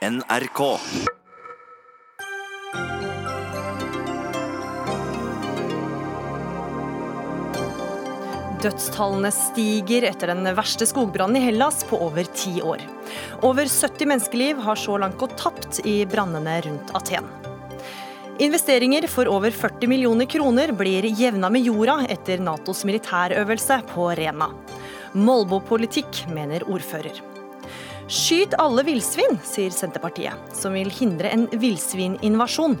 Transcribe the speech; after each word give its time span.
NRK. 0.00 0.60
Dødstallene 8.62 9.28
stiger 9.28 10.06
etter 10.08 10.32
den 10.32 10.48
verste 10.56 10.88
skogbrannen 10.88 11.36
i 11.36 11.44
Hellas 11.44 11.84
på 11.84 12.00
over 12.00 12.24
ti 12.32 12.62
år. 12.64 12.80
Over 13.44 13.68
70 13.68 14.08
menneskeliv 14.08 14.64
har 14.64 14.80
så 14.80 14.96
langt 14.96 15.20
gått 15.20 15.36
tapt 15.36 15.82
i 15.84 15.98
brannene 16.08 16.62
rundt 16.64 16.96
Aten. 16.96 17.28
Investeringer 18.40 19.04
for 19.04 19.28
over 19.28 19.52
40 19.52 19.84
millioner 19.92 20.24
kroner 20.24 20.72
blir 20.72 21.04
jevna 21.12 21.52
med 21.52 21.68
jorda 21.68 22.06
etter 22.08 22.40
Natos 22.40 22.86
militærøvelse 22.88 23.82
på 23.92 24.14
Rena. 24.16 24.48
Molbo-politikk, 25.12 26.24
mener 26.32 26.64
ordfører. 26.72 27.20
Skyt 28.10 28.56
alle 28.58 28.82
villsvin, 28.82 29.36
sier 29.46 29.70
Senterpartiet, 29.70 30.34
som 30.56 30.74
vil 30.74 30.88
hindre 30.90 31.30
en 31.30 31.44
villsvininvasjon. 31.62 32.74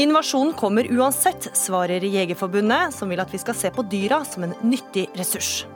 Invasjonen 0.00 0.54
kommer 0.56 0.88
uansett, 0.88 1.50
svarer 1.52 2.00
Jegerforbundet, 2.00 2.94
som 2.96 3.12
vil 3.12 3.20
at 3.20 3.34
vi 3.34 3.40
skal 3.42 3.58
se 3.58 3.68
på 3.68 3.84
dyra 3.84 4.22
som 4.24 4.46
en 4.46 4.54
nyttig 4.64 5.10
ressurs. 5.20 5.66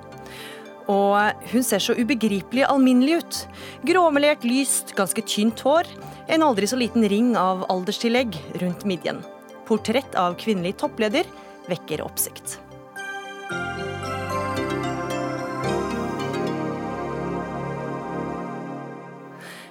Og 0.88 1.44
hun 1.52 1.66
ser 1.66 1.84
så 1.84 1.92
ubegripelig 1.92 2.64
alminnelig 2.70 3.20
ut. 3.20 3.42
Gråmelert, 3.84 4.48
lyst, 4.48 4.94
ganske 4.96 5.28
tynt 5.28 5.60
hår. 5.60 5.84
En 6.32 6.48
aldri 6.48 6.64
så 6.70 6.80
liten 6.80 7.04
ring 7.12 7.34
av 7.36 7.66
alderstillegg 7.68 8.32
rundt 8.64 8.88
midjen. 8.88 9.20
Portrett 9.68 10.16
av 10.16 10.40
kvinnelig 10.40 10.78
toppleder 10.80 11.28
vekker 11.68 12.00
oppsikt. 12.08 12.56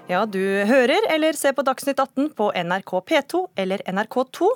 Ja, 0.09 0.23
du 0.25 0.41
hører 0.65 1.05
eller 1.13 1.37
ser 1.37 1.53
på 1.53 1.61
Dagsnytt 1.61 1.99
18 2.01 2.31
på 2.33 2.47
NRK 2.49 2.91
P2 3.11 3.41
eller 3.61 3.83
NRK2, 3.85 4.47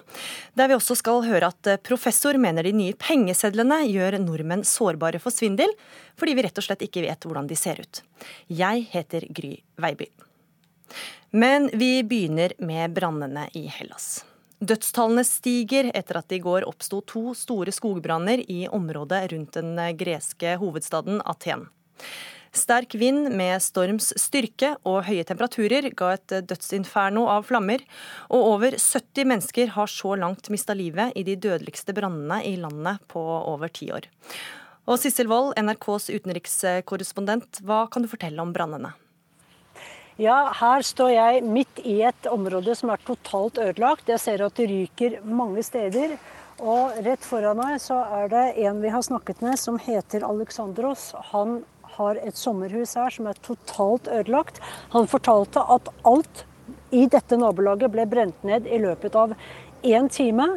der 0.57 0.71
vi 0.71 0.73
også 0.73 0.95
skal 0.97 1.21
høre 1.27 1.51
at 1.53 1.69
professor 1.85 2.39
mener 2.41 2.65
de 2.65 2.71
nye 2.73 2.95
pengesedlene 2.97 3.83
gjør 3.85 4.17
nordmenn 4.23 4.65
sårbare 4.65 5.21
for 5.21 5.29
svindel, 5.29 5.69
fordi 6.17 6.33
vi 6.33 6.47
rett 6.47 6.57
og 6.57 6.65
slett 6.65 6.81
ikke 6.87 7.05
vet 7.05 7.29
hvordan 7.29 7.51
de 7.51 7.59
ser 7.59 7.83
ut. 7.85 8.01
Jeg 8.49 8.87
heter 8.95 9.29
Gry 9.29 9.53
Veiby. 9.77 10.09
Men 11.37 11.69
vi 11.69 11.91
begynner 12.01 12.57
med 12.57 12.97
brannene 12.97 13.45
i 13.53 13.67
Hellas. 13.77 14.23
Dødstallene 14.57 15.21
stiger 15.27 15.91
etter 15.93 16.17
at 16.17 16.33
det 16.33 16.41
i 16.41 16.45
går 16.49 16.65
oppsto 16.65 17.05
to 17.05 17.27
store 17.37 17.69
skogbranner 17.69 18.41
i 18.49 18.63
området 18.73 19.27
rundt 19.35 19.61
den 19.61 19.77
greske 20.01 20.57
hovedstaden 20.57 21.21
Aten. 21.21 21.67
Sterk 22.53 22.93
vind 23.01 23.31
med 23.33 23.57
storms 23.65 24.11
styrke 24.21 24.75
og 24.85 25.07
høye 25.07 25.23
temperaturer 25.25 25.87
ga 25.97 26.11
et 26.13 26.35
dødsinferno 26.45 27.25
av 27.33 27.47
flammer, 27.49 27.81
og 28.29 28.49
over 28.51 28.77
70 28.77 29.25
mennesker 29.31 29.71
har 29.73 29.89
så 29.89 30.13
langt 30.21 30.51
mista 30.53 30.75
livet 30.77 31.17
i 31.17 31.25
de 31.25 31.33
dødeligste 31.33 31.95
brannene 31.97 32.43
i 32.45 32.53
landet 32.61 33.01
på 33.09 33.23
over 33.23 33.73
ti 33.73 33.89
år. 33.89 34.05
Og 34.85 34.99
Sissel 35.01 35.31
Wold, 35.31 35.55
NRKs 35.57 36.11
utenrikskorrespondent, 36.13 37.63
hva 37.65 37.87
kan 37.89 38.05
du 38.05 38.11
fortelle 38.11 38.43
om 38.43 38.53
brannene? 38.53 38.93
Ja, 40.21 40.51
her 40.53 40.85
står 40.85 41.09
jeg 41.09 41.43
midt 41.49 41.79
i 41.89 42.03
et 42.05 42.27
område 42.29 42.75
som 42.77 42.91
er 42.93 43.01
totalt 43.01 43.57
ødelagt. 43.57 44.11
Jeg 44.11 44.21
ser 44.21 44.45
at 44.45 44.59
det 44.59 44.69
ryker 44.69 45.21
mange 45.25 45.63
steder. 45.65 46.19
Og 46.61 46.99
rett 47.01 47.23
foran 47.25 47.57
meg 47.57 47.79
så 47.81 47.97
er 48.19 48.29
det 48.29 48.43
en 48.61 48.81
vi 48.83 48.91
har 48.93 49.01
snakket 49.01 49.41
med 49.41 49.57
som 49.57 49.79
heter 49.81 50.21
Aleksandros. 50.27 51.09
Han 51.31 51.63
har 51.97 52.19
et 52.21 52.37
sommerhus 52.37 52.95
her 52.99 53.13
som 53.13 53.27
er 53.29 53.39
totalt 53.45 54.09
ødelagt. 54.11 54.61
Han 54.95 55.09
fortalte 55.09 55.63
at 55.75 55.91
alt 56.07 56.45
i 56.93 57.05
dette 57.11 57.37
nabolaget 57.39 57.91
ble 57.93 58.05
brent 58.09 58.47
ned 58.47 58.69
i 58.69 58.79
løpet 58.81 59.15
av 59.19 59.35
én 59.83 60.09
time. 60.11 60.47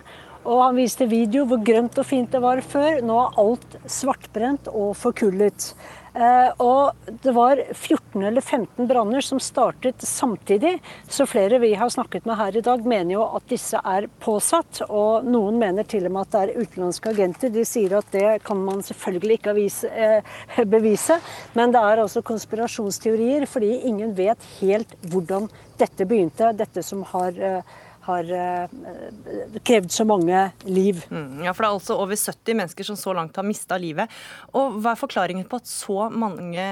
Og 0.47 0.63
han 0.63 0.77
viste 0.79 1.09
video 1.11 1.43
hvor 1.51 1.63
grønt 1.67 1.97
og 1.99 2.07
fint 2.07 2.31
det 2.31 2.41
var 2.45 2.63
før. 2.63 3.01
Nå 3.03 3.19
er 3.25 3.39
alt 3.43 3.79
svartbrent 3.91 4.71
og 4.71 4.93
forkullet. 4.99 5.73
Eh, 6.17 6.51
og 6.65 7.09
det 7.23 7.33
var 7.37 7.61
14 7.75 8.23
eller 8.25 8.41
15 8.41 8.87
branner 8.89 9.21
som 9.21 9.41
startet 9.43 10.01
samtidig. 10.01 10.79
Så 11.09 11.27
flere 11.29 11.59
vi 11.61 11.75
har 11.77 11.93
snakket 11.93 12.25
med 12.25 12.39
her 12.41 12.57
i 12.57 12.63
dag, 12.65 12.87
mener 12.89 13.19
jo 13.19 13.27
at 13.37 13.45
disse 13.53 13.81
er 13.85 14.09
påsatt. 14.25 14.81
Og 14.89 15.27
noen 15.29 15.61
mener 15.61 15.85
til 15.85 16.09
og 16.09 16.15
med 16.17 16.25
at 16.25 16.33
det 16.33 16.43
er 16.45 16.65
utenlandske 16.65 17.13
agenter. 17.13 17.53
De 17.53 17.67
sier 17.69 17.99
at 17.99 18.09
det 18.17 18.39
kan 18.47 18.63
man 18.65 18.81
selvfølgelig 18.87 19.41
ikke 19.41 19.57
eh, 19.93 20.37
bevise. 20.77 21.21
Men 21.59 21.75
det 21.77 21.85
er 21.85 22.05
altså 22.07 22.25
konspirasjonsteorier, 22.25 23.45
fordi 23.51 23.75
ingen 23.91 24.17
vet 24.17 24.49
helt 24.61 24.97
hvordan 25.13 25.51
dette 25.77 26.09
begynte. 26.09 26.55
Dette 26.57 26.81
som 26.87 27.05
har 27.13 27.37
eh, 27.37 27.77
har 28.07 28.31
uh, 28.33 29.59
krevd 29.67 29.93
så 29.95 30.07
mange 30.09 30.47
liv. 30.65 31.03
Mm, 31.11 31.45
ja, 31.47 31.53
for 31.53 31.65
Det 31.65 31.71
er 31.71 31.79
altså 31.79 31.99
over 32.03 32.17
70 32.17 32.61
mennesker 32.63 32.91
som 32.91 32.99
så 33.01 33.15
langt 33.17 33.37
har 33.37 33.47
mista 33.47 33.79
livet. 33.81 34.13
Og 34.55 34.79
Hva 34.81 34.95
er 34.95 35.03
forklaringen 35.03 35.49
på 35.49 35.61
at 35.61 35.71
så 35.71 36.07
mange 36.11 36.69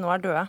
nå 0.00 0.14
er 0.14 0.24
døde? 0.24 0.46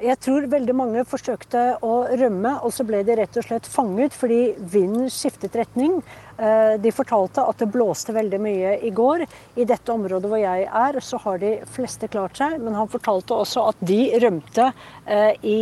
Jeg 0.00 0.16
tror 0.24 0.46
veldig 0.48 0.72
mange 0.72 1.02
forsøkte 1.04 1.62
å 1.84 1.94
rømme, 2.16 2.54
og 2.64 2.72
så 2.72 2.86
ble 2.88 3.02
de 3.04 3.18
rett 3.18 3.34
og 3.36 3.44
slett 3.44 3.66
fanget 3.68 4.14
fordi 4.16 4.54
vinden 4.72 5.10
skiftet 5.12 5.58
retning. 5.60 5.98
Eh, 6.40 6.78
de 6.80 6.92
fortalte 6.94 7.44
at 7.44 7.60
det 7.60 7.68
blåste 7.74 8.14
veldig 8.16 8.38
mye 8.40 8.70
i 8.88 8.94
går. 8.96 9.26
I 9.60 9.66
dette 9.68 9.92
området 9.92 10.30
hvor 10.32 10.40
jeg 10.40 10.64
er, 10.64 11.00
så 11.04 11.20
har 11.20 11.42
de 11.42 11.52
fleste 11.68 12.08
klart 12.08 12.40
seg. 12.40 12.56
Men 12.64 12.78
han 12.80 12.88
fortalte 12.88 13.36
også 13.36 13.66
at 13.74 13.84
de 13.84 14.00
rømte 14.24 14.70
eh, 15.04 15.36
i 15.44 15.60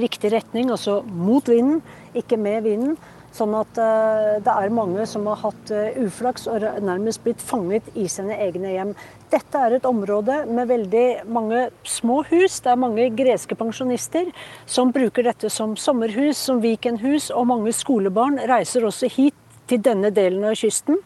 riktig 0.00 0.32
retning, 0.32 0.72
altså 0.72 1.02
mot 1.04 1.44
vinden 1.52 1.84
ikke 2.18 2.40
med 2.40 2.66
vinden. 2.66 2.96
Sånn 3.36 3.52
at 3.58 3.76
uh, 3.76 4.38
det 4.40 4.52
er 4.52 4.72
mange 4.72 5.04
som 5.08 5.26
har 5.28 5.40
hatt 5.42 5.72
uh, 5.74 5.98
uflaks 6.06 6.46
og 6.48 6.64
nærmest 6.84 7.22
blitt 7.24 7.42
fanget 7.44 7.88
i 7.98 8.06
sine 8.08 8.36
egne 8.46 8.72
hjem. 8.72 8.92
Dette 9.32 9.60
er 9.60 9.76
et 9.76 9.88
område 9.88 10.38
med 10.48 10.70
veldig 10.70 11.06
mange 11.28 11.66
små 11.84 12.22
hus. 12.30 12.60
Det 12.64 12.72
er 12.72 12.80
mange 12.80 13.08
greske 13.18 13.58
pensjonister 13.58 14.30
som 14.64 14.92
bruker 14.94 15.26
dette 15.26 15.50
som 15.52 15.74
sommerhus, 15.76 16.38
som 16.48 16.62
weekendhus, 16.64 17.28
og 17.34 17.50
mange 17.50 17.74
skolebarn 17.76 18.40
reiser 18.48 18.86
også 18.88 19.10
hit 19.18 19.36
til 19.66 19.82
denne 19.82 20.12
delen 20.14 20.46
av 20.46 20.54
kysten, 20.56 21.00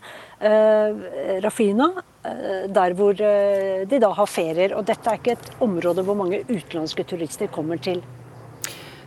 uh, 0.44 1.04
Rafina, 1.42 1.90
der 2.68 2.92
hvor 2.92 3.16
de 3.16 3.98
da 4.04 4.10
har 4.12 4.28
ferier. 4.28 4.74
Og 4.76 4.84
dette 4.84 5.08
er 5.08 5.16
ikke 5.16 5.38
et 5.38 5.52
område 5.64 6.04
hvor 6.04 6.18
mange 6.20 6.42
utenlandske 6.50 7.06
turister 7.08 7.48
kommer 7.48 7.80
til. 7.80 8.02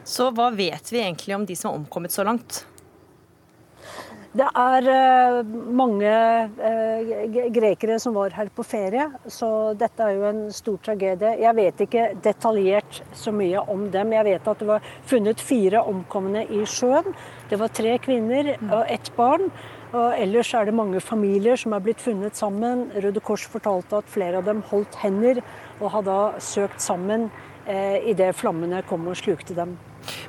Så 0.03 0.29
hva 0.35 0.49
vet 0.51 0.91
vi 0.91 1.01
egentlig 1.01 1.35
om 1.35 1.45
de 1.47 1.55
som 1.55 1.71
har 1.71 1.79
omkommet 1.79 2.11
så 2.11 2.25
langt? 2.27 2.65
Det 4.33 4.45
er 4.57 4.87
uh, 4.89 5.49
mange 5.77 6.09
uh, 6.57 7.11
grekere 7.53 7.99
som 8.01 8.15
var 8.17 8.33
her 8.33 8.49
på 8.49 8.65
ferie, 8.65 9.05
så 9.29 9.75
dette 9.77 10.01
er 10.01 10.15
jo 10.15 10.23
en 10.25 10.39
stor 10.49 10.79
tragedie. 10.87 11.35
Jeg 11.43 11.57
vet 11.59 11.83
ikke 11.85 12.07
detaljert 12.25 13.03
så 13.13 13.29
mye 13.35 13.61
om 13.69 13.85
dem. 13.93 14.15
Jeg 14.17 14.27
vet 14.31 14.49
at 14.49 14.63
det 14.63 14.71
var 14.71 14.89
funnet 15.05 15.43
fire 15.43 15.83
omkomne 15.85 16.47
i 16.49 16.63
sjøen. 16.65 17.13
Det 17.51 17.61
var 17.61 17.77
tre 17.77 17.93
kvinner 18.01 18.55
og 18.71 18.89
ett 18.89 19.13
barn. 19.13 19.53
Og 19.93 20.17
ellers 20.17 20.49
er 20.57 20.65
det 20.65 20.73
mange 20.73 20.97
familier 21.05 21.59
som 21.59 21.77
er 21.77 21.85
blitt 21.85 22.01
funnet 22.01 22.33
sammen. 22.33 22.87
Røde 22.97 23.21
Kors 23.21 23.45
fortalte 23.45 24.01
at 24.01 24.09
flere 24.09 24.41
av 24.41 24.49
dem 24.49 24.65
holdt 24.73 24.97
hender 25.05 25.45
og 25.77 25.91
har 25.93 26.09
da 26.09 26.19
søkt 26.41 26.81
sammen 26.81 27.29
uh, 27.69 27.97
idet 28.01 28.33
flammene 28.41 28.81
kom 28.89 29.05
og 29.13 29.21
slukte 29.21 29.53
dem. 29.61 29.77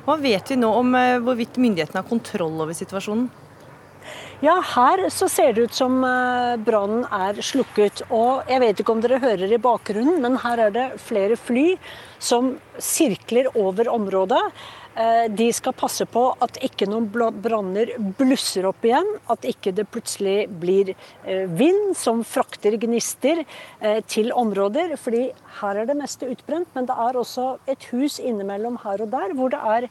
Hva 0.05 0.19
vet 0.21 0.51
vi 0.51 0.59
nå 0.59 0.69
om 0.81 0.93
eh, 0.99 1.17
hvorvidt 1.23 1.59
myndighetene 1.61 2.03
har 2.03 2.09
kontroll 2.09 2.61
over 2.63 2.75
situasjonen? 2.77 3.27
Ja, 4.43 4.59
her 4.59 5.05
så 5.09 5.29
ser 5.31 5.53
det 5.55 5.69
ut 5.69 5.75
som 5.75 6.01
eh, 6.03 6.55
brannen 6.61 7.05
er 7.07 7.39
slukket. 7.43 8.03
Og 8.13 8.49
jeg 8.51 8.61
vet 8.61 8.81
ikke 8.81 8.95
om 8.95 9.03
dere 9.03 9.21
hører 9.23 9.53
i 9.55 9.61
bakgrunnen, 9.61 10.19
men 10.21 10.39
her 10.43 10.67
er 10.67 10.73
det 10.75 10.87
flere 11.01 11.37
fly 11.39 11.67
som 12.19 12.55
sirkler 12.81 13.49
over 13.55 13.89
området. 13.93 14.43
Eh, 14.95 15.29
de 15.29 15.49
skal 15.53 15.73
passe 15.75 16.05
på 16.07 16.21
at 16.39 16.55
ikke 16.63 16.87
noen 16.87 17.09
branner 17.11 17.89
blusser 18.15 18.67
opp 18.69 18.85
igjen. 18.87 19.07
At 19.31 19.43
ikke 19.47 19.73
det 19.75 19.89
plutselig 19.91 20.45
blir 20.61 20.93
eh, 20.93 21.43
vind 21.51 21.97
som 21.99 22.21
frakter 22.23 22.77
gnister 22.79 23.41
eh, 23.43 23.99
til 24.07 24.31
områder. 24.31 24.95
fordi 24.95 25.27
her 25.59 25.81
er 25.81 25.87
det 25.87 25.97
meste 25.99 26.27
utbrent, 26.31 26.67
men 26.75 26.87
det 26.87 26.95
er 26.99 27.19
også 27.19 27.57
et 27.71 27.83
hus 27.91 28.17
innimellom 28.19 28.77
her 28.83 29.03
og 29.03 29.11
der 29.11 29.35
hvor 29.35 29.51
det 29.51 29.59
er 29.59 29.89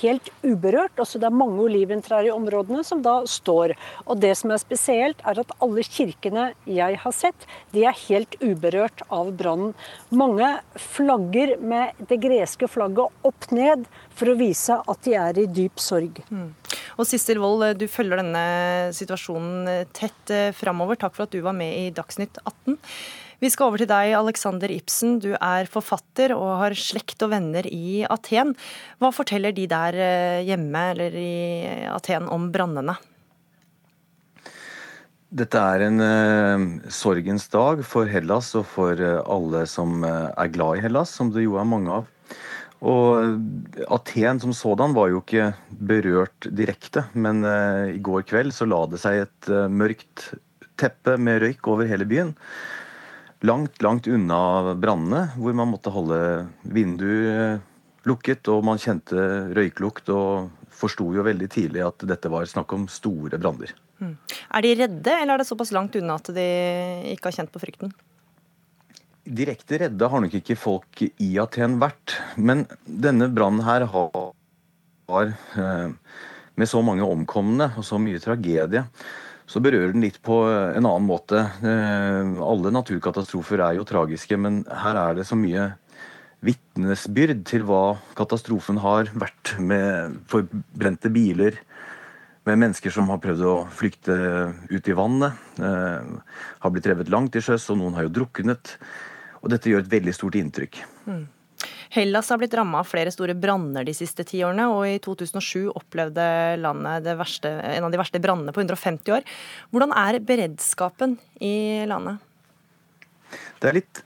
helt 0.00 0.32
uberørt. 0.42 0.96
Også 1.04 1.20
det 1.20 1.28
er 1.28 1.36
mange 1.36 1.60
oliventrær 1.68 2.24
i 2.24 2.32
områdene 2.32 2.84
som 2.84 3.04
da 3.04 3.18
står. 3.28 3.76
Og 4.06 4.20
det 4.24 4.32
som 4.40 4.52
er 4.52 4.62
spesielt, 4.62 5.20
er 5.24 5.40
at 5.40 5.52
alle 5.60 5.84
kirkene 5.84 6.48
jeg 6.64 7.00
har 7.04 7.16
sett, 7.16 7.46
de 7.76 7.84
er 7.84 8.02
helt 8.06 8.36
uberørt 8.40 9.04
av 9.12 9.34
brannen. 9.36 9.76
Mange 10.08 10.48
flagger 10.80 11.58
med 11.60 12.06
det 12.08 12.22
greske 12.24 12.68
flagget 12.72 13.12
opp 13.26 13.50
ned 13.52 13.84
for 14.16 14.32
å 14.32 14.38
vise 14.38 14.78
at 14.80 15.04
de 15.04 15.14
er 15.20 15.42
i 15.42 15.46
dyp 15.50 15.80
sorg. 15.82 16.22
Mm. 16.30 16.48
Og 16.96 17.08
Sissel 17.08 17.40
Wold, 17.42 17.76
du 17.80 17.86
følger 17.90 18.22
denne 18.22 18.46
situasjonen 18.96 19.86
tett 19.96 20.32
eh, 20.32 20.50
framover. 20.56 20.98
Takk 21.00 21.16
for 21.16 21.26
at 21.26 21.36
du 21.36 21.42
var 21.44 21.56
med 21.56 21.74
i 21.76 21.94
Dagsnytt 21.94 22.40
18. 22.44 22.78
Vi 23.36 23.50
skal 23.52 23.68
over 23.68 23.82
til 23.82 23.90
deg, 23.90 24.14
Alexander 24.16 24.72
Ibsen. 24.72 25.18
Du 25.20 25.34
er 25.36 25.68
forfatter 25.68 26.32
og 26.32 26.54
har 26.62 26.76
slekt 26.80 27.20
og 27.26 27.34
venner 27.34 27.68
i 27.68 28.00
Aten. 28.08 28.54
Hva 29.02 29.12
forteller 29.12 29.52
de 29.56 29.66
der 29.68 30.00
eh, 30.00 30.46
hjemme 30.48 30.86
eller 30.94 31.20
i 31.20 31.36
Aten 31.92 32.30
om 32.32 32.48
brannene? 32.54 32.96
Dette 35.36 35.58
er 35.58 35.82
en 35.88 36.00
uh, 36.00 36.90
sorgens 36.92 37.48
dag 37.52 37.82
for 37.84 38.08
Hellas 38.08 38.52
og 38.56 38.62
for 38.70 38.96
uh, 38.96 39.18
alle 39.26 39.64
som 39.68 39.98
uh, 40.06 40.30
er 40.38 40.52
glad 40.54 40.78
i 40.78 40.84
Hellas, 40.86 41.10
som 41.12 41.32
det 41.34 41.44
jo 41.44 41.58
er 41.60 41.66
mange 41.66 41.90
av. 41.92 42.06
Og 42.84 43.86
Aten 43.88 44.40
som 44.42 44.52
sådan 44.52 44.92
var 44.96 45.08
jo 45.08 45.22
ikke 45.22 45.52
berørt 45.70 46.48
direkte, 46.52 47.06
men 47.14 47.40
i 47.88 48.00
går 48.04 48.26
kveld 48.28 48.52
så 48.52 48.68
la 48.68 48.82
det 48.90 49.00
seg 49.00 49.22
et 49.24 49.48
mørkt 49.72 50.34
teppe 50.76 51.16
med 51.16 51.40
røyk 51.40 51.70
over 51.72 51.88
hele 51.88 52.04
byen. 52.08 52.34
Langt, 53.48 53.80
langt 53.84 54.08
unna 54.08 54.74
brannene, 54.76 55.22
hvor 55.36 55.56
man 55.56 55.72
måtte 55.72 55.92
holde 55.92 56.20
vinduer 56.68 57.58
lukket, 58.06 58.48
og 58.52 58.62
man 58.66 58.80
kjente 58.80 59.16
røyklukt 59.56 60.12
og 60.14 60.52
forsto 60.76 61.08
jo 61.16 61.24
veldig 61.26 61.48
tidlig 61.52 61.82
at 61.84 62.04
dette 62.06 62.30
var 62.32 62.46
snakk 62.48 62.72
om 62.76 62.86
store 62.92 63.40
branner. 63.40 63.72
Mm. 63.98 64.14
Er 64.52 64.64
de 64.64 64.74
redde, 64.82 65.14
eller 65.16 65.34
er 65.34 65.42
det 65.42 65.48
såpass 65.48 65.72
langt 65.74 65.96
unna 65.98 66.18
at 66.20 66.28
de 66.36 66.46
ikke 67.14 67.30
har 67.30 67.38
kjent 67.40 67.52
på 67.54 67.62
frykten? 67.62 67.94
Direkte 69.26 69.80
redde 69.82 70.06
har 70.06 70.22
nok 70.22 70.34
ikke 70.38 70.54
folk 70.54 71.02
i 71.02 71.32
Aten 71.42 71.80
vært. 71.82 72.14
Men 72.38 72.64
denne 72.86 73.26
brannen 73.34 73.64
her 73.66 73.86
har, 73.90 74.32
har 75.10 75.32
eh, 75.58 75.88
med 76.54 76.70
så 76.70 76.82
mange 76.86 77.06
omkomne 77.06 77.72
og 77.74 77.86
så 77.86 77.98
mye 77.98 78.22
tragedie, 78.22 78.84
så 79.46 79.62
berører 79.62 79.92
den 79.94 80.04
litt 80.06 80.20
på 80.26 80.40
en 80.46 80.86
annen 80.86 81.08
måte. 81.08 81.42
Eh, 81.58 82.38
alle 82.42 82.72
naturkatastrofer 82.74 83.62
er 83.66 83.80
jo 83.80 83.88
tragiske, 83.88 84.38
men 84.38 84.62
her 84.70 84.98
er 85.00 85.18
det 85.18 85.26
så 85.26 85.38
mye 85.38 85.72
vitnesbyrd 86.46 87.42
til 87.48 87.64
hva 87.66 87.96
katastrofen 88.18 88.78
har 88.82 89.10
vært 89.18 89.56
med 89.58 90.20
forbrente 90.30 91.10
biler, 91.10 91.58
med 92.46 92.60
mennesker 92.62 92.94
som 92.94 93.10
har 93.10 93.18
prøvd 93.18 93.42
å 93.42 93.56
flykte 93.74 94.14
ut 94.70 94.86
i 94.86 94.94
vannet. 94.94 95.34
Eh, 95.58 96.32
har 96.62 96.74
blitt 96.74 96.86
revet 96.86 97.10
langt 97.10 97.34
til 97.34 97.42
sjøs, 97.42 97.66
og 97.74 97.80
noen 97.82 97.98
har 97.98 98.06
jo 98.06 98.14
druknet. 98.20 98.76
Og 99.46 99.52
dette 99.52 99.70
gjør 99.70 99.84
et 99.84 99.92
veldig 99.92 100.14
stort 100.16 100.36
inntrykk. 100.38 100.82
Mm. 101.06 101.24
Hellas 101.94 102.28
har 102.32 102.40
blitt 102.40 102.54
ramma 102.58 102.82
av 102.82 102.88
flere 102.90 103.12
store 103.14 103.36
branner 103.38 103.86
de 103.86 103.94
siste 103.96 104.26
ti 104.26 104.42
årene, 104.44 104.66
og 104.74 104.82
i 104.90 104.98
2007 105.02 105.70
opplevde 105.70 106.24
landet 106.60 107.06
verste, 107.16 107.52
en 107.70 107.86
av 107.86 107.94
de 107.94 108.00
verste 108.00 108.20
brannene 108.22 108.52
på 108.52 108.64
150 108.64 109.14
år. 109.16 109.24
Hvordan 109.70 109.94
er 109.96 110.18
beredskapen 110.26 111.16
i 111.38 111.86
landet? 111.88 112.18
Det 113.62 113.70
er 113.70 113.78
litt 113.78 114.02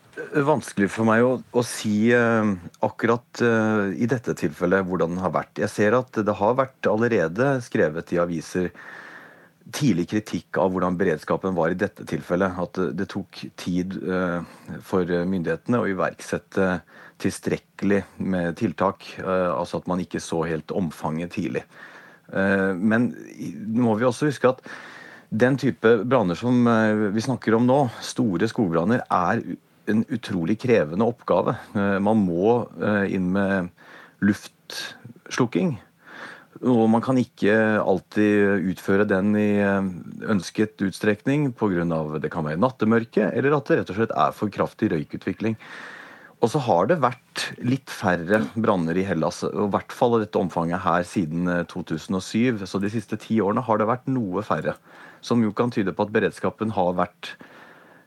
vanskelig 0.47 0.91
for 0.93 1.09
meg 1.09 1.25
å, 1.25 1.35
å 1.41 1.63
si 1.65 2.13
uh, 2.13 2.53
akkurat 2.85 3.43
uh, 3.43 3.89
i 3.97 4.09
dette 4.11 4.35
tilfellet 4.37 4.87
hvordan 4.87 5.17
den 5.17 5.25
har 5.25 5.33
vært. 5.35 5.61
Jeg 5.63 5.73
ser 5.73 5.97
at 5.99 6.21
det 6.27 6.37
har 6.37 6.59
vært 6.59 6.91
allerede 6.91 7.57
skrevet 7.65 8.13
i 8.15 8.21
aviser 8.23 8.71
tidlig 9.75 10.09
kritikk 10.11 10.59
av 10.61 10.73
hvordan 10.75 10.99
beredskapen 11.01 11.57
var 11.57 11.73
i 11.73 11.79
dette 11.79 12.07
tilfellet. 12.09 12.59
At 12.61 12.81
det, 12.97 13.09
tok 13.13 13.43
tid 13.61 13.97
uh, 14.03 14.41
for 14.87 15.07
myndighetene 15.07 15.81
å 15.81 15.89
iverksette 15.91 16.81
tilstrekkelig 17.21 18.03
med 18.25 18.57
tiltak. 18.57 19.05
altså 19.21 19.77
at 19.77 19.89
man 19.91 20.01
ikke 20.01 20.23
så 20.25 20.39
helt 20.49 20.73
omfanget 20.73 21.35
tidlig. 21.35 21.61
men 22.33 23.11
nå 23.13 23.83
må 23.85 23.97
vi 24.01 24.07
også 24.09 24.31
huske 24.31 24.49
at 24.49 24.63
den 25.29 25.59
type 25.61 25.91
branner 26.09 26.35
som 26.35 26.65
vi 27.13 27.21
snakker 27.21 27.59
om 27.59 27.67
nå, 27.69 27.91
store 28.01 28.49
skogbranner, 28.49 29.05
er 29.13 29.43
en 29.91 30.05
utrolig 30.09 30.59
krevende 30.61 31.07
oppgave. 31.07 31.57
Eh, 31.75 31.99
man 32.03 32.25
må 32.25 32.57
eh, 32.81 33.15
inn 33.17 33.31
med 33.35 33.71
luftslukking. 34.25 35.77
Og 36.61 36.83
man 36.93 37.01
kan 37.01 37.17
ikke 37.17 37.55
alltid 37.81 38.67
utføre 38.69 39.07
den 39.09 39.33
i 39.39 39.63
eh, 39.65 39.87
ønsket 40.29 40.83
utstrekning 40.85 41.55
pga. 41.57 41.87
det 42.21 42.31
kan 42.33 42.45
være 42.45 42.61
nattemørke, 42.61 43.31
eller 43.33 43.57
at 43.57 43.71
det 43.71 43.79
rett 43.79 43.93
og 43.95 43.97
slett 43.97 44.13
er 44.13 44.37
for 44.37 44.53
kraftig 44.53 44.91
røykutvikling. 44.93 45.57
Og 46.41 46.53
så 46.53 46.61
har 46.65 46.89
det 46.89 47.01
vært 47.01 47.47
litt 47.65 47.89
færre 47.93 48.43
branner 48.57 48.97
i 48.97 49.05
Hellas, 49.05 49.43
i 49.45 49.69
hvert 49.73 49.93
fall 49.93 50.17
av 50.17 50.25
dette 50.25 50.41
omfanget 50.41 50.85
her 50.85 51.05
siden 51.05 51.49
2007. 51.69 52.65
Så 52.65 52.81
de 52.81 52.93
siste 52.93 53.19
ti 53.21 53.41
årene 53.45 53.65
har 53.65 53.81
det 53.81 53.89
vært 53.89 54.09
noe 54.09 54.45
færre. 54.45 54.77
Som 55.21 55.45
jo 55.45 55.53
kan 55.53 55.73
tyde 55.73 55.93
på 55.93 56.07
at 56.07 56.13
beredskapen 56.15 56.73
har 56.73 56.97
vært 56.97 57.35
Eh, 57.37 57.60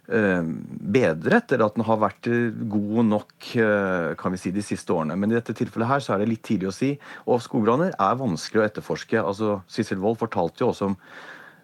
bedret, 0.05 1.51
eller 1.51 1.69
at 1.69 1.77
den 1.77 1.85
har 1.87 1.99
vært 2.01 2.27
eh, 2.27 2.49
god 2.51 3.05
nok 3.07 3.51
eh, 3.55 4.09
kan 4.19 4.33
vi 4.33 4.39
si, 4.41 4.51
de 4.51 4.63
siste 4.65 4.91
årene. 4.91 5.15
Men 5.15 5.31
i 5.31 5.37
dette 5.37 5.55
tilfellet 5.55 5.87
her 5.87 6.03
så 6.03 6.13
er 6.13 6.23
det 6.23 6.31
litt 6.31 6.43
tidlig 6.43 6.71
å 6.71 6.75
si. 6.75 6.91
Og 7.23 7.43
skogbranner 7.43 7.95
er 7.95 8.19
vanskelig 8.19 8.61
å 8.61 8.65
etterforske. 8.65 9.21
Altså, 9.21 9.61
Sissel 9.71 10.01
Wold 10.03 10.19
fortalte 10.19 10.65
jo 10.65 10.73
også 10.73 10.89
om 10.91 10.97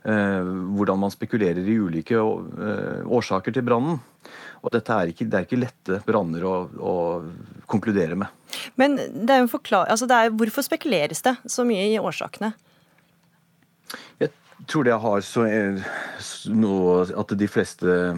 eh, 0.07 0.53
hvordan 0.77 1.01
man 1.03 1.11
spekulerer 1.11 1.67
i 1.67 1.75
ulike 1.83 2.15
eh, 2.15 3.03
årsaker 3.03 3.55
til 3.55 3.67
brannen. 3.67 3.99
Og 4.63 4.71
dette 4.75 4.95
er 4.95 5.11
ikke, 5.11 5.27
det 5.27 5.37
er 5.37 5.47
ikke 5.47 5.59
lette 5.59 5.99
branner 6.07 6.47
å, 6.47 6.55
å, 6.79 6.95
konkludere 7.69 8.15
med. 8.19 8.55
Men 8.79 8.97
det 8.97 9.35
er 9.35 9.43
jo 9.43 9.51
forklar, 9.51 9.87
altså 9.91 10.07
det 10.09 10.15
er, 10.15 10.33
hvorfor 10.35 10.65
spekuleres 10.65 11.23
det 11.23 11.35
så 11.47 11.63
mye 11.67 11.85
i 11.91 11.99
årsakene? 11.99 12.51
Jeg 14.19 14.33
tror 14.67 14.83
det 14.83 14.97
har 14.99 15.21
så, 15.23 15.45
noe 16.51 17.05
at 17.21 17.31
de 17.39 17.47
fleste 17.47 17.87
Eh, 17.89 18.17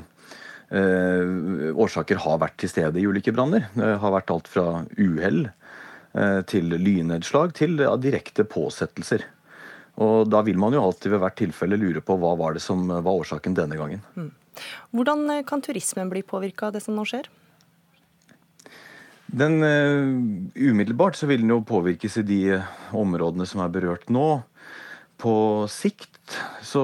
årsaker 0.71 2.21
har 2.23 2.37
vært 2.39 2.55
til 2.61 2.71
stede 2.71 3.01
i 3.01 3.07
ulike 3.07 3.33
branner. 3.35 3.67
Det 3.75 3.89
har 3.99 4.13
vært 4.13 4.31
alt 4.31 4.47
fra 4.47 4.65
uhell 4.95 5.43
eh, 5.49 6.39
til 6.47 6.71
lynnedslag 6.71 7.51
til 7.57 7.81
direkte 7.99 8.45
påsettelser. 8.47 9.25
Og 10.01 10.29
da 10.31 10.41
vil 10.47 10.59
man 10.61 10.73
jo 10.73 10.83
alltid 10.85 11.11
ved 11.11 11.21
hvert 11.25 11.37
tilfelle 11.41 11.79
lure 11.79 12.03
på 12.05 12.15
hva 12.21 12.35
var 12.39 12.55
det 12.55 12.63
som 12.63 12.85
var 12.87 13.11
årsaken 13.11 13.57
denne 13.57 13.79
gangen. 13.79 14.05
Mm. 14.15 14.31
Hvordan 14.95 15.27
eh, 15.29 15.45
kan 15.47 15.63
turismen 15.63 16.11
bli 16.11 16.23
påvirka 16.23 16.69
av 16.69 16.77
det 16.77 16.83
som 16.85 16.95
nå 16.97 17.05
skjer? 17.07 17.29
Den 19.31 19.61
uh, 19.63 20.59
Umiddelbart 20.59 21.15
så 21.15 21.27
vil 21.29 21.45
den 21.45 21.53
jo 21.53 21.61
påvirkes 21.63 22.17
i 22.19 22.27
de 22.27 22.41
områdene 22.91 23.47
som 23.47 23.61
er 23.63 23.71
berørt 23.71 24.09
nå. 24.11 24.41
På 25.21 25.35
sikt 25.69 26.11
så 26.65 26.83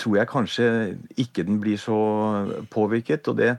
tror 0.00 0.16
jeg 0.18 0.30
kanskje 0.30 0.66
ikke 1.20 1.44
den 1.46 1.60
blir 1.62 1.80
så 1.80 1.98
påvirket. 2.72 3.28
Og 3.30 3.38
det 3.40 3.54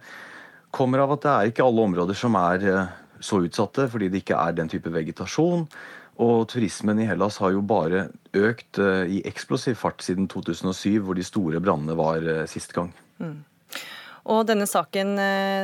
kommer 0.73 1.03
av 1.03 1.15
at 1.15 1.25
det 1.25 1.31
er 1.33 1.51
ikke 1.51 1.65
alle 1.67 1.87
områder 1.89 2.17
som 2.17 2.37
er 2.39 2.67
eh, 2.67 2.93
så 3.21 3.43
utsatte, 3.45 3.87
fordi 3.91 4.09
det 4.11 4.23
ikke 4.23 4.39
er 4.39 4.57
den 4.57 4.71
type 4.71 4.91
vegetasjon. 4.93 5.67
Og 6.21 6.35
turismen 6.51 6.99
i 7.01 7.07
Hellas 7.09 7.39
har 7.41 7.53
jo 7.55 7.63
bare 7.65 8.07
økt 8.37 8.81
eh, 8.81 9.17
i 9.19 9.21
eksplosiv 9.29 9.77
fart 9.81 10.03
siden 10.05 10.29
2007, 10.31 10.99
hvor 11.05 11.17
de 11.17 11.27
store 11.27 11.61
brannene 11.63 11.97
var 11.99 12.25
eh, 12.25 12.43
sist 12.49 12.75
gang. 12.77 12.91
Mm. 13.21 13.39
Og 14.31 14.43
denne 14.45 14.67
saken, 14.69 15.15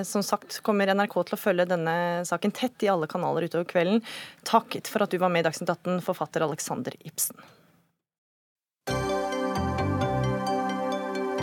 som 0.10 0.24
sagt, 0.26 0.56
kommer 0.66 0.90
NRK 0.90 1.14
til 1.28 1.36
å 1.36 1.38
følge 1.38 1.68
denne 1.70 1.94
saken 2.26 2.56
tett 2.58 2.82
i 2.82 2.90
alle 2.90 3.06
kanaler 3.06 3.46
utover 3.46 3.68
kvelden. 3.70 4.02
Takk 4.50 4.80
for 4.90 5.06
at 5.06 5.14
du 5.14 5.20
var 5.22 5.30
med 5.30 5.44
i 5.44 5.46
Dagsnytt 5.46 5.70
18, 5.70 6.02
forfatter 6.02 6.42
Alexander 6.42 6.98
Ibsen. 7.06 7.38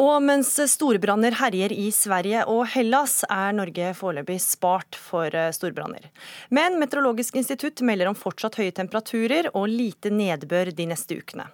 Og 0.00 0.22
mens 0.24 0.54
storbranner 0.72 1.34
herjer 1.36 1.74
i 1.76 1.90
Sverige 1.92 2.46
og 2.48 2.62
Hellas, 2.72 3.18
er 3.28 3.52
Norge 3.52 3.90
foreløpig 3.98 4.38
spart 4.40 4.96
for 4.96 5.34
eh, 5.36 5.50
storbranner. 5.52 6.06
Men 6.48 6.78
Meteorologisk 6.80 7.36
institutt 7.36 7.82
melder 7.84 8.08
om 8.08 8.16
fortsatt 8.16 8.56
høye 8.62 8.72
temperaturer 8.72 9.50
og 9.52 9.68
lite 9.68 10.12
nedbør 10.14 10.72
de 10.72 10.88
neste 10.88 11.20
ukene. 11.20 11.50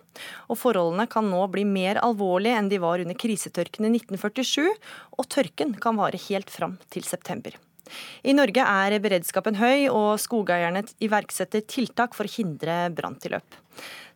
Og 0.47 0.61
forholdene 0.63 1.09
kan 1.11 1.27
nå 1.27 1.43
bli 1.51 1.67
mer 1.67 1.99
alvorlige 2.07 2.61
enn 2.61 2.71
de 2.71 2.79
var 2.87 3.03
under 3.03 3.19
krisetørken 3.19 3.89
i 3.89 3.95
1947, 3.99 4.71
og 5.19 5.33
tørken 5.35 5.75
kan 5.83 5.99
vare 5.99 6.23
helt 6.29 6.53
fram 6.53 6.79
til 6.95 7.09
september. 7.09 7.59
I 8.27 8.35
Norge 8.37 8.63
er 8.63 8.97
beredskapen 9.03 9.59
høy, 9.61 9.89
og 9.91 10.17
skogeierne 10.23 10.85
iverksetter 11.03 11.65
tiltak 11.69 12.17
for 12.17 12.29
å 12.29 12.35
hindre 12.37 12.87
branntilløp. 12.97 13.61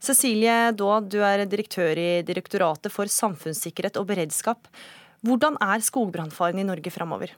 Cecilie 0.00 0.72
Daad, 0.72 1.10
du 1.12 1.20
er 1.24 1.44
direktør 1.44 1.98
i 2.00 2.10
Direktoratet 2.24 2.92
for 2.92 3.10
samfunnssikkerhet 3.10 4.00
og 4.00 4.08
beredskap. 4.08 4.70
Hvordan 5.26 5.58
er 5.60 5.84
skogbrannfaren 5.84 6.62
i 6.62 6.66
Norge 6.66 6.92
framover? 6.94 7.34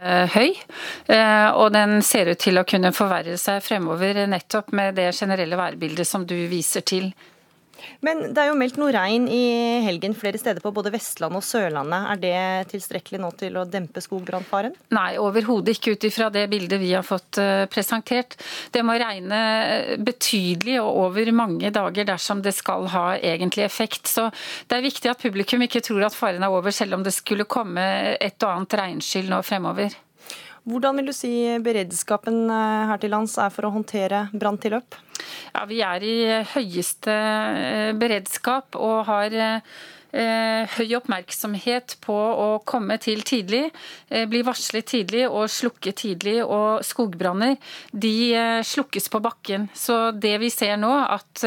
Eh, 0.00 0.26
høy, 0.32 0.54
eh, 1.12 1.48
og 1.52 1.74
den 1.74 1.98
ser 2.00 2.30
ut 2.32 2.40
til 2.40 2.56
å 2.56 2.64
kunne 2.64 2.88
forverre 2.96 3.36
seg 3.36 3.60
fremover 3.60 4.22
nettopp 4.32 4.72
med 4.72 4.96
det 4.96 5.10
generelle 5.12 5.58
værbildet 5.60 6.08
som 6.08 6.24
du 6.24 6.38
viser 6.48 6.86
til. 6.88 7.10
Men 8.06 8.30
det 8.34 8.42
er 8.42 8.50
jo 8.50 8.58
meldt 8.58 8.78
noe 8.80 8.92
regn 8.94 9.26
i 9.30 9.42
helgen 9.84 10.14
flere 10.18 10.40
steder 10.40 10.62
på 10.64 10.72
både 10.74 10.92
Vestlandet 10.94 11.40
og 11.40 11.46
Sørlandet. 11.46 12.08
Er 12.12 12.20
det 12.22 12.72
tilstrekkelig 12.72 13.20
nå 13.22 13.30
til 13.40 13.58
å 13.60 13.66
dempe 13.68 14.02
skogbrannfaren? 14.04 14.76
Nei, 14.96 15.14
overhodet 15.20 15.76
ikke 15.76 15.96
ut 15.96 16.08
ifra 16.08 16.30
det 16.32 16.46
bildet 16.52 16.80
vi 16.82 16.92
har 16.94 17.06
fått 17.06 17.40
eh, 17.42 17.64
presentert. 17.70 18.36
Det 18.74 18.84
må 18.86 18.96
regne 19.00 19.40
betydelig 20.04 20.80
og 20.82 21.04
over 21.06 21.32
mange 21.36 21.72
dager 21.74 22.08
dersom 22.08 22.44
det 22.44 22.54
skal 22.56 22.88
ha 22.94 23.06
egentlig 23.16 23.66
effekt. 23.66 24.10
Så 24.10 24.28
det 24.68 24.78
er 24.78 24.86
viktig 24.86 25.12
at 25.12 25.22
publikum 25.22 25.62
ikke 25.66 25.84
tror 25.84 26.08
at 26.08 26.16
faren 26.16 26.44
er 26.46 26.52
over, 26.52 26.74
selv 26.74 26.98
om 26.98 27.06
det 27.06 27.14
skulle 27.16 27.48
komme 27.50 27.86
et 28.20 28.38
og 28.40 28.54
annet 28.54 28.80
regnskyll 28.80 29.28
nå 29.30 29.42
fremover. 29.46 29.94
Hvordan 30.70 31.00
vil 31.00 31.10
du 31.10 31.14
si 31.16 31.34
beredskapen 31.64 32.44
eh, 32.46 32.88
her 32.90 33.00
til 33.02 33.14
lands 33.14 33.36
er 33.42 33.52
for 33.54 33.66
å 33.66 33.74
håndtere 33.74 34.28
branntilløp? 34.30 34.98
Ja, 35.54 35.64
Vi 35.66 35.80
er 35.84 36.04
i 36.06 36.18
høyeste 36.54 37.14
eh, 37.14 37.90
beredskap 37.98 38.78
og 38.78 39.08
har 39.08 39.34
eh, 39.34 40.76
høy 40.76 40.94
oppmerksomhet 40.98 41.96
på 42.04 42.14
å 42.14 42.46
komme 42.66 42.96
til 43.02 43.20
tidlig, 43.22 43.68
bli 44.10 44.40
varslet 44.42 44.88
tidlig 44.90 45.28
og 45.28 45.44
slukke 45.54 45.92
tidlig. 45.94 46.40
Og 46.42 46.82
skogbranner 46.82 47.54
de 47.94 48.34
slukkes 48.66 49.06
på 49.06 49.20
bakken. 49.22 49.68
Så 49.70 50.10
det 50.10 50.34
vi 50.42 50.50
ser 50.50 50.74
nå, 50.82 50.90
at 50.90 51.44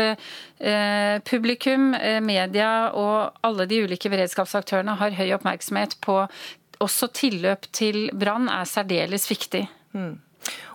publikum, 1.28 1.92
media 2.24 2.72
og 2.96 3.44
alle 3.44 3.68
de 3.68 3.84
ulike 3.84 4.08
beredskapsaktørene 4.16 4.96
har 5.02 5.20
høy 5.20 5.36
oppmerksomhet 5.36 6.00
på 6.00 6.22
også 6.84 7.10
tilløp 7.16 7.66
til 7.76 8.06
brann 8.14 8.50
er 8.52 8.70
særdeles 8.70 9.30
viktig. 9.32 9.66
Mm. 9.96 10.14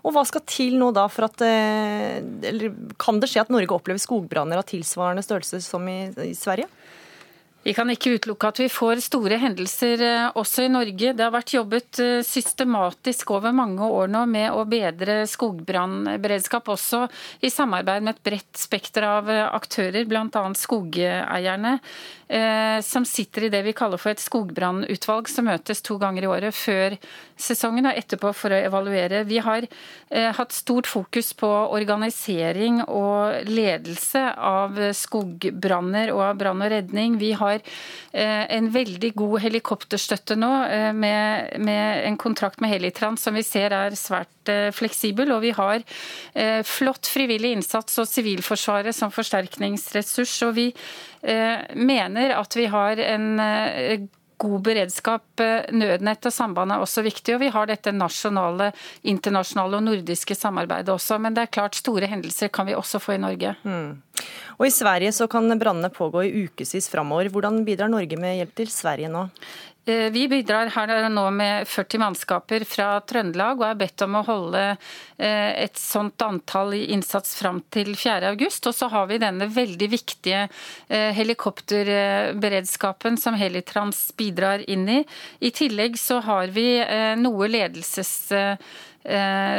Og 0.06 0.14
Hva 0.14 0.24
skal 0.28 0.44
til 0.48 0.78
nå 0.80 0.90
da 0.96 1.06
for 1.12 1.28
at 1.28 1.42
eh, 1.44 2.18
Eller 2.48 2.72
kan 3.00 3.20
det 3.20 3.30
skje 3.32 3.44
at 3.44 3.52
Norge 3.52 3.74
opplever 3.74 4.00
skogbranner 4.02 4.60
av 4.60 4.68
tilsvarende 4.68 5.24
størrelse 5.26 5.60
som 5.64 5.84
i, 5.90 6.06
i 6.30 6.34
Sverige? 6.38 6.70
Vi 7.66 7.74
kan 7.76 7.90
ikke 7.90 8.14
utelukke 8.16 8.48
at 8.48 8.60
vi 8.62 8.68
får 8.70 9.02
store 9.04 9.36
hendelser 9.42 10.02
eh, 10.06 10.36
også 10.38 10.64
i 10.64 10.70
Norge. 10.72 11.12
Det 11.12 11.24
har 11.24 11.34
vært 11.34 11.52
jobbet 11.52 12.00
eh, 12.00 12.20
systematisk 12.24 13.34
over 13.34 13.52
mange 13.52 13.84
år 13.84 14.08
nå 14.14 14.22
med 14.30 14.54
å 14.54 14.62
bedre 14.70 15.20
skogbrannberedskap, 15.28 16.70
også 16.72 17.04
i 17.44 17.50
samarbeid 17.52 18.06
med 18.06 18.16
et 18.16 18.24
bredt 18.30 18.62
spekter 18.62 19.04
av 19.10 19.28
aktører, 19.28 20.06
bl.a. 20.08 20.46
skogeierne. 20.56 21.74
Eh, 22.28 22.80
som 22.82 23.04
sitter 23.04 23.44
i 23.44 23.48
det 23.48 23.62
vi 23.64 23.72
kaller 23.72 23.96
for 23.96 24.12
et 24.12 24.20
skogbrannutvalg, 24.20 25.30
som 25.32 25.46
møtes 25.48 25.80
to 25.80 25.96
ganger 26.00 26.26
i 26.26 26.28
året 26.28 26.52
før 26.56 26.98
sesongen 27.40 27.88
og 27.88 27.96
etterpå 27.96 28.34
for 28.36 28.52
å 28.52 28.58
evaluere. 28.68 29.22
Vi 29.24 29.38
har 29.40 29.64
eh, 29.64 30.28
hatt 30.36 30.52
stort 30.52 30.90
fokus 30.90 31.32
på 31.38 31.48
organisering 31.48 32.82
og 32.84 33.48
ledelse 33.48 34.26
av 34.36 34.76
skogbranner 34.92 36.12
og 36.12 36.24
av 36.26 36.38
brann 36.42 36.66
og 36.66 36.72
redning. 36.74 37.16
Vi 37.16 37.32
har 37.32 37.62
eh, 37.62 38.44
en 38.58 38.68
veldig 38.76 39.14
god 39.16 39.40
helikopterstøtte 39.46 40.36
nå 40.36 40.52
med, 40.98 41.56
med 41.64 42.04
en 42.04 42.20
kontrakt 42.20 42.60
med 42.60 42.74
Helitrans 42.74 43.24
som 43.24 43.36
vi 43.38 43.46
ser 43.46 43.72
er 43.72 43.96
svært 43.96 44.52
fleksibel. 44.74 45.30
Og 45.32 45.42
vi 45.44 45.50
har 45.52 45.82
flott 46.64 47.08
frivillig 47.08 47.50
innsats 47.58 47.98
og 48.00 48.08
Sivilforsvaret 48.08 48.96
som 48.96 49.12
forsterkningsressurs. 49.12 50.32
og 50.46 50.54
vi 50.56 50.70
mener 51.22 52.36
at 52.38 52.56
vi 52.56 52.68
har 52.70 53.00
en 53.02 53.40
eh, 53.42 54.06
god 54.38 54.62
beredskap. 54.62 55.40
Eh, 55.40 55.74
nødnett 55.74 56.26
og 56.26 56.32
samband 56.32 56.72
er 56.72 56.82
også 56.82 57.02
viktig, 57.06 57.34
og 57.34 57.42
vi 57.42 57.50
har 57.54 57.68
dette 57.68 57.92
nasjonale, 57.94 58.70
internasjonale 59.10 59.80
og 59.80 59.86
nordiske 59.88 60.36
samarbeidet 60.38 60.94
også. 60.94 61.18
Men 61.22 61.36
det 61.36 61.46
er 61.46 61.54
klart 61.58 61.78
store 61.78 62.10
hendelser 62.10 62.52
kan 62.54 62.68
vi 62.68 62.76
også 62.78 63.02
få 63.02 63.16
i 63.16 63.22
Norge. 63.22 63.54
Mm. 63.64 63.98
Og 64.58 64.66
I 64.66 64.74
Sverige 64.74 65.14
så 65.14 65.28
kan 65.30 65.46
brannene 65.58 65.90
pågå 65.94 66.24
i 66.26 66.44
ukevis 66.44 66.90
framover. 66.90 67.30
Hvordan 67.30 67.62
bidrar 67.66 67.90
Norge 67.92 68.18
med 68.18 68.40
hjelp 68.40 68.56
til 68.58 68.72
Sverige 68.72 69.10
nå? 69.12 69.28
Eh, 69.88 70.10
vi 70.12 70.26
bidrar 70.28 70.68
her 70.74 71.08
nå 71.08 71.22
med 71.32 71.68
40 71.68 71.98
mannskaper 72.02 72.64
fra 72.68 72.88
Trøndelag 73.08 73.62
og 73.62 73.68
er 73.70 73.78
bedt 73.80 74.02
om 74.04 74.18
å 74.18 74.24
holde 74.26 74.64
eh, 74.68 75.64
et 75.64 75.80
sånt 75.80 76.20
antall 76.24 76.74
i 76.76 76.82
innsats 76.92 77.32
fram 77.38 77.62
til 77.72 77.94
4.8. 77.96 78.68
Og 78.68 78.76
så 78.76 78.88
har 78.92 79.08
vi 79.08 79.20
denne 79.22 79.48
veldig 79.48 79.88
viktige 79.94 80.42
eh, 80.44 81.14
helikopterberedskapen 81.16 83.16
som 83.20 83.38
Helitrans 83.40 84.10
bidrar 84.18 84.66
inn 84.68 84.84
i. 84.92 84.98
I 85.40 85.54
tillegg 85.56 85.96
så 86.00 86.20
har 86.26 86.52
vi 86.52 86.68
noe 87.18 87.48
ledelses 87.48 88.12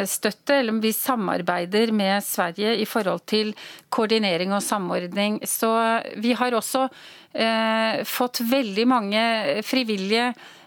støtte, 0.05 0.59
eller 0.59 0.77
vi 0.83 0.91
samarbeider 0.93 1.93
med 1.95 2.23
Sverige 2.23 2.75
i 2.77 2.85
forhold 2.85 3.23
til 3.29 3.55
koordinering 3.89 4.53
og 4.53 4.61
samordning. 4.63 5.39
Så 5.47 5.71
vi 6.21 6.35
har 6.37 6.53
også 6.53 6.85
eh, 7.33 8.05
fått 8.05 8.43
veldig 8.51 8.87
mange 8.87 9.25
frivillige 9.65 10.29
Eh, 10.33 10.58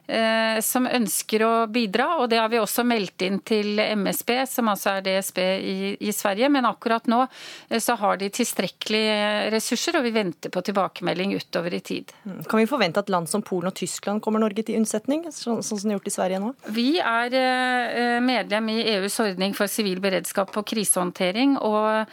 som 0.62 0.86
ønsker 0.86 1.42
å 1.46 1.52
bidra, 1.72 2.08
og 2.20 2.28
det 2.30 2.38
har 2.40 2.50
vi 2.52 2.58
også 2.60 2.84
meldt 2.84 3.22
inn 3.24 3.38
til 3.46 3.80
MSB, 3.80 4.32
som 4.48 4.68
altså 4.72 4.96
er 4.96 5.04
DSB 5.06 5.38
i, 5.40 5.76
i 6.00 6.12
Sverige. 6.14 6.50
Men 6.52 6.68
akkurat 6.68 7.06
nå 7.10 7.22
eh, 7.24 7.80
så 7.82 7.96
har 8.00 8.18
de 8.20 8.28
tilstrekkelige 8.32 9.50
ressurser, 9.54 9.98
og 9.98 10.06
vi 10.06 10.14
venter 10.14 10.52
på 10.52 10.62
tilbakemelding 10.66 11.34
utover 11.36 11.74
i 11.74 11.82
tid. 11.84 12.12
Mm. 12.24 12.42
Kan 12.50 12.62
vi 12.62 12.68
forvente 12.70 13.02
at 13.02 13.12
land 13.12 13.30
som 13.30 13.44
Polen 13.46 13.70
og 13.72 13.76
Tyskland 13.78 14.22
kommer 14.24 14.42
Norge 14.42 14.64
til 14.66 14.80
unnsetning, 14.80 15.24
sånn 15.34 15.62
som 15.64 15.80
de 15.80 15.92
har 15.92 15.98
gjort 15.98 16.10
i 16.10 16.14
Sverige 16.16 16.42
nå? 16.42 16.52
Vi 16.76 16.88
er 17.00 17.38
eh, 17.38 18.18
medlem 18.24 18.72
i 18.74 18.80
EUs 18.96 19.18
ordning 19.24 19.56
for 19.56 19.70
sivil 19.70 20.02
beredskap 20.04 20.52
og 20.58 20.66
krisehåndtering, 20.68 21.56
og 21.62 22.08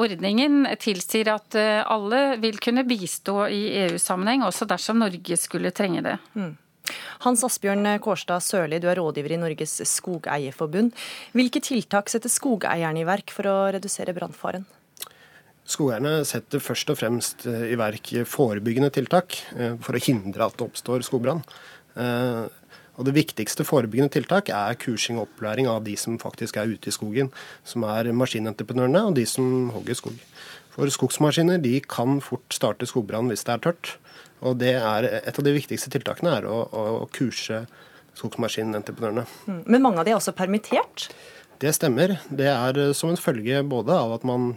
ordningen 0.00 0.64
tilsier 0.80 1.28
at 1.32 1.54
alle 1.54 2.20
vil 2.42 2.58
kunne 2.62 2.82
bistå 2.88 3.44
i 3.52 3.60
EU-sammenheng, 3.84 4.42
også 4.46 4.66
dersom 4.70 4.98
Norge 5.02 5.36
skulle 5.38 5.70
trenge 5.76 6.02
det. 6.04 6.16
Mm. 6.34 6.56
Hans 7.26 7.44
Asbjørn 7.46 7.86
Kårstad 8.02 8.44
Sørli, 8.44 8.80
du 8.82 8.88
er 8.90 9.00
rådgiver 9.00 9.36
i 9.36 9.40
Norges 9.40 9.78
Skogeierforbund. 9.88 10.92
Hvilke 11.36 11.62
tiltak 11.64 12.12
setter 12.12 12.32
skogeierne 12.32 13.02
i 13.02 13.08
verk 13.08 13.34
for 13.34 13.48
å 13.50 13.56
redusere 13.76 14.16
brannfaren? 14.16 14.66
Skogeierne 15.70 16.24
setter 16.26 16.62
først 16.62 16.90
og 16.90 16.98
fremst 16.98 17.44
eh, 17.46 17.68
i 17.74 17.76
verk 17.78 18.12
forebyggende 18.26 18.90
tiltak 18.94 19.36
eh, 19.54 19.76
for 19.82 19.94
å 19.94 20.02
hindre 20.02 20.48
at 20.48 20.56
det 20.58 20.66
oppstår 20.66 21.04
skogbrann. 21.06 21.44
Eh, 21.94 22.46
og 23.00 23.06
Det 23.06 23.14
viktigste 23.16 23.64
forebyggende 23.64 24.12
tiltak 24.12 24.50
er 24.52 24.76
kursing 24.76 25.16
og 25.16 25.28
opplæring 25.28 25.68
av 25.70 25.84
de 25.86 25.94
som 25.96 26.18
faktisk 26.20 26.58
er 26.60 26.68
ute 26.74 26.90
i 26.90 26.92
skogen. 26.92 27.30
Som 27.64 27.86
er 27.88 28.10
maskinentreprenørene 28.12 29.06
og 29.08 29.14
de 29.16 29.24
som 29.30 29.70
hogger 29.72 29.96
skog. 29.96 30.18
For 30.74 30.90
skogsmaskiner 30.92 31.60
de 31.62 31.78
kan 31.82 32.20
fort 32.24 32.54
starte 32.54 32.88
skogbrann 32.88 33.30
hvis 33.30 33.44
det 33.46 33.56
er 33.56 33.64
tørt. 33.66 33.94
Og 34.40 34.56
det 34.60 34.74
er 34.78 35.08
Et 35.20 35.38
av 35.38 35.44
de 35.44 35.52
viktigste 35.52 35.90
tiltakene 35.92 36.38
er 36.38 36.48
å, 36.48 36.62
å 36.64 37.08
kurse 37.12 37.64
skogsmaskinentreprenørene. 38.18 39.26
Mm. 39.46 39.62
Men 39.66 39.84
mange 39.84 40.00
av 40.00 40.08
de 40.08 40.14
er 40.14 40.20
også 40.20 40.34
permittert? 40.36 41.10
Det 41.60 41.72
stemmer. 41.76 42.16
Det 42.32 42.48
er 42.48 42.80
eh, 42.80 42.94
som 42.96 43.12
en 43.12 43.20
følge 43.20 43.62
både 43.68 43.96
av 43.96 44.16
at 44.16 44.26
man, 44.28 44.54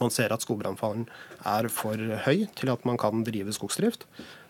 man 0.00 0.12
ser 0.14 0.34
at 0.34 0.44
skogbrannfaren 0.46 1.06
er 1.46 1.68
for 1.72 2.00
høy 2.26 2.46
til 2.58 2.72
at 2.72 2.86
man 2.88 2.98
kan 3.00 3.24
drive 3.26 3.54
skogsdrift, 3.54 4.06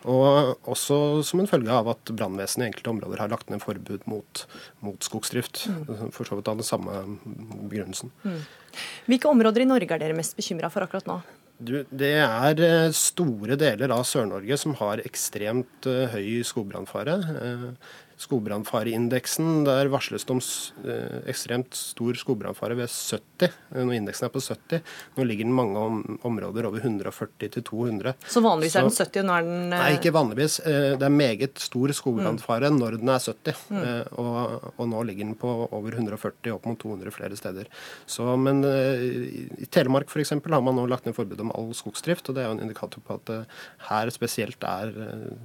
og 0.07 0.69
også 0.71 0.99
som 1.27 1.43
en 1.43 1.51
følge 1.51 1.73
av 1.73 1.89
at 1.93 2.13
brannvesenet 2.15 2.65
i 2.65 2.69
enkelte 2.71 2.93
områder 2.93 3.23
har 3.25 3.33
lagt 3.33 3.51
ned 3.51 3.63
forbud 3.63 4.07
mot, 4.11 4.45
mot 4.85 5.09
skogsdrift. 5.09 5.67
Mm. 5.71 6.13
For 6.15 6.29
så 6.29 6.39
vidt 6.39 6.51
av 6.53 6.61
den 6.61 6.69
samme 6.69 7.03
begrunnelsen. 7.71 8.13
Mm. 8.23 8.39
Hvilke 9.11 9.33
områder 9.33 9.65
i 9.65 9.69
Norge 9.69 9.97
er 9.97 10.03
dere 10.05 10.17
mest 10.17 10.37
bekymra 10.39 10.71
for 10.73 10.87
akkurat 10.87 11.09
nå? 11.11 11.21
Du, 11.57 11.79
det 11.89 12.13
er 12.21 12.59
eh, 12.61 12.91
store 12.93 13.57
deler 13.57 13.93
av 13.95 14.03
Sør-Norge 14.05 14.59
som 14.61 14.75
har 14.77 15.01
ekstremt 15.09 15.89
uh, 15.89 16.05
høy 16.13 16.43
skogbrannfare. 16.45 17.15
Uh, 17.17 17.95
skogbrannfareindeksen, 18.17 19.65
der 19.67 19.91
varsles 19.93 20.25
det 20.25 20.33
om 20.33 20.41
eh, 20.89 21.19
ekstremt 21.29 21.77
stor 21.77 22.17
skogbrannfare 22.17 22.77
ved 22.79 22.89
70. 22.89 23.51
Eh, 23.75 23.83
når 23.83 23.99
indeksen 23.99 24.29
er 24.29 24.33
på 24.33 24.41
70. 24.41 24.95
Nå 25.19 25.27
ligger 25.29 25.45
den 25.45 25.57
mange 25.57 25.77
om, 25.77 25.99
områder 26.25 26.69
over 26.69 26.81
140 26.81 27.51
til 27.59 27.65
200. 27.67 28.15
Så 28.25 28.41
vanligvis 28.45 28.73
så, 28.73 28.81
er 28.81 28.89
den 28.89 28.97
70, 28.97 29.21
og 29.21 29.29
nå 29.29 29.35
er 29.37 29.47
den 29.49 29.67
Nei, 29.75 29.83
eh, 29.91 29.99
ikke 29.99 30.15
vanligvis. 30.17 30.57
Det 30.65 31.09
er 31.09 31.13
meget 31.13 31.61
stor 31.61 31.93
skogbrannfare 31.99 32.71
mm. 32.73 32.79
når 32.81 32.97
den 33.03 33.13
er 33.13 33.21
70. 33.27 33.67
Mm. 33.69 33.85
Og, 34.25 34.73
og, 34.73 34.83
nå 34.95 35.05
ligger 35.11 35.29
den 35.29 35.37
på 35.37 35.53
over 35.67 35.99
140, 36.01 36.55
opp 36.57 36.71
mot 36.71 36.81
200 36.81 37.13
flere 37.13 37.37
steder. 37.37 37.69
Så, 38.09 38.25
men 38.41 38.65
i 38.65 39.69
Telemark 39.73 40.09
f.eks. 40.09 40.33
har 40.33 40.65
man 40.65 40.79
nå 40.79 40.87
lagt 40.89 41.05
ned 41.05 41.17
forbud 41.17 41.43
om 41.45 41.53
all 41.59 41.69
skogsdrift, 41.77 42.31
og 42.31 42.39
det 42.39 42.45
er 42.45 42.49
jo 42.49 42.57
en 42.57 42.65
indikator 42.65 43.05
på 43.05 43.19
at 43.21 43.35
her 43.91 44.15
spesielt 44.15 44.65
er 44.65 44.95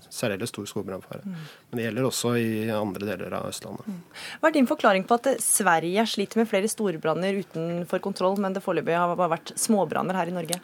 særdeles 0.08 0.54
stor 0.54 0.70
skogbrannfare. 0.70 1.26
Mm. 1.26 1.38
Men 1.70 1.80
det 1.80 1.88
gjelder 1.90 2.08
også 2.08 2.36
i 2.40 2.61
andre 2.70 3.08
deler 3.14 3.34
av 3.40 3.48
Østlandet. 3.50 3.88
Mm. 3.88 4.02
Hva 4.42 4.52
er 4.52 4.56
din 4.60 4.70
forklaring 4.70 5.08
på 5.10 5.18
at 5.18 5.32
Sverige 5.42 6.06
sliter 6.10 6.42
med 6.42 6.50
flere 6.52 6.70
storbranner 6.70 7.42
utenfor 7.42 8.04
kontroll, 8.04 8.38
men 8.38 8.54
det 8.54 8.62
foreløpig 8.66 8.98
har 8.98 9.18
vært 9.18 9.56
småbranner 9.60 10.20
her 10.20 10.30
i 10.30 10.38
Norge? 10.38 10.62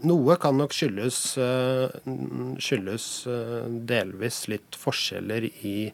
Noe 0.00 0.38
kan 0.40 0.56
nok 0.56 0.72
skyldes, 0.72 1.36
eh, 1.36 1.92
skyldes, 2.56 3.26
eh, 3.28 3.68
delvis 3.68 4.48
litt 4.48 4.78
forskjeller 4.78 5.50
i 5.62 5.92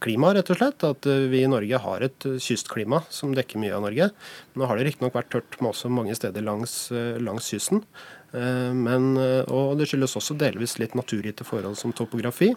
klima, 0.00 0.30
rett 0.32 0.48
og 0.48 0.56
slett. 0.56 0.82
At 0.88 1.04
vi 1.04 1.42
i 1.44 1.46
Norge 1.46 1.76
har 1.76 2.00
et 2.00 2.18
kystklima 2.40 3.02
som 3.12 3.34
dekker 3.34 3.60
mye 3.60 3.74
av 3.76 3.82
Norge. 3.82 4.10
Nå 4.56 4.66
har 4.66 4.78
det 4.78 4.86
riktignok 4.86 5.12
vært 5.12 5.28
tørt 5.28 5.60
med 5.60 5.74
også 5.74 5.90
mange 5.92 6.16
steder 6.16 6.40
langs, 6.40 6.88
langs 7.20 7.50
kysten. 7.52 7.84
Men, 8.32 9.18
og 9.44 9.76
det 9.76 9.90
skyldes 9.90 10.16
også 10.16 10.38
delvis 10.38 10.78
litt 10.78 10.96
naturgitte 10.96 11.44
forhold 11.44 11.76
som 11.76 11.92
topografi. 11.92 12.54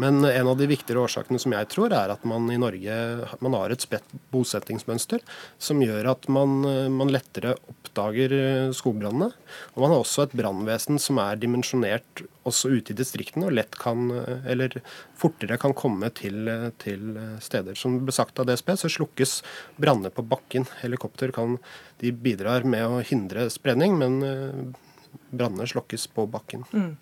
Men 0.00 0.24
en 0.24 0.48
av 0.48 0.56
de 0.56 0.68
viktigere 0.70 1.04
årsakene 1.04 1.40
som 1.42 1.52
jeg 1.54 1.68
tror, 1.72 1.92
er 1.92 2.12
at 2.14 2.24
man 2.28 2.48
i 2.52 2.58
Norge 2.60 2.96
man 3.44 3.56
har 3.58 3.72
et 3.72 3.84
spredt 3.84 4.14
bosettingsmønster 4.32 5.22
som 5.60 5.82
gjør 5.84 6.08
at 6.14 6.28
man, 6.32 6.62
man 6.94 7.12
lettere 7.12 7.56
oppdager 7.90 8.32
eh, 8.32 8.72
skogbrannene. 8.76 9.30
Og 9.74 9.82
man 9.82 9.92
har 9.92 10.02
også 10.02 10.24
et 10.24 10.36
brannvesen 10.38 11.00
som 11.02 11.20
er 11.22 11.40
dimensjonert 11.40 12.24
også 12.48 12.70
ute 12.72 12.94
i 12.94 12.98
distriktene 12.98 13.48
og 13.48 13.56
lett 13.58 13.76
kan, 13.80 14.08
eh, 14.14 14.46
eller 14.52 14.78
fortere 15.20 15.58
kan 15.60 15.74
komme 15.76 16.10
til, 16.16 16.48
til 16.82 17.16
steder. 17.42 17.76
Som 17.78 17.98
det 17.98 18.08
ble 18.08 18.16
sagt 18.16 18.40
av 18.40 18.48
DSB, 18.48 18.76
så 18.80 18.92
slukkes 18.92 19.40
branner 19.80 20.14
på 20.14 20.24
bakken. 20.26 20.68
Helikopter 20.84 21.34
kan, 21.36 21.58
de 22.00 22.14
bidrar 22.14 22.64
med 22.64 22.86
å 22.86 23.02
hindre 23.04 23.50
spredning, 23.52 23.98
men 24.00 24.22
eh, 24.24 24.86
brannene 25.30 25.66
slokkes 25.68 26.06
på 26.14 26.26
bakken. 26.30 26.64
Mm. 26.74 26.94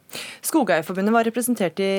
Skogeierforbundet 0.45 1.15
var 1.15 1.27
representert 1.29 1.81
i 1.83 1.91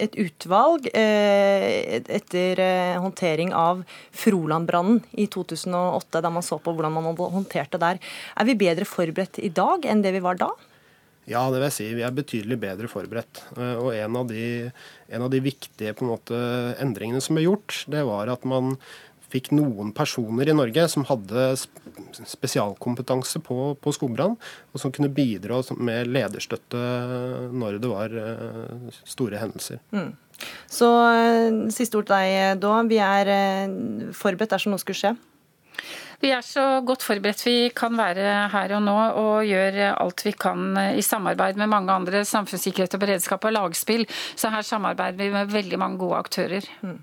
et 0.00 0.16
utvalg 0.20 0.88
eh, 0.92 2.00
etter 2.20 2.62
eh, 2.64 2.96
håndtering 3.00 3.54
av 3.56 3.84
Frolandbrannen 4.16 5.02
i 5.12 5.26
2008, 5.32 6.20
da 6.20 6.32
man 6.32 6.46
så 6.46 6.60
på 6.60 6.74
hvordan 6.74 6.96
man 6.96 7.12
håndterte 7.16 7.78
det 7.78 7.86
der. 7.86 8.02
Er 8.36 8.48
vi 8.48 8.58
bedre 8.60 8.88
forberedt 8.88 9.40
i 9.42 9.52
dag 9.54 9.86
enn 9.88 10.04
det 10.04 10.14
vi 10.16 10.24
var 10.24 10.40
da? 10.40 10.52
Ja, 11.30 11.44
det 11.52 11.60
vil 11.60 11.66
jeg 11.68 11.76
si. 11.76 11.88
Vi 11.94 12.02
er 12.02 12.14
betydelig 12.14 12.56
bedre 12.62 12.88
forberedt. 12.90 13.44
Eh, 13.54 13.76
og 13.78 13.92
en 13.94 14.16
av 14.18 14.26
de, 14.30 14.44
en 15.12 15.26
av 15.26 15.30
de 15.32 15.42
viktige 15.44 15.94
måte, 16.06 16.38
endringene 16.82 17.22
som 17.22 17.38
er 17.38 17.46
gjort, 17.46 17.84
det 17.92 18.02
var 18.08 18.32
at 18.32 18.46
man 18.48 18.74
fikk 19.30 19.52
noen 19.54 19.92
personer 19.96 20.50
i 20.50 20.56
Norge 20.56 20.86
som 20.90 21.06
hadde 21.08 21.52
spesialkompetanse 22.26 23.42
på, 23.44 23.74
på 23.80 23.94
skogbrann, 23.94 24.36
og 24.72 24.82
som 24.82 24.92
kunne 24.94 25.12
bidra 25.14 25.60
med 25.78 26.10
lederstøtte 26.10 26.82
når 27.52 27.80
det 27.82 27.90
var 27.90 28.14
eh, 28.24 29.00
store 29.04 29.40
hendelser. 29.40 29.80
Mm. 29.94 30.12
Så 30.70 30.88
eh, 31.08 31.48
siste 31.74 32.00
ord 32.00 32.08
til 32.08 32.16
deg, 32.16 32.60
da. 32.62 32.76
Vi 32.90 33.00
er 33.04 33.34
eh, 33.34 33.74
forberedt 34.16 34.56
dersom 34.56 34.74
noe 34.74 34.82
skulle 34.82 35.00
skje? 35.00 35.16
Vi 36.20 36.28
er 36.36 36.44
så 36.44 36.82
godt 36.84 37.04
forberedt 37.06 37.40
vi 37.46 37.70
kan 37.72 37.94
være 37.96 38.32
her 38.52 38.74
og 38.76 38.82
nå, 38.84 38.96
og 39.22 39.46
gjør 39.48 39.78
alt 39.94 40.24
vi 40.26 40.34
kan 40.36 40.74
i 40.92 41.04
samarbeid 41.04 41.56
med 41.60 41.70
mange 41.72 41.94
andre. 41.94 42.26
Samfunnssikkerhet 42.28 42.96
og 42.98 43.00
beredskap 43.06 43.46
og 43.48 43.54
lagspill. 43.56 44.04
Så 44.36 44.52
her 44.52 44.66
samarbeider 44.66 45.16
vi 45.16 45.30
med 45.32 45.54
veldig 45.54 45.80
mange 45.80 46.00
gode 46.02 46.20
aktører. 46.20 46.68
Mm. 46.84 46.98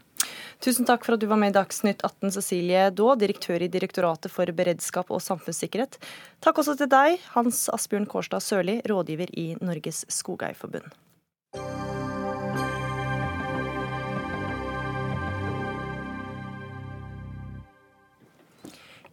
Tusen 0.58 0.88
takk 0.90 1.04
for 1.06 1.14
at 1.14 1.22
du 1.22 1.28
var 1.30 1.38
med 1.38 1.52
i 1.52 1.56
Dagsnytt 1.56 2.02
18, 2.02 2.32
Cecilie 2.34 2.88
Daa, 2.90 3.14
direktør 3.20 3.62
i 3.62 3.70
Direktoratet 3.70 4.34
for 4.34 4.50
beredskap 4.58 5.12
og 5.14 5.22
samfunnssikkerhet. 5.22 6.00
Takk 6.42 6.64
også 6.64 6.74
til 6.80 6.90
deg, 6.90 7.20
Hans 7.36 7.68
Asbjørn 7.74 8.08
Kårstad 8.10 8.42
Sørli, 8.42 8.80
rådgiver 8.90 9.30
i 9.38 9.52
Norges 9.62 10.02
Skogeierforbund. 10.10 10.90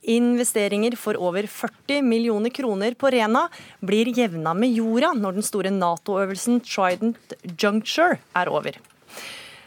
Investeringer 0.04 0.96
for 1.00 1.16
over 1.16 1.46
40 1.48 2.02
millioner 2.04 2.52
kroner 2.52 2.96
på 2.96 3.12
Rena 3.12 3.46
blir 3.84 4.10
jevna 4.16 4.52
med 4.56 4.76
jorda 4.76 5.12
når 5.16 5.38
den 5.38 5.46
store 5.46 5.72
Nato-øvelsen 5.72 6.60
Trident 6.64 7.36
Juncture 7.60 8.18
er 8.36 8.52
over. 8.52 8.76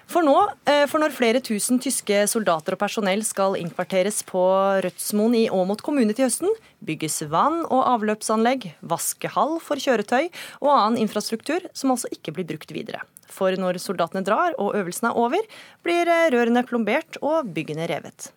For 0.07 0.23
nå, 0.23 0.35
eh, 0.63 0.85
for 0.87 1.03
når 1.03 1.11
flere 1.11 1.41
tusen 1.43 1.81
tyske 1.83 2.21
soldater 2.31 2.77
og 2.77 2.79
personell 2.79 3.25
skal 3.27 3.57
innkvarteres 3.59 4.21
på 4.27 4.39
Rødsmoen 4.85 5.35
i 5.35 5.41
Åmot 5.51 5.83
kommune 5.83 6.15
til 6.15 6.29
høsten, 6.29 6.53
bygges 6.79 7.25
vann- 7.27 7.65
og 7.67 7.83
avløpsanlegg, 7.91 8.69
vaskehall 8.79 9.57
for 9.59 9.75
kjøretøy 9.75 10.29
og 10.61 10.71
annen 10.71 11.01
infrastruktur 11.03 11.67
som 11.75 11.91
altså 11.91 12.07
ikke 12.15 12.37
blir 12.37 12.47
brukt 12.53 12.71
videre. 12.71 13.03
For 13.27 13.51
når 13.51 13.81
soldatene 13.83 14.23
drar 14.23 14.55
og 14.55 14.77
øvelsen 14.79 15.09
er 15.09 15.19
over, 15.19 15.43
blir 15.83 16.07
eh, 16.07 16.29
rørene 16.31 16.63
plombert 16.63 17.19
og 17.19 17.51
byggene 17.51 17.89
revet. 17.91 18.31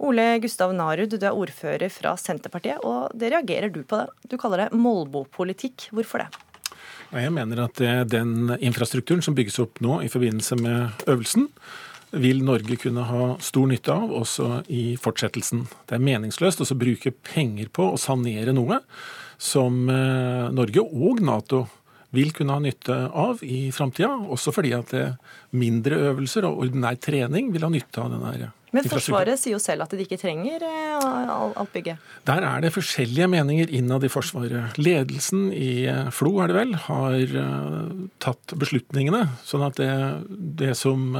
Ole 0.00 0.38
Gustav 0.40 0.70
Narud, 0.72 1.10
du 1.10 1.26
er 1.26 1.34
ordfører 1.34 1.90
fra 1.92 2.14
Senterpartiet, 2.16 2.78
og 2.86 3.10
det 3.18 3.34
reagerer 3.34 3.68
du 3.68 3.82
på. 3.82 3.98
det. 3.98 4.30
Du 4.30 4.38
kaller 4.38 4.64
det 4.64 4.78
Molbo-politikk. 4.78 5.90
Hvorfor 5.90 6.22
det? 6.22 6.49
Jeg 7.10 7.32
mener 7.34 7.64
at 7.64 7.80
den 8.06 8.52
infrastrukturen 8.62 9.22
som 9.24 9.34
bygges 9.34 9.58
opp 9.62 9.80
nå 9.82 9.98
i 10.04 10.10
forbindelse 10.12 10.58
med 10.60 11.06
øvelsen, 11.10 11.48
vil 12.10 12.42
Norge 12.42 12.76
kunne 12.78 13.04
ha 13.06 13.26
stor 13.42 13.68
nytte 13.70 13.94
av 13.94 14.12
også 14.14 14.46
i 14.70 14.96
fortsettelsen. 14.98 15.64
Det 15.86 15.96
er 15.96 16.06
meningsløst 16.06 16.62
å 16.62 16.78
bruke 16.78 17.12
penger 17.14 17.70
på 17.74 17.92
å 17.92 17.98
sanere 18.00 18.54
noe 18.54 18.80
som 19.40 19.84
eh, 19.90 20.48
Norge 20.54 20.82
og 20.82 21.22
Nato 21.22 21.64
vil 22.14 22.32
kunne 22.34 22.56
ha 22.56 22.62
nytte 22.62 22.96
av 23.14 23.42
i 23.46 23.68
framtida, 23.74 24.10
også 24.34 24.50
fordi 24.54 24.72
at 24.74 24.94
mindre 25.54 26.00
øvelser 26.10 26.48
og 26.48 26.64
ordinær 26.64 26.98
trening 26.98 27.52
vil 27.54 27.66
ha 27.66 27.70
nytte 27.70 28.02
av 28.02 28.10
denne 28.10 28.50
men 28.74 28.86
Forsvaret 28.86 29.40
sier 29.40 29.56
jo 29.56 29.60
selv 29.62 29.84
at 29.84 29.94
de 29.94 30.04
ikke 30.04 30.18
trenger 30.20 30.62
eh, 30.62 31.06
alt 31.58 31.72
bygget? 31.74 31.98
Der 32.28 32.44
er 32.46 32.62
det 32.62 32.72
forskjellige 32.74 33.26
meninger 33.30 33.72
innad 33.74 34.04
i 34.06 34.10
Forsvaret. 34.12 34.78
Ledelsen 34.78 35.48
i 35.54 35.86
eh, 35.90 36.10
FLO 36.14 36.36
er 36.42 36.52
det 36.52 36.58
vel, 36.58 36.76
har 36.86 37.34
eh, 37.42 37.94
tatt 38.22 38.54
beslutningene. 38.60 39.24
Sånn 39.46 39.66
at 39.66 39.80
det, 39.80 39.90
det 40.60 40.76
som 40.78 41.10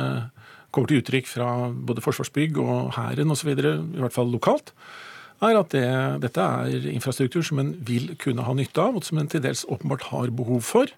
kommer 0.71 0.91
til 0.91 1.03
uttrykk 1.03 1.27
fra 1.27 1.51
både 1.75 2.05
Forsvarsbygg 2.05 2.61
og 2.63 2.93
Hæren 2.95 3.35
osv., 3.35 3.51
i 3.51 3.99
hvert 3.99 4.15
fall 4.15 4.31
lokalt, 4.31 4.71
er 5.41 5.57
at 5.57 5.73
det, 5.73 5.89
dette 6.23 6.45
er 6.45 6.87
infrastruktur 6.93 7.43
som 7.47 7.63
en 7.63 7.73
vil 7.89 8.13
kunne 8.21 8.45
ha 8.47 8.55
nytte 8.55 8.83
av, 8.83 8.99
og 8.99 9.07
som 9.07 9.19
en 9.19 9.31
til 9.31 9.43
dels 9.43 9.65
åpenbart 9.67 10.11
har 10.13 10.31
behov 10.37 10.63
for. 10.69 10.93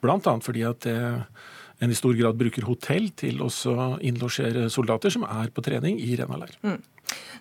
Blant 0.00 0.28
annet 0.30 0.46
fordi 0.46 0.64
at 0.64 0.86
det 0.86 0.98
en 1.78 1.90
i 1.90 1.96
stor 1.98 2.14
grad 2.18 2.38
bruker 2.38 2.66
hotell 2.66 3.10
til 3.18 3.42
å 3.44 3.50
innlosjere 4.02 4.68
soldater 4.72 5.14
som 5.14 5.26
er 5.28 5.52
på 5.54 5.64
trening 5.64 5.98
i 6.02 6.16
Rena 6.18 6.40
leir. 6.40 6.56
Mm. 6.66 6.80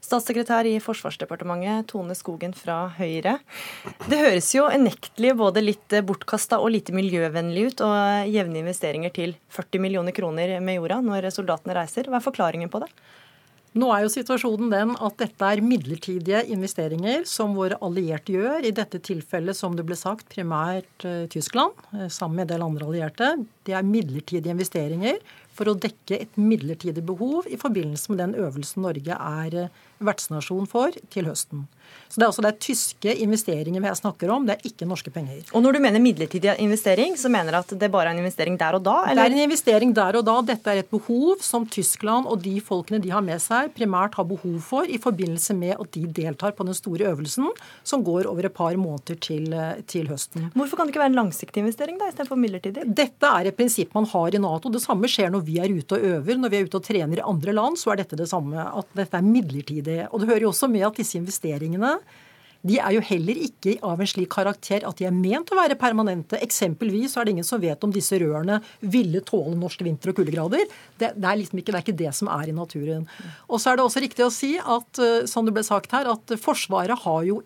Statssekretær 0.03 0.67
i 0.69 0.77
Forsvarsdepartementet, 0.79 1.89
Tone 1.91 2.15
Skogen 2.15 2.53
fra 2.55 2.85
Høyre. 2.95 3.37
Det 4.07 4.19
høres 4.21 4.49
jo 4.55 4.67
unektelig 4.69 5.33
både 5.39 5.63
litt 5.65 5.97
bortkasta 6.07 6.61
og 6.63 6.71
lite 6.75 6.95
miljøvennlig 6.95 7.65
ut 7.71 7.83
å 7.83 7.91
jevne 8.29 8.61
investeringer 8.61 9.13
til 9.15 9.35
40 9.57 9.83
millioner 9.83 10.15
kroner 10.15 10.59
med 10.63 10.79
jorda 10.79 11.01
når 11.03 11.31
soldatene 11.35 11.75
reiser. 11.81 12.07
Hva 12.07 12.21
er 12.21 12.27
forklaringen 12.29 12.71
på 12.71 12.83
det? 12.85 12.91
Nå 13.77 13.89
er 13.93 14.03
jo 14.05 14.09
situasjonen 14.09 14.71
den 14.71 14.93
at 15.05 15.17
dette 15.21 15.49
er 15.53 15.61
midlertidige 15.61 16.39
investeringer 16.53 17.27
som 17.29 17.53
våre 17.57 17.77
allierte 17.85 18.33
gjør. 18.33 18.65
I 18.65 18.73
dette 18.73 19.01
tilfellet, 19.05 19.57
som 19.57 19.75
det 19.77 19.85
ble 19.85 19.97
sagt, 19.99 20.25
primært 20.33 21.05
uh, 21.05 21.27
Tyskland, 21.29 21.77
uh, 21.93 22.07
sammen 22.09 22.39
med 22.39 22.47
en 22.47 22.53
del 22.55 22.65
andre 22.65 22.87
allierte. 22.87 23.29
Det 23.67 23.75
er 23.77 23.85
midlertidige 23.85 24.55
investeringer 24.55 25.19
for 25.57 25.69
å 25.69 25.77
dekke 25.77 26.17
et 26.23 26.39
midlertidig 26.41 27.03
behov 27.05 27.45
i 27.51 27.59
forbindelse 27.59 28.13
med 28.13 28.23
den 28.23 28.35
øvelsen 28.41 28.87
Norge 28.87 29.19
er 29.19 29.59
uh, 29.67 29.83
vertsnasjon 30.09 30.69
for 30.71 30.97
til 31.13 31.29
høsten. 31.29 31.67
Så 32.07 32.19
Det 32.19 32.25
er 32.25 32.31
også 32.31 32.43
det 32.45 32.51
er 32.51 32.59
tyske 32.63 33.13
investeringer 33.23 33.83
vi 33.83 33.93
snakker 33.99 34.31
om, 34.33 34.45
det 34.47 34.55
er 34.55 34.69
ikke 34.69 34.87
norske 34.87 35.11
penger. 35.13 35.43
Og 35.53 35.61
Når 35.63 35.75
du 35.75 35.79
mener 35.83 36.03
midlertidig 36.03 36.55
investering, 36.59 37.17
så 37.19 37.29
mener 37.29 37.51
du 37.51 37.57
at 37.59 37.73
det 37.79 37.91
bare 37.91 38.11
er 38.11 38.15
en 38.15 38.23
investering 38.23 38.57
der 38.57 38.77
og 38.77 38.83
da? 38.83 38.95
Eller? 39.09 39.27
Det 39.27 39.33
er 39.33 39.37
en 39.37 39.49
investering 39.49 39.93
der 39.95 40.19
og 40.19 40.25
da. 40.25 40.37
Dette 40.53 40.71
er 40.71 40.81
et 40.81 40.89
behov 40.89 41.43
som 41.43 41.67
Tyskland 41.67 42.27
og 42.27 42.41
de 42.43 42.55
folkene 42.61 43.01
de 43.03 43.11
har 43.11 43.21
med 43.21 43.41
seg, 43.43 43.73
primært 43.75 44.15
har 44.15 44.27
behov 44.27 44.59
for 44.63 44.87
i 44.87 44.97
forbindelse 44.97 45.55
med 45.57 45.75
at 45.75 45.91
de 45.93 46.05
deltar 46.07 46.55
på 46.57 46.65
den 46.67 46.77
store 46.77 47.11
øvelsen 47.11 47.51
som 47.83 48.03
går 48.03 48.27
over 48.31 48.47
et 48.47 48.55
par 48.55 48.75
måneder 48.79 49.19
til, 49.21 49.51
til 49.87 50.07
høsten. 50.07 50.49
Hvorfor 50.55 50.77
kan 50.77 50.87
det 50.87 50.95
ikke 50.95 51.03
være 51.03 51.13
en 51.13 51.19
langsiktig 51.21 51.61
investering 51.63 51.99
da, 51.99 52.09
istedenfor 52.09 52.39
midlertidig? 52.39 52.87
Dette 52.97 53.29
er 53.29 53.49
et 53.49 53.57
prinsipp 53.57 53.93
man 53.97 54.07
har 54.09 54.35
i 54.35 54.41
Nato. 54.41 54.71
Det 54.73 54.81
samme 54.83 55.09
skjer 55.11 55.31
når 55.33 55.45
vi 55.47 55.59
er 55.61 55.73
ute 55.73 55.99
og 55.99 56.07
øver. 56.15 56.41
Når 56.41 56.53
vi 56.53 56.59
er 56.59 56.67
ute 56.67 56.79
og 56.79 56.87
trener 56.87 57.21
i 57.21 57.25
andre 57.25 57.55
land, 57.55 57.77
så 57.79 57.93
er 57.93 58.01
dette 58.01 58.19
det 58.19 58.29
samme. 58.31 58.57
At 58.57 58.89
dette 58.97 59.19
er 59.19 59.25
midlertidig. 59.25 59.99
Og 60.11 60.21
det 60.21 60.31
hører 60.31 60.47
jo 60.47 60.51
også 60.53 60.69
med 60.71 60.87
at 60.87 60.97
disse 60.97 61.17
investeringene 61.19 61.76
de 62.67 62.77
er 62.81 62.95
jo 62.95 63.03
heller 63.05 63.39
ikke 63.45 63.75
av 63.85 64.01
en 64.01 64.09
slik 64.09 64.31
karakter 64.33 64.85
at 64.87 64.99
de 64.99 65.07
er 65.07 65.15
ment 65.15 65.51
å 65.53 65.57
være 65.59 65.77
permanente. 65.79 66.39
Eksempelvis 66.43 67.15
er 67.15 67.27
det 67.27 67.35
ingen 67.35 67.47
som 67.47 67.61
vet 67.61 67.83
om 67.85 67.93
disse 67.93 68.17
rørene 68.19 68.59
ville 68.81 69.21
tåle 69.25 69.55
norsk 69.59 69.83
vinter 69.85 70.11
og 70.11 70.19
kuldegrader. 70.19 70.65
Det, 70.97 71.13
det, 71.15 71.27
er 71.27 71.39
liksom 71.39 71.61
ikke, 71.61 71.71
det 71.71 71.79
er 71.79 71.85
ikke 71.85 71.99
det 72.01 72.15
som 72.17 72.31
er 72.33 72.49
i 72.49 72.55
naturen. 72.57 73.05
Og 73.47 73.61
så 73.61 73.71
er 73.71 73.77
det 73.77 73.85
også 73.85 74.03
riktig 74.03 74.25
å 74.25 74.33
si 74.33 74.55
at 74.57 75.03
eh, 75.03 75.29
som 75.29 75.47
det 75.47 75.53
ble 75.55 75.63
sagt 75.67 75.93
her, 75.95 76.09
at 76.11 76.35
Forsvaret 76.41 77.05
har 77.05 77.23
jo 77.29 77.41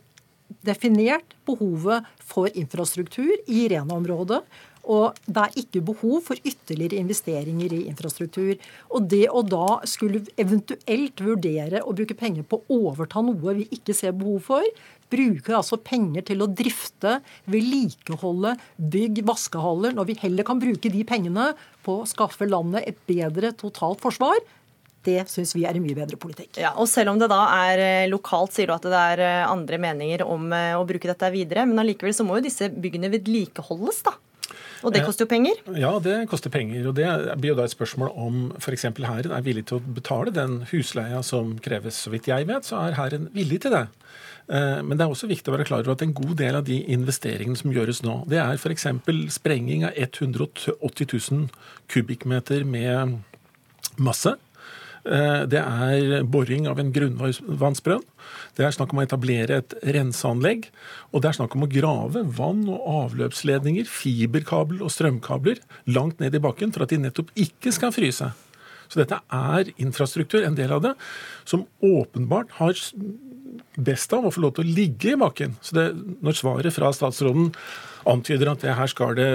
definert 0.67 1.35
behovet 1.47 2.07
for 2.31 2.51
infrastruktur 2.57 3.31
i 3.47 3.65
Rena-området. 3.71 4.41
Og 4.89 5.17
det 5.27 5.43
er 5.43 5.59
ikke 5.61 5.83
behov 5.91 6.23
for 6.25 6.39
ytterligere 6.47 7.01
investeringer 7.01 7.73
i 7.75 7.83
infrastruktur. 7.91 8.55
Og 8.89 9.09
det 9.11 9.27
å 9.29 9.43
da 9.45 9.81
skulle 9.89 10.23
eventuelt 10.41 11.21
vurdere 11.21 11.83
å 11.85 11.93
bruke 11.97 12.17
penger 12.17 12.47
på 12.47 12.61
å 12.61 12.79
overta 12.91 13.21
noe 13.25 13.57
vi 13.59 13.67
ikke 13.77 13.95
ser 13.97 14.15
behov 14.17 14.41
for, 14.49 14.65
bruker 15.11 15.57
altså 15.57 15.77
penger 15.83 16.25
til 16.29 16.43
å 16.43 16.47
drifte, 16.47 17.17
vedlikeholde 17.51 18.55
bygg, 18.93 19.21
vaskehaller, 19.27 19.93
når 19.97 20.07
vi 20.11 20.17
heller 20.23 20.47
kan 20.47 20.61
bruke 20.61 20.91
de 20.93 21.03
pengene 21.07 21.51
på 21.85 22.01
å 22.01 22.09
skaffe 22.09 22.47
landet 22.49 22.87
et 22.87 23.05
bedre 23.09 23.51
totalt 23.59 24.01
forsvar. 24.03 24.39
Det 25.01 25.23
syns 25.31 25.55
vi 25.57 25.63
er 25.65 25.77
en 25.77 25.83
mye 25.83 25.97
bedre 25.97 26.17
politikk. 26.21 26.59
Ja, 26.61 26.75
og 26.77 26.85
Selv 26.89 27.13
om 27.13 27.21
det 27.21 27.31
da 27.31 27.41
er 27.65 27.81
eh, 27.81 28.09
lokalt, 28.09 28.53
sier 28.53 28.69
du 28.69 28.75
at 28.75 28.85
det 28.85 29.05
er 29.13 29.23
eh, 29.25 29.49
andre 29.49 29.79
meninger 29.81 30.21
om 30.27 30.51
eh, 30.53 30.75
å 30.77 30.85
bruke 30.85 31.09
dette 31.09 31.31
videre. 31.33 31.65
Men 31.65 31.81
allikevel 31.81 32.13
så 32.13 32.25
må 32.27 32.37
jo 32.37 32.45
disse 32.45 32.69
byggene 32.69 33.09
vedlikeholdes, 33.09 34.03
da. 34.05 34.13
Og 34.81 34.93
det 34.93 35.03
koster 35.05 35.27
jo 35.27 35.31
penger? 35.31 35.61
Ja, 35.77 35.91
det 36.01 36.17
koster 36.31 36.53
penger. 36.53 36.87
Og 36.89 36.95
det 36.97 37.07
blir 37.41 37.53
jo 37.53 37.57
da 37.59 37.67
et 37.67 37.73
spørsmål 37.73 38.11
om 38.17 38.41
f.eks. 38.57 38.87
Hæren 38.97 39.35
er 39.35 39.45
villig 39.45 39.67
til 39.69 39.79
å 39.79 39.93
betale 39.97 40.33
den 40.33 40.61
husleia 40.71 41.21
som 41.25 41.55
kreves. 41.63 41.99
Så 42.01 42.13
vidt 42.13 42.29
jeg 42.31 42.49
vet, 42.49 42.67
så 42.67 42.79
er 42.81 42.97
Hæren 42.97 43.29
villig 43.35 43.61
til 43.65 43.75
det. 43.75 43.85
Men 44.51 44.97
det 44.97 45.05
er 45.05 45.13
også 45.13 45.29
viktig 45.29 45.47
å 45.47 45.55
være 45.55 45.67
klar 45.69 45.85
over 45.85 45.93
at 45.93 46.01
en 46.03 46.15
god 46.17 46.33
del 46.41 46.57
av 46.57 46.65
de 46.67 46.81
investeringene 46.91 47.59
som 47.59 47.71
gjøres 47.71 48.01
nå, 48.03 48.17
det 48.27 48.41
er 48.41 48.57
f.eks. 48.57 48.87
sprenging 49.37 49.85
av 49.87 49.95
180 49.95 50.73
000 50.81 51.45
kubikkmeter 51.93 52.65
med 52.67 53.21
masse. 54.01 54.33
Eh, 55.05 55.43
det 55.49 55.61
er 55.61 56.25
boring 56.29 56.67
av 56.69 56.79
en 56.81 56.91
grunnvannsbrønn. 56.93 58.03
Det 58.57 58.65
er 58.65 58.75
snakk 58.75 58.93
om 58.93 59.01
å 59.01 59.05
etablere 59.05 59.61
et 59.61 59.75
renseanlegg. 59.95 60.69
Og 61.11 61.23
det 61.23 61.31
er 61.31 61.39
snakk 61.39 61.55
om 61.57 61.65
å 61.65 61.71
grave 61.71 62.23
vann- 62.37 62.69
og 62.69 62.85
avløpsledninger, 63.09 63.89
fiberkabel 63.89 64.83
og 64.85 64.93
strømkabler 64.93 65.63
langt 65.87 66.19
ned 66.19 66.35
i 66.35 66.43
bakken 66.43 66.73
for 66.73 66.85
at 66.85 66.93
de 66.93 67.01
nettopp 67.01 67.33
ikke 67.35 67.73
skal 67.73 67.95
fryse. 67.95 68.31
Så 68.91 68.99
dette 68.99 69.21
er 69.31 69.71
infrastruktur, 69.79 70.43
en 70.43 70.57
del 70.57 70.71
av 70.75 70.81
det, 70.83 70.95
som 71.47 71.63
åpenbart 71.81 72.57
har 72.59 72.75
best 73.79 74.11
av 74.13 74.25
å 74.27 74.31
få 74.33 74.43
lov 74.43 74.57
til 74.57 74.65
å 74.65 74.73
ligge 74.75 75.13
i 75.13 75.19
bakken. 75.19 75.55
Så 75.63 75.77
det, 75.77 75.85
når 76.23 76.37
svaret 76.37 76.75
fra 76.75 76.91
statsråden 76.95 77.53
antyder 78.09 78.51
at 78.51 78.63
det 78.65 78.75
her 78.75 78.89
skal 78.91 79.15
det 79.15 79.29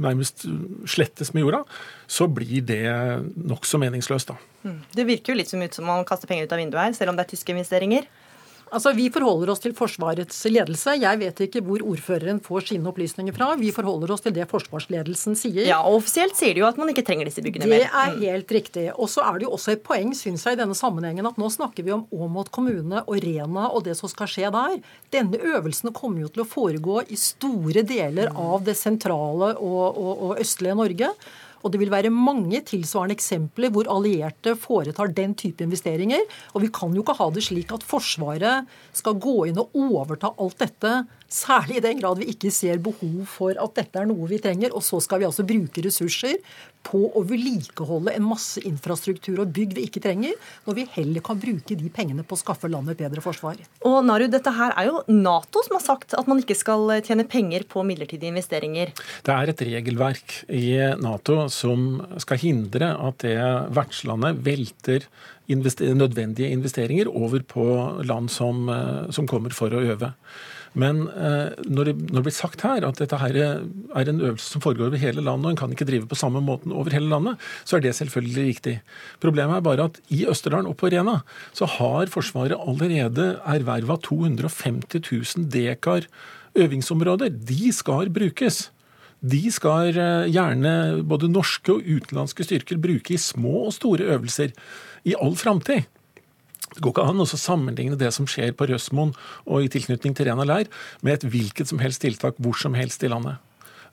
nærmest 0.00 0.46
slettes 0.88 1.34
med 1.34 1.44
jorda, 1.44 1.64
så 2.06 2.28
blir 2.28 2.64
det 2.66 2.84
nokså 3.36 3.80
meningsløst, 3.82 4.32
da. 4.32 4.36
Mm. 4.64 4.78
Det 4.96 5.08
virker 5.08 5.32
jo 5.32 5.40
litt 5.40 5.50
som 5.50 5.62
ut 5.62 5.76
som 5.76 5.88
man 5.88 6.06
kaster 6.08 6.30
penger 6.30 6.48
ut 6.48 6.54
av 6.56 6.62
vinduet 6.62 6.86
her, 6.86 6.96
selv 6.96 7.12
om 7.12 7.18
det 7.18 7.26
er 7.26 7.34
tyske 7.34 7.52
investeringer. 7.54 8.08
Altså, 8.74 8.92
Vi 8.96 9.06
forholder 9.12 9.52
oss 9.52 9.62
til 9.62 9.74
Forsvarets 9.76 10.40
ledelse. 10.50 10.96
Jeg 10.98 11.20
vet 11.20 11.42
ikke 11.46 11.62
hvor 11.64 11.82
ordføreren 11.86 12.40
får 12.42 12.68
sine 12.72 12.88
opplysninger 12.90 13.36
fra. 13.36 13.52
Vi 13.60 13.70
forholder 13.74 14.14
oss 14.14 14.24
til 14.24 14.34
det 14.34 14.48
forsvarsledelsen 14.50 15.36
sier. 15.38 15.62
Ja, 15.68 15.78
og 15.84 16.00
Offisielt 16.00 16.34
sier 16.38 16.56
de 16.56 16.64
jo 16.64 16.66
at 16.66 16.80
man 16.80 16.90
ikke 16.90 17.04
trenger 17.06 17.28
disse 17.28 17.44
byggene 17.44 17.68
mer. 17.70 17.84
Det 17.84 17.90
er 17.90 18.16
mm. 18.16 18.24
helt 18.24 18.56
riktig. 18.56 18.86
Og 18.94 19.10
så 19.12 19.22
er 19.28 19.38
det 19.38 19.46
jo 19.46 19.52
også 19.54 19.76
et 19.76 19.84
poeng 19.86 20.10
synes 20.18 20.46
jeg, 20.46 20.56
i 20.56 20.60
denne 20.60 20.74
sammenhengen 20.78 21.28
at 21.30 21.38
nå 21.40 21.50
snakker 21.54 21.86
vi 21.86 21.94
om 21.94 22.06
Åmot 22.10 22.50
kommune 22.54 23.04
og 23.04 23.22
Rena 23.22 23.68
og 23.70 23.86
det 23.86 23.94
som 24.00 24.10
skal 24.10 24.30
skje 24.30 24.50
der. 24.54 24.76
Denne 25.14 25.38
øvelsen 25.38 25.94
kommer 25.94 26.24
jo 26.24 26.32
til 26.34 26.42
å 26.42 26.48
foregå 26.48 27.02
i 27.06 27.20
store 27.20 27.86
deler 27.86 28.34
av 28.34 28.66
det 28.66 28.76
sentrale 28.80 29.54
og, 29.54 29.84
og, 29.94 30.12
og 30.30 30.42
østlige 30.42 30.78
Norge. 30.82 31.14
Og 31.64 31.72
det 31.72 31.80
vil 31.80 31.92
være 31.92 32.12
mange 32.12 32.60
tilsvarende 32.68 33.16
eksempler 33.16 33.72
hvor 33.72 33.88
allierte 33.90 34.52
foretar 34.60 35.14
den 35.16 35.32
type 35.38 35.64
investeringer. 35.64 36.20
Og 36.52 36.66
vi 36.66 36.72
kan 36.74 36.92
jo 36.92 37.00
ikke 37.00 37.16
ha 37.16 37.30
det 37.32 37.46
slik 37.46 37.72
at 37.72 37.86
Forsvaret 37.88 38.68
skal 38.92 39.16
gå 39.16 39.36
inn 39.48 39.60
og 39.62 39.72
overta 39.72 40.34
alt 40.36 40.60
dette 40.60 40.92
Særlig 41.30 41.78
i 41.78 41.82
den 41.84 41.98
grad 41.98 42.20
vi 42.20 42.28
ikke 42.30 42.52
ser 42.54 42.78
behov 42.82 43.24
for 43.30 43.56
at 43.58 43.74
dette 43.78 44.00
er 44.00 44.06
noe 44.06 44.28
vi 44.30 44.38
trenger. 44.42 44.74
Og 44.76 44.84
så 44.86 45.00
skal 45.02 45.22
vi 45.22 45.28
altså 45.28 45.46
bruke 45.46 45.82
ressurser 45.84 46.38
på 46.84 47.00
å 47.16 47.22
vedlikeholde 47.24 48.12
en 48.12 48.26
masse 48.28 48.60
infrastruktur 48.68 49.40
og 49.42 49.52
bygg 49.56 49.72
vi 49.78 49.86
ikke 49.88 50.02
trenger, 50.04 50.34
når 50.66 50.76
vi 50.78 50.86
heller 50.98 51.24
kan 51.24 51.40
bruke 51.40 51.76
de 51.80 51.90
pengene 51.92 52.26
på 52.28 52.36
å 52.36 52.42
skaffe 52.42 52.68
landet 52.68 52.98
et 52.98 53.06
bedre 53.06 53.24
forsvar. 53.24 53.56
Og 53.88 53.98
Naru, 54.04 54.26
dette 54.30 54.52
her 54.52 54.74
er 54.76 54.90
jo 54.90 55.00
Nato 55.08 55.64
som 55.64 55.78
har 55.78 55.84
sagt 55.84 56.16
at 56.18 56.28
man 56.30 56.42
ikke 56.42 56.58
skal 56.58 56.92
tjene 57.06 57.26
penger 57.28 57.64
på 57.70 57.86
midlertidige 57.88 58.34
investeringer. 58.34 58.92
Det 59.24 59.34
er 59.34 59.52
et 59.52 59.64
regelverk 59.70 60.42
i 60.52 60.66
Nato 61.00 61.46
som 61.52 62.02
skal 62.20 62.42
hindre 62.44 62.92
at 63.08 63.24
det 63.24 63.38
vertslandet 63.74 64.44
velter 64.44 65.08
invester 65.52 65.92
nødvendige 65.96 66.52
investeringer 66.52 67.08
over 67.10 67.42
på 67.44 67.64
land 68.04 68.30
som, 68.32 68.68
eh, 68.68 69.10
som 69.10 69.26
kommer 69.28 69.52
for 69.52 69.68
å 69.70 69.82
øve. 69.82 70.12
Men 70.74 71.04
eh, 71.06 71.54
når, 71.70 71.88
det, 71.88 71.94
når, 72.08 72.18
det, 72.18 72.24
blir 72.26 72.34
sagt 72.34 72.64
her 72.66 72.84
at 72.86 72.98
dette 72.98 73.18
her 73.20 73.36
er 73.38 74.10
en 74.10 74.20
øvelse 74.20 74.56
som 74.56 74.62
foregår 74.64 74.90
over 74.90 75.00
hele 75.00 75.22
landet, 75.22 75.46
og 75.46 75.54
en 75.54 75.60
kan 75.60 75.74
ikke 75.74 75.86
drive 75.88 76.10
på 76.10 76.18
samme 76.18 76.42
måten 76.44 76.74
over 76.74 76.90
hele 76.94 77.10
landet, 77.10 77.40
så 77.62 77.78
er 77.78 77.84
det 77.84 77.94
selvfølgelig 77.98 78.46
riktig. 78.48 78.76
Problemet 79.22 79.60
er 79.60 79.66
bare 79.66 79.88
at 79.90 80.00
i 80.14 80.24
Østerdalen 80.30 80.70
og 80.70 80.78
på 80.80 80.90
Rena 80.90 81.20
så 81.54 81.68
har 81.78 82.10
Forsvaret 82.10 82.58
allerede 82.58 83.34
erverva 83.46 83.98
250 84.02 84.98
000 85.38 85.50
dekar 85.54 86.08
øvingsområder. 86.58 87.30
De 87.30 87.72
skal 87.72 88.10
brukes. 88.14 88.68
De 89.24 89.42
skal 89.54 89.94
eh, 89.96 90.28
gjerne 90.34 91.04
både 91.06 91.30
norske 91.32 91.72
og 91.72 91.86
utenlandske 91.86 92.44
styrker 92.44 92.82
bruke 92.82 93.14
i 93.14 93.20
små 93.20 93.68
og 93.68 93.76
store 93.78 94.10
øvelser 94.16 94.52
i 95.06 95.14
all 95.16 95.36
framtid. 95.38 95.86
Det 96.74 96.82
går 96.82 96.94
ikke 96.94 97.08
an 97.10 97.22
å 97.22 97.28
sammenligne 97.30 97.98
det 97.98 98.10
som 98.16 98.26
skjer 98.28 98.54
på 98.56 98.68
Røsmoen 98.70 99.14
og 99.46 99.64
i 99.64 99.70
tilknytning 99.72 100.16
til 100.16 100.28
Rena 100.28 100.46
leir, 100.48 100.70
med 101.02 101.18
et 101.18 101.26
hvilket 101.30 101.70
som 101.70 101.82
helst 101.82 102.02
tiltak 102.02 102.38
hvor 102.42 102.58
som 102.58 102.74
helst 102.78 103.04
i 103.06 103.10
landet. 103.12 103.38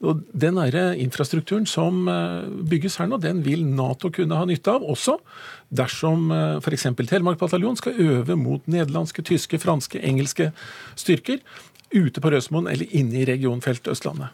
Og 0.01 0.23
Den 0.33 0.57
nære 0.57 0.95
infrastrukturen 0.97 1.67
som 1.69 2.07
eh, 2.09 2.47
bygges 2.69 2.97
her 2.97 3.09
nå, 3.09 3.19
den 3.21 3.43
vil 3.45 3.61
Nato 3.67 4.09
kunne 4.13 4.39
ha 4.39 4.47
nytte 4.49 4.73
av, 4.73 4.81
også 4.81 5.19
dersom 5.69 6.31
eh, 6.33 6.57
f.eks. 6.57 6.89
Telemark 7.05 7.37
bataljon 7.41 7.77
skal 7.77 7.99
øve 8.01 8.37
mot 8.39 8.65
nederlandske, 8.65 9.21
tyske, 9.29 9.61
franske, 9.61 10.01
engelske 10.01 10.49
styrker 10.97 11.43
ute 11.93 12.23
på 12.23 12.33
Røsmoen 12.33 12.71
eller 12.71 12.89
inne 12.97 13.21
i 13.21 13.27
regionfeltet 13.29 13.93
Østlandet. 13.93 14.33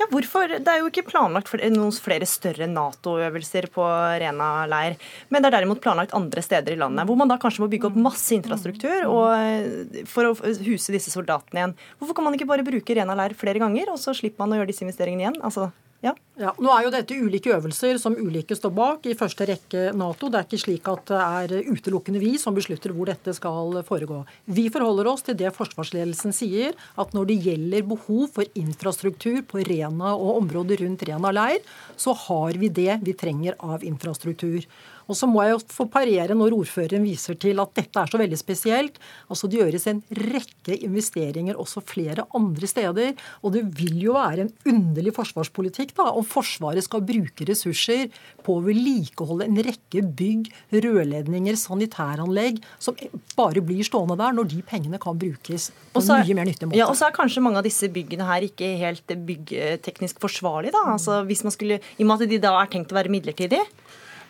Ja, 0.00 0.08
hvorfor? 0.10 0.56
Det 0.58 0.70
er 0.70 0.82
jo 0.82 0.90
ikke 0.90 1.06
planlagt 1.08 1.52
noen 1.74 1.92
flere 1.94 2.26
større 2.28 2.68
Nato-øvelser 2.70 3.68
på 3.74 3.84
Rena 4.22 4.50
leir. 4.70 4.98
Men 5.30 5.42
det 5.42 5.50
er 5.50 5.58
derimot 5.58 5.82
planlagt 5.84 6.14
andre 6.16 6.44
steder 6.44 6.74
i 6.74 6.80
landet, 6.80 7.06
hvor 7.08 7.18
man 7.20 7.30
da 7.30 7.38
kanskje 7.40 7.64
må 7.64 7.70
bygge 7.72 7.90
opp 7.90 8.00
masse 8.08 8.34
infrastruktur 8.36 9.06
og, 9.08 9.30
eh, 9.38 10.04
for 10.10 10.30
å 10.30 10.34
huse 10.64 10.94
disse 10.94 11.12
soldatene 11.14 11.62
igjen. 11.62 11.78
Hvorfor 12.00 12.18
kan 12.18 12.28
man 12.28 12.36
ikke 12.38 12.50
bare 12.50 12.66
bruke 12.66 12.96
Rena 12.96 13.16
leir 13.18 13.36
flere 13.38 13.62
ganger, 13.62 13.92
og 13.92 14.00
så 14.02 14.14
slipper 14.16 14.44
man 14.44 14.54
å 14.54 14.60
gjøre 14.60 14.72
disse 14.72 14.86
investeringene 14.86 15.26
igjen? 15.26 15.40
Altså, 15.42 15.70
ja. 16.04 16.12
ja. 16.40 16.52
Nå 16.60 16.70
er 16.74 16.84
jo 16.84 16.92
dette 16.92 17.16
ulike 17.16 17.52
øvelser 17.54 17.98
som 18.00 18.16
ulike 18.18 18.56
står 18.56 18.72
bak, 18.76 19.06
i 19.08 19.16
første 19.18 19.46
rekke 19.48 19.86
Nato. 19.96 20.28
Det 20.28 20.40
er 20.40 20.48
ikke 20.48 20.60
slik 20.60 20.88
at 20.92 21.10
det 21.10 21.20
er 21.24 21.70
utelukkende 21.72 22.20
vi 22.22 22.34
som 22.40 22.56
beslutter 22.56 22.92
hvor 22.94 23.08
dette 23.08 23.32
skal 23.36 23.78
foregå. 23.88 24.20
Vi 24.44 24.66
forholder 24.74 25.08
oss 25.10 25.24
til 25.24 25.38
det 25.40 25.54
forsvarsledelsen 25.56 26.34
sier, 26.36 26.76
at 27.00 27.14
når 27.16 27.30
det 27.30 27.38
gjelder 27.48 27.88
behov 27.94 28.26
for 28.36 28.60
infrastruktur 28.60 29.40
på 29.48 29.64
Rena 29.64 30.14
og 30.14 30.42
området 30.42 30.82
rundt 30.82 31.06
Rena 31.08 31.32
leir, 31.34 31.64
så 31.96 32.12
har 32.26 32.60
vi 32.60 32.68
det 32.68 33.00
vi 33.04 33.16
trenger 33.16 33.56
av 33.64 33.84
infrastruktur. 33.86 34.66
Og 35.08 35.18
så 35.18 35.28
må 35.28 35.42
jeg 35.44 35.54
jo 35.54 35.60
få 35.74 35.86
parere 35.92 36.36
når 36.36 36.56
ordføreren 36.56 37.04
viser 37.04 37.38
til 37.40 37.60
at 37.62 37.74
dette 37.76 38.00
er 38.00 38.10
så 38.10 38.20
veldig 38.20 38.38
spesielt. 38.40 39.00
Altså 39.28 39.50
Det 39.50 39.60
gjøres 39.60 39.86
en 39.90 40.02
rekke 40.32 40.78
investeringer 40.86 41.58
også 41.60 41.82
flere 41.84 42.26
andre 42.36 42.70
steder. 42.70 43.12
Og 43.42 43.54
det 43.56 43.64
vil 43.78 44.00
jo 44.06 44.16
være 44.16 44.46
en 44.46 44.52
underlig 44.70 45.14
forsvarspolitikk 45.16 45.94
da, 45.98 46.08
om 46.12 46.24
Forsvaret 46.24 46.84
skal 46.86 47.04
bruke 47.04 47.46
ressurser 47.48 48.08
på 48.44 48.58
å 48.58 48.64
vedlikeholde 48.64 49.48
en 49.48 49.60
rekke 49.66 50.02
bygg, 50.16 50.50
rørledninger, 50.74 51.58
sanitæranlegg 51.60 52.60
som 52.82 52.96
bare 53.38 53.62
blir 53.64 53.84
stående 53.86 54.16
der, 54.20 54.34
når 54.36 54.50
de 54.50 54.62
pengene 54.66 55.00
kan 55.02 55.18
brukes 55.20 55.70
på 55.94 56.02
en 56.02 56.24
mye 56.24 56.38
mer 56.38 56.48
nyttig 56.48 56.68
måte. 56.68 56.78
Ja, 56.80 56.88
og 56.90 56.98
så 56.98 57.08
er 57.08 57.16
kanskje 57.16 57.42
mange 57.44 57.60
av 57.60 57.66
disse 57.66 57.88
byggene 57.92 58.26
her 58.28 58.46
ikke 58.46 58.74
helt 58.80 59.14
byggteknisk 59.28 60.20
forsvarlige. 60.22 60.74
da, 60.74 60.84
altså 60.96 61.22
hvis 61.28 61.44
man 61.46 61.54
skulle, 61.54 61.80
I 61.98 62.04
og 62.04 62.08
med 62.08 62.24
at 62.24 62.34
de 62.34 62.42
da 62.42 62.54
er 62.60 62.70
tenkt 62.72 62.92
å 62.92 62.98
være 62.98 63.12
midlertidige. 63.12 63.64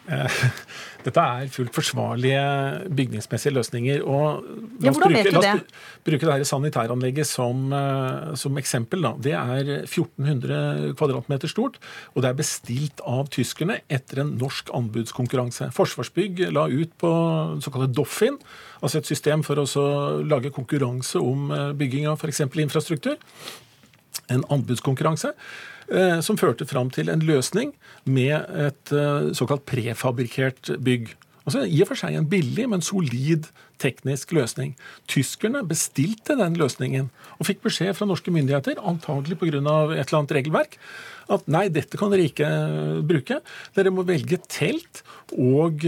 Eh, 0.05 0.41
dette 1.07 1.21
er 1.21 1.51
fullt 1.53 1.73
forsvarlige 1.77 2.43
bygningsmessige 2.97 3.53
løsninger. 3.55 4.03
og 4.05 4.45
La 4.83 4.91
oss, 4.91 4.99
ja, 4.99 5.09
bruke, 5.09 5.33
la 5.33 5.41
oss 5.41 5.87
bruke 6.05 6.29
det 6.29 6.49
sanitæranlegget 6.49 7.29
som, 7.29 7.67
eh, 7.73 8.35
som, 8.41 8.59
eksempel. 8.61 9.05
Da. 9.05 9.15
Det 9.21 9.35
er 9.37 9.73
1400 9.85 10.95
kvadratmeter 10.99 11.51
stort, 11.51 11.81
og 12.15 12.25
det 12.25 12.31
er 12.31 12.39
bestilt 12.41 13.05
av 13.09 13.29
tyskerne 13.33 13.81
etter 13.89 14.25
en 14.25 14.35
norsk 14.41 14.73
anbudskonkurranse. 14.77 15.71
Forsvarsbygg 15.77 16.47
la 16.53 16.69
ut 16.69 16.95
på 17.01 17.13
såkalte 17.65 17.93
Doffin, 17.95 18.39
altså 18.81 19.01
et 19.01 19.09
system 19.09 19.45
for 19.45 19.61
å 19.61 19.67
lage 20.25 20.53
konkurranse 20.55 21.21
om 21.21 21.51
eh, 21.53 21.73
bygging 21.77 22.09
av 22.11 22.21
f.eks. 22.21 22.45
infrastruktur. 22.65 23.21
En 24.33 24.45
anbudskonkurranse. 24.53 25.35
Eh, 25.93 26.21
som 26.25 26.39
førte 26.41 26.65
fram 26.65 26.89
til 26.93 27.11
en 27.13 27.23
løsning 27.25 27.75
med 28.09 28.41
et 28.57 28.93
eh, 28.95 29.29
såkalt 29.37 29.67
prefabrikert 29.69 30.73
bygg. 30.81 31.11
Altså 31.45 31.67
I 31.69 31.83
og 31.85 31.91
for 31.91 32.01
seg 32.01 32.17
en 32.17 32.29
billig, 32.29 32.65
men 32.73 32.81
solid 32.81 33.51
teknisk 33.83 34.33
løsning. 34.33 34.73
Tyskerne 35.11 35.61
bestilte 35.69 36.39
den 36.39 36.57
løsningen 36.57 37.11
og 37.37 37.49
fikk 37.51 37.61
beskjed 37.67 37.93
fra 37.99 38.09
norske 38.09 38.33
myndigheter, 38.33 38.81
antagelig 38.81 39.37
pga. 39.43 39.51
et 39.51 40.07
eller 40.07 40.19
annet 40.23 40.35
regelverk, 40.39 40.79
at 41.29 41.45
nei, 41.53 41.67
dette 41.69 42.01
kan 42.01 42.13
dere 42.13 42.31
ikke 42.31 42.49
eh, 42.49 43.05
bruke. 43.05 43.43
Dere 43.77 43.93
må 43.93 44.07
velge 44.09 44.41
telt 44.49 45.05
og 45.37 45.85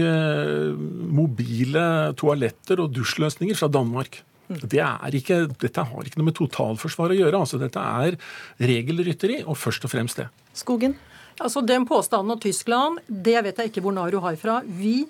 mobile 1.17 2.13
toaletter 2.19 2.83
og 2.83 2.93
dusjløsninger 2.93 3.57
fra 3.57 3.69
Danmark. 3.71 4.21
Det 4.47 4.79
ikke, 5.19 5.41
dette 5.59 5.83
har 5.89 6.07
ikke 6.07 6.21
noe 6.21 6.29
med 6.29 6.37
totalforsvar 6.39 7.11
å 7.11 7.19
gjøre. 7.19 7.43
altså 7.43 7.59
Dette 7.59 7.83
er 7.83 8.17
regelrytteri, 8.59 9.41
og 9.43 9.59
først 9.59 9.87
og 9.87 9.91
fremst 9.91 10.21
det. 10.21 10.29
Skogen? 10.55 10.95
Altså 11.37 11.61
Den 11.61 11.85
påstanden 11.85 12.33
om 12.33 12.41
Tyskland, 12.41 13.01
det 13.07 13.37
vet 13.45 13.59
jeg 13.59 13.71
ikke 13.71 13.83
hvor 13.85 13.93
Naru 13.93 14.19
har 14.23 14.37
fra. 14.39 14.61
Vi 14.65 15.03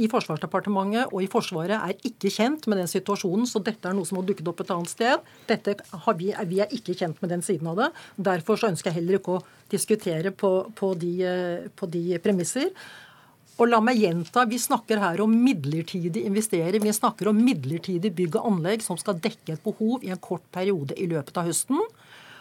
i 0.00 0.08
Forsvarsdepartementet 0.08 1.12
og 1.12 1.22
i 1.24 1.28
Forsvaret 1.30 1.76
er 1.76 2.06
ikke 2.06 2.30
kjent 2.32 2.66
med 2.70 2.80
den 2.80 2.90
situasjonen, 2.90 3.46
så 3.48 3.62
dette 3.64 3.88
er 3.88 3.96
noe 3.96 4.08
som 4.08 4.20
har 4.20 4.26
dukket 4.28 4.48
opp 4.48 4.62
et 4.64 4.72
annet 4.74 4.92
sted. 4.92 5.26
Dette 5.48 5.76
har 6.04 6.18
vi, 6.18 6.30
vi 6.48 6.60
er 6.62 6.74
ikke 6.76 6.96
kjent 6.96 7.20
med 7.22 7.32
den 7.34 7.44
siden 7.44 7.68
av 7.72 7.80
det. 7.80 7.90
Derfor 8.30 8.60
så 8.60 8.70
ønsker 8.70 8.90
jeg 8.90 9.00
heller 9.00 9.20
ikke 9.20 9.38
å 9.38 9.44
diskutere 9.72 10.32
på, 10.32 10.52
på, 10.76 10.92
de, 11.00 11.14
på 11.76 11.90
de 11.90 12.20
premisser. 12.22 12.70
Og 13.60 13.68
la 13.68 13.80
meg 13.84 14.00
gjenta, 14.00 14.46
Vi 14.48 14.56
snakker 14.56 14.98
her 15.02 15.20
om 15.20 15.34
midlertidig 15.44 16.24
investering. 16.24 16.82
Vi 16.82 16.96
snakker 16.96 17.28
om 17.28 17.36
midlertidig 17.36 18.14
bygg 18.16 18.38
og 18.40 18.46
anlegg 18.54 18.82
som 18.82 18.96
skal 18.96 19.20
dekke 19.20 19.52
et 19.52 19.62
behov 19.62 20.00
i 20.02 20.10
en 20.10 20.20
kort 20.20 20.46
periode 20.50 20.96
i 20.96 21.06
løpet 21.06 21.36
av 21.36 21.44
høsten. 21.50 21.80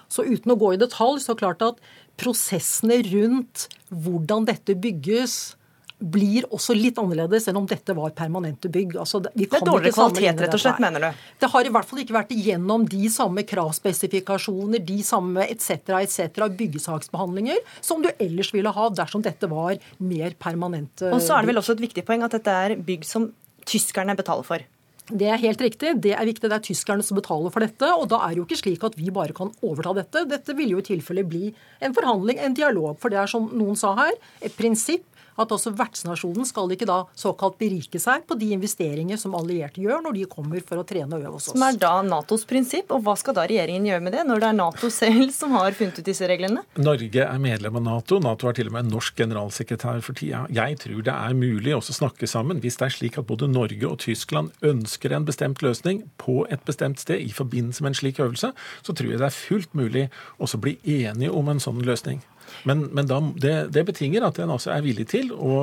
Så 0.08 0.24
uten 0.24 0.52
å 0.52 0.58
gå 0.58 0.74
i 0.74 0.80
detalj, 0.80 1.20
så 1.22 1.36
klart 1.36 1.62
at 1.62 1.82
prosessene 2.18 3.02
rundt 3.12 3.68
hvordan 3.92 4.48
dette 4.48 4.74
bygges, 4.80 5.56
blir 6.00 6.46
også 6.56 6.74
litt 6.78 7.00
annerledes 7.02 7.50
enn 7.52 7.58
om 7.60 7.68
dette 7.68 7.94
var 7.96 8.14
permanente 8.16 8.72
bygg. 8.72 8.96
Altså, 9.02 9.20
det 9.26 9.34
er 9.36 9.66
dårligere 9.66 9.96
kvalitet, 9.98 10.44
rett 10.46 10.56
og 10.56 10.64
slett, 10.64 10.80
mener 10.84 11.04
du? 11.04 11.26
Det 11.44 11.50
har 11.52 11.68
i 11.68 11.74
hvert 11.76 11.90
fall 11.90 12.04
ikke 12.06 12.16
vært 12.16 12.34
igjennom 12.36 12.88
de 12.90 13.12
samme 13.12 13.44
kravspesifikasjoner, 13.48 14.84
de 14.88 15.00
samme 15.06 15.44
etc., 15.50 15.94
etc. 16.00 16.48
byggesaksbehandlinger 16.62 17.60
som 17.82 18.04
du 18.04 18.10
ellers 18.16 18.54
ville 18.56 18.72
ha 18.76 18.90
dersom 18.96 19.24
dette 19.26 19.52
var 19.52 19.78
mer 20.00 20.36
permanente 20.40 21.10
bygg. 21.10 21.20
Og 21.20 21.24
så 21.26 21.36
er 21.36 21.44
det 21.44 21.54
vel 21.54 21.64
også 21.64 21.76
et 21.76 21.88
viktig 21.90 22.08
poeng 22.08 22.24
at 22.28 22.36
dette 22.38 22.60
er 22.66 22.78
bygg 22.80 23.08
som 23.08 23.32
tyskerne 23.70 24.16
betaler 24.18 24.48
for? 24.48 24.68
Det 25.10 25.26
er 25.26 25.42
helt 25.42 25.62
riktig. 25.62 25.96
Det 26.04 26.12
er 26.14 26.28
viktig. 26.28 26.46
Det 26.46 26.56
er 26.56 26.66
tyskerne 26.66 27.04
som 27.06 27.18
betaler 27.18 27.50
for 27.54 27.66
dette. 27.66 27.88
Og 27.98 28.06
da 28.12 28.22
er 28.26 28.36
det 28.36 28.42
jo 28.42 28.46
ikke 28.46 28.60
slik 28.60 28.84
at 28.86 28.98
vi 29.00 29.10
bare 29.14 29.34
kan 29.34 29.50
overta 29.66 29.96
dette. 29.98 30.26
Dette 30.30 30.54
vil 30.58 30.76
jo 30.76 30.82
i 30.82 30.86
tilfelle 30.86 31.26
bli 31.26 31.50
en 31.82 31.96
forhandling, 31.98 32.38
en 32.38 32.58
dialog. 32.58 32.98
For 33.02 33.10
det 33.10 33.18
er 33.22 33.32
som 33.32 33.50
noen 33.50 33.80
sa 33.80 33.96
her, 33.98 34.14
et 34.46 34.54
prinsipp 34.58 35.09
at 35.40 35.54
også 35.56 35.74
vertsnasjonen 35.78 36.48
skal 36.48 36.72
ikke 36.74 36.88
da 36.90 37.00
såkalt 37.18 37.58
berike 37.62 38.02
seg 38.02 38.26
på 38.28 38.38
de 38.40 38.52
investeringer 38.56 39.20
som 39.20 39.36
allierte 39.38 39.82
gjør 39.84 40.04
når 40.06 40.18
de 40.18 40.28
kommer 40.32 40.64
for 40.66 40.82
å 40.82 40.86
trene 40.88 41.16
og 41.16 41.24
øve 41.24 41.36
hos 41.38 41.50
oss. 41.50 41.56
Som 41.56 41.66
er 41.66 41.80
da 41.80 41.94
Natos 42.06 42.46
prinsipp, 42.50 42.92
og 42.96 43.04
hva 43.06 43.16
skal 43.20 43.38
da 43.38 43.46
regjeringen 43.50 43.88
gjøre 43.90 44.06
med 44.06 44.16
det, 44.18 44.26
når 44.28 44.44
det 44.44 44.50
er 44.50 44.58
Nato 44.60 44.92
selv 44.94 45.34
som 45.40 45.56
har 45.58 45.76
funnet 45.78 46.02
ut 46.02 46.10
disse 46.10 46.30
reglene? 46.30 46.64
Norge 46.80 47.26
er 47.26 47.44
medlem 47.44 47.80
av 47.82 47.86
Nato. 47.88 48.20
Nato 48.24 48.50
har 48.50 48.58
til 48.58 48.72
og 48.72 48.76
med 48.76 48.88
en 48.88 48.94
norsk 48.98 49.20
generalsekretær 49.20 50.04
for 50.06 50.18
tida. 50.20 50.46
Jeg 50.54 50.80
tror 50.84 51.04
det 51.06 51.16
er 51.16 51.38
mulig 51.38 51.76
å 51.76 51.84
snakke 51.84 52.30
sammen 52.30 52.62
hvis 52.64 52.80
det 52.80 52.90
er 52.90 52.96
slik 52.96 53.20
at 53.20 53.28
både 53.30 53.50
Norge 53.52 53.88
og 53.88 54.00
Tyskland 54.04 54.52
ønsker 54.66 55.16
en 55.16 55.28
bestemt 55.28 55.64
løsning 55.66 56.04
på 56.22 56.42
et 56.54 56.64
bestemt 56.68 57.02
sted 57.02 57.22
i 57.24 57.32
forbindelse 57.36 57.84
med 57.84 57.94
en 57.94 58.00
slik 58.02 58.20
øvelse, 58.24 58.52
så 58.84 58.96
tror 58.96 59.14
jeg 59.14 59.22
det 59.22 59.30
er 59.30 59.36
fullt 59.36 59.78
mulig 59.78 60.10
også 60.40 60.60
bli 60.62 60.78
enige 60.84 61.34
om 61.36 61.50
en 61.52 61.64
sånn 61.64 61.82
løsning. 61.86 62.22
Men, 62.70 62.86
men 62.96 63.10
da, 63.10 63.20
det, 63.36 63.56
det, 63.76 63.84
betinger 63.90 64.26
at 64.28 64.40
en 64.44 64.54
altså 64.56 64.74
er 64.76 64.86
villig 64.86 65.08
til 65.12 65.32
å 65.34 65.60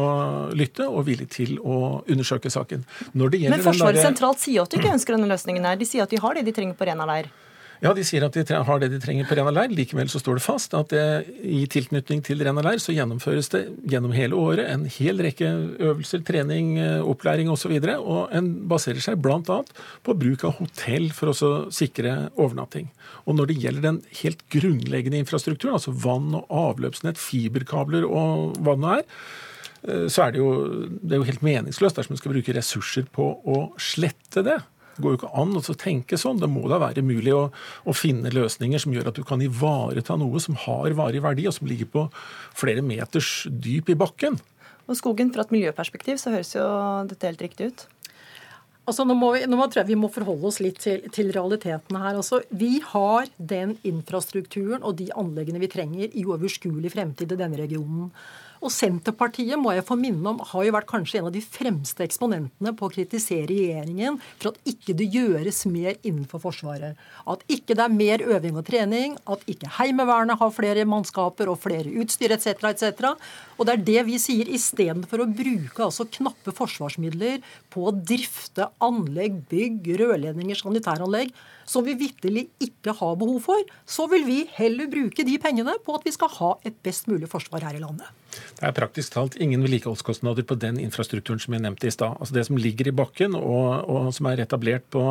lytte 0.56 0.88
og 0.88 1.06
villig 1.08 1.28
til 1.34 1.56
å 1.60 2.02
undersøke 2.04 2.52
saken. 2.52 2.84
men 3.14 3.64
Forsvaret 3.64 4.00
der, 4.00 4.04
sentralt 4.10 4.42
sier 4.42 4.64
at 4.64 4.72
de 4.72 4.80
ikke 4.80 4.94
ønsker 4.96 5.16
denne 5.16 5.30
løsningen 5.30 5.66
her. 5.68 5.80
De 5.80 5.88
sier 5.88 6.06
at 6.06 6.12
de 6.12 6.20
har 6.22 6.38
det 6.38 6.46
de 6.46 6.54
trenger 6.56 6.78
på 6.78 6.88
Rena 6.88 7.08
leir. 7.08 7.30
Ja, 7.84 7.92
de 7.92 8.04
sier 8.08 8.24
at 8.24 8.36
de 8.36 8.58
har 8.66 8.80
det 8.80 8.88
de 8.92 8.98
trenger 9.02 9.26
på 9.28 9.36
Rena 9.36 9.52
leir. 9.52 9.72
Likevel 9.76 10.08
så 10.08 10.20
står 10.22 10.38
det 10.38 10.44
fast 10.44 10.74
at 10.76 10.92
det, 10.94 11.28
i 11.44 11.66
tilknytning 11.68 12.22
til 12.24 12.40
Rena 12.44 12.64
leir 12.64 12.80
så 12.80 12.94
gjennomføres 12.94 13.50
det 13.52 13.62
gjennom 13.92 14.14
hele 14.16 14.38
året 14.38 14.70
en 14.72 14.86
hel 14.96 15.20
rekke 15.24 15.50
øvelser, 15.76 16.22
trening, 16.26 16.76
eh, 16.80 17.04
opplæring 17.04 17.50
osv. 17.52 17.74
Og, 17.76 17.84
så 17.84 17.96
og 18.00 18.36
en 18.36 18.52
baserer 18.70 19.02
seg 19.04 19.20
bl.a. 19.20 19.58
på 20.06 20.16
bruk 20.16 20.46
av 20.48 20.56
hotell 20.60 21.10
for 21.16 21.32
å 21.32 21.50
sikre 21.74 22.30
overnatting. 22.34 22.88
Og 23.26 23.36
når 23.36 23.50
det 23.50 23.58
gjelder 23.64 23.88
den 23.90 23.98
helt 24.22 24.46
grunnleggende 24.52 25.20
infrastrukturen, 25.20 25.76
altså 25.76 25.92
vann 25.92 26.32
og 26.38 26.46
avløpsnett, 26.48 27.20
fiberkabler 27.20 28.06
og 28.08 28.56
hva 28.56 28.76
det 28.76 28.84
nå 28.86 28.94
er, 28.94 29.04
eh, 29.84 30.06
så 30.08 30.26
er 30.26 30.32
det, 30.32 30.40
jo, 30.40 30.54
det 31.02 31.12
er 31.12 31.20
jo 31.20 31.28
helt 31.28 31.44
meningsløst 31.44 32.00
dersom 32.00 32.16
man 32.16 32.22
skal 32.22 32.32
bruke 32.38 32.56
ressurser 32.56 33.04
på 33.12 33.34
å 33.44 33.66
slette 33.76 34.46
det. 34.46 34.62
Det 34.96 35.04
går 35.04 35.14
jo 35.14 35.20
ikke 35.20 35.32
an 35.36 35.56
å 35.60 35.76
tenke 35.76 36.18
sånn. 36.20 36.40
Det 36.40 36.48
må 36.48 36.64
da 36.70 36.80
være 36.80 37.04
mulig 37.04 37.34
å, 37.36 37.46
å, 37.84 37.94
finne 37.96 38.32
løsninger 38.32 38.80
som 38.80 38.94
gjør 38.96 39.10
at 39.10 39.18
du 39.18 39.24
kan 39.28 39.42
ivareta 39.44 40.16
noe 40.16 40.40
som 40.42 40.56
har 40.66 40.96
varig 40.96 41.20
verdi, 41.24 41.44
og 41.48 41.56
som 41.56 41.68
ligger 41.68 41.90
på 41.92 42.06
flere 42.56 42.84
meters 42.84 43.44
dyp 43.50 43.92
i 43.92 43.98
bakken. 43.98 44.40
Og 44.86 44.96
skogen, 44.96 45.32
Fra 45.34 45.44
et 45.44 45.52
miljøperspektiv 45.52 46.20
så 46.22 46.32
høres 46.32 46.54
jo 46.54 46.64
dette 47.10 47.28
helt 47.28 47.44
riktig 47.44 47.70
ut. 47.72 47.86
Altså, 48.86 49.02
nå, 49.02 49.16
må 49.18 49.32
vi, 49.34 49.42
nå 49.50 49.58
tror 49.58 49.80
jeg 49.80 49.88
vi 49.88 49.98
må 49.98 50.08
forholde 50.14 50.46
oss 50.46 50.60
litt 50.62 50.78
til, 50.78 51.02
til 51.12 51.32
realitetene 51.34 52.00
her. 52.04 52.18
Altså, 52.20 52.38
vi 52.54 52.78
har 52.92 53.26
den 53.36 53.74
infrastrukturen 53.86 54.84
og 54.86 54.94
de 55.00 55.08
anleggene 55.18 55.58
vi 55.58 55.70
trenger 55.72 56.14
i 56.14 56.22
uoverskuelig 56.22 56.92
fremtid 56.94 57.34
i 57.34 57.40
denne 57.40 57.58
regionen. 57.58 58.12
Og 58.64 58.72
Senterpartiet 58.72 59.58
må 59.60 59.74
jeg 59.74 59.84
få 59.86 59.96
minne 60.00 60.32
om, 60.32 60.40
har 60.52 60.66
jo 60.66 60.74
vært 60.76 60.88
kanskje 60.90 61.20
en 61.20 61.28
av 61.28 61.34
de 61.34 61.42
fremste 61.44 62.04
eksponentene 62.06 62.72
på 62.76 62.88
å 62.88 62.92
kritisere 62.92 63.48
regjeringen 63.50 64.18
for 64.36 64.52
at 64.52 64.60
ikke 64.68 64.96
det 64.96 65.08
gjøres 65.12 65.64
mer 65.70 65.96
innenfor 66.00 66.42
Forsvaret. 66.46 66.96
At 67.28 67.42
ikke 67.52 67.76
det 67.76 67.84
er 67.84 67.96
mer 67.96 68.24
øving 68.24 68.58
og 68.58 68.66
trening, 68.68 69.16
at 69.28 69.44
ikke 69.50 69.72
Heimevernet 69.78 70.40
har 70.40 70.54
flere 70.54 70.86
mannskaper 70.88 71.50
og 71.52 71.60
flere 71.64 71.92
utstyr 72.02 72.36
etc. 72.36 72.54
etc. 72.70 73.12
Og 73.56 73.68
det 73.68 73.76
er 73.76 73.84
det 73.90 74.06
vi 74.08 74.20
sier, 74.22 74.48
istedenfor 74.48 75.24
å 75.24 75.30
bruke 75.30 75.84
altså 75.86 76.08
knappe 76.18 76.54
forsvarsmidler 76.56 77.42
på 77.72 77.88
å 77.88 77.94
drifte 77.96 78.70
anlegg, 78.84 79.42
bygg, 79.50 79.92
rørledninger, 80.00 80.58
sanitæranlegg, 80.60 81.32
som 81.66 81.84
vi 81.86 81.96
vitterlig 81.98 82.46
ikke 82.62 82.94
har 83.00 83.16
behov 83.18 83.40
for, 83.48 83.64
så 83.88 84.06
vil 84.10 84.26
vi 84.26 84.38
heller 84.56 84.90
bruke 84.90 85.26
de 85.26 85.38
pengene 85.42 85.76
på 85.82 85.96
at 85.96 86.06
vi 86.06 86.14
skal 86.14 86.32
ha 86.38 86.52
et 86.66 86.78
best 86.86 87.10
mulig 87.10 87.30
forsvar 87.30 87.66
her 87.66 87.78
i 87.78 87.82
landet. 87.82 88.06
Det 88.56 88.64
er 88.68 88.74
praktisk 88.76 89.14
talt 89.14 89.36
ingen 89.42 89.62
vedlikeholdskostnader 89.64 90.46
på 90.48 90.56
den 90.60 90.80
infrastrukturen 90.82 91.40
som 91.42 91.56
jeg 91.56 91.64
nevnte 91.64 91.88
i 91.88 91.94
stad. 91.94 92.16
Altså 92.20 92.36
det 92.36 92.46
som 92.48 92.60
ligger 92.60 92.90
i 92.90 92.94
bakken 92.96 93.36
og, 93.38 93.88
og 93.90 94.10
som 94.16 94.28
er 94.30 94.42
etablert 94.44 94.86
på, 94.92 95.02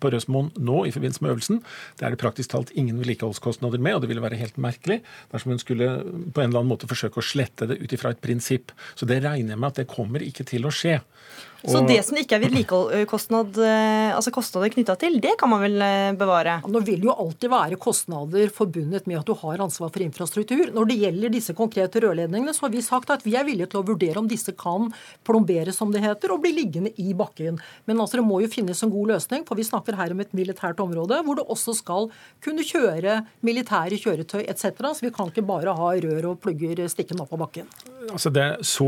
på 0.00 0.12
Røsmoen 0.14 0.50
nå 0.58 0.84
i 0.88 0.94
forbindelse 0.94 1.24
med 1.24 1.34
øvelsen, 1.34 1.62
det 1.98 2.06
er 2.06 2.14
det 2.14 2.22
praktisk 2.22 2.52
talt 2.54 2.72
ingen 2.74 3.00
vedlikeholdskostnader 3.00 3.82
med, 3.82 3.96
og 3.96 4.04
det 4.04 4.12
ville 4.12 4.24
være 4.24 4.40
helt 4.40 4.60
merkelig 4.60 5.00
dersom 5.32 5.54
hun 5.54 5.62
skulle 5.62 5.90
på 6.34 6.42
en 6.42 6.50
eller 6.50 6.62
annen 6.62 6.72
måte 6.72 6.90
forsøke 6.90 7.20
å 7.22 7.26
slette 7.26 7.68
det 7.70 7.80
ut 7.80 7.96
ifra 7.96 8.14
et 8.14 8.22
prinsipp. 8.22 8.74
Så 8.94 9.08
det 9.08 9.22
regner 9.24 9.54
jeg 9.54 9.60
med 9.60 9.72
at 9.72 9.82
det 9.82 9.90
kommer 9.90 10.24
ikke 10.24 10.46
til 10.48 10.68
å 10.68 10.74
skje. 10.74 11.00
Så 11.64 11.82
det 11.88 11.98
som 12.06 12.16
ikke 12.20 12.38
er 12.38 12.44
vedlikeholdskostnad, 12.46 13.58
eh, 13.64 14.14
altså 14.16 14.32
kostnader 14.34 14.72
knytta 14.72 14.96
til, 15.00 15.18
det 15.20 15.34
kan 15.40 15.50
man 15.52 15.64
vel 15.64 15.84
bevare? 16.20 16.60
Nå 16.70 16.82
vil 16.86 17.04
jo 17.08 17.14
alltid 17.14 17.52
være 17.52 17.80
kostnader 17.80 18.52
forbundet 18.54 19.08
med 19.10 19.20
at 19.20 19.28
du 19.28 19.34
har 19.36 19.60
ansvar 19.60 19.92
for 19.92 20.04
infrastruktur. 20.04 20.70
Når 20.74 20.88
det 20.88 20.98
gjelder 21.02 21.34
disse 21.34 21.56
konkrete 21.56 22.02
rørledningene, 22.04 22.54
så 22.56 22.66
har 22.66 22.74
vi 22.74 22.84
sagt 22.84 23.12
at 23.12 23.26
vi 23.26 23.36
er 23.36 23.46
villige 23.48 23.70
til 23.72 23.82
å 23.82 23.86
vurdere 23.90 24.20
om 24.20 24.28
disse 24.30 24.54
kan 24.56 24.88
plomberes, 25.26 25.76
som 25.76 25.92
det 25.92 26.02
heter, 26.04 26.32
og 26.32 26.42
bli 26.44 26.54
liggende 26.56 26.92
i 27.00 27.12
bakken. 27.16 27.60
Men 27.88 28.00
altså, 28.00 28.20
det 28.20 28.26
må 28.28 28.40
jo 28.44 28.50
finnes 28.52 28.80
en 28.84 28.92
god 28.92 29.14
løsning, 29.14 29.44
for 29.48 29.58
vi 29.58 29.66
snakker 29.66 29.98
her 29.98 30.14
om 30.14 30.24
et 30.24 30.34
militært 30.36 30.80
område 30.82 31.20
hvor 31.26 31.38
det 31.38 31.46
også 31.52 31.74
skal 31.76 32.08
kunne 32.44 32.64
kjøre 32.66 33.20
militære 33.46 33.98
kjøretøy 34.00 34.42
etc. 34.46 34.80
Så 34.94 35.06
vi 35.06 35.12
kan 35.14 35.30
ikke 35.30 35.46
bare 35.46 35.74
ha 35.76 35.92
rør 36.04 36.32
og 36.32 36.40
plugger 36.42 36.82
stikkende 36.90 37.24
opp 37.24 37.34
av 37.36 37.44
bakken. 37.44 37.70
Altså 38.10 38.32
det 38.32 38.42
er 38.42 38.66
Så 38.66 38.86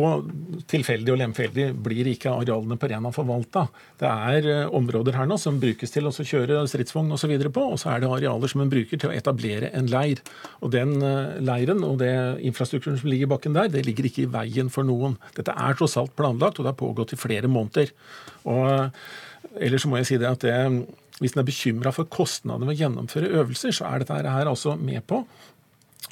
tilfeldig 0.70 1.12
og 1.14 1.20
lemfeldig 1.20 1.68
blir 1.84 2.08
ikke 2.12 2.32
areal 2.32 2.61
arealene 2.62 2.78
på 2.78 2.88
Rena 2.88 3.12
forvalta. 3.12 3.66
Det 3.98 4.08
er 4.08 4.46
eh, 4.48 4.74
områder 4.74 5.16
her 5.16 5.26
nå 5.26 5.38
som 5.38 5.60
brukes 5.60 5.90
til 5.90 6.06
å 6.06 6.12
kjøre 6.12 6.66
stridsvogn 6.68 7.12
osv. 7.12 7.32
på, 7.52 7.60
og 7.60 7.78
så 7.78 7.92
er 7.92 8.00
det 8.00 8.10
arealer 8.10 8.48
som 8.48 8.62
en 8.62 8.70
bruker 8.70 8.98
til 8.98 9.10
å 9.10 9.14
etablere 9.14 9.72
en 9.72 9.90
leir. 9.90 10.22
Og 10.62 10.72
Den 10.72 11.02
eh, 11.02 11.40
leiren 11.40 11.82
og 11.84 11.98
det 11.98 12.12
infrastrukturen 12.42 12.98
som 12.98 13.10
ligger 13.10 13.26
i 13.26 13.32
bakken 13.34 13.54
der, 13.54 13.68
det 13.68 13.84
ligger 13.86 14.06
ikke 14.06 14.26
i 14.26 14.30
veien 14.30 14.70
for 14.70 14.84
noen. 14.84 15.18
Dette 15.36 15.52
er 15.52 15.76
tross 15.76 15.96
alt 15.96 16.14
planlagt, 16.16 16.58
og 16.58 16.64
det 16.64 16.72
har 16.72 16.80
pågått 16.80 17.14
i 17.14 17.20
flere 17.20 17.50
måneder. 17.50 17.92
Og 18.44 18.66
eh, 18.70 18.90
Ellers 19.60 19.84
må 19.84 19.98
jeg 19.98 20.06
si 20.08 20.16
det 20.16 20.28
at 20.30 20.44
det, 20.46 20.54
hvis 21.20 21.34
en 21.34 21.42
er 21.42 21.44
bekymra 21.44 21.90
for 21.92 22.08
kostnadene 22.08 22.70
ved 22.70 22.78
å 22.78 22.80
gjennomføre 22.86 23.32
øvelser, 23.42 23.74
så 23.76 23.84
er 23.90 24.00
dette 24.00 24.16
her 24.16 24.48
altså 24.48 24.78
med 24.80 25.02
på 25.04 25.18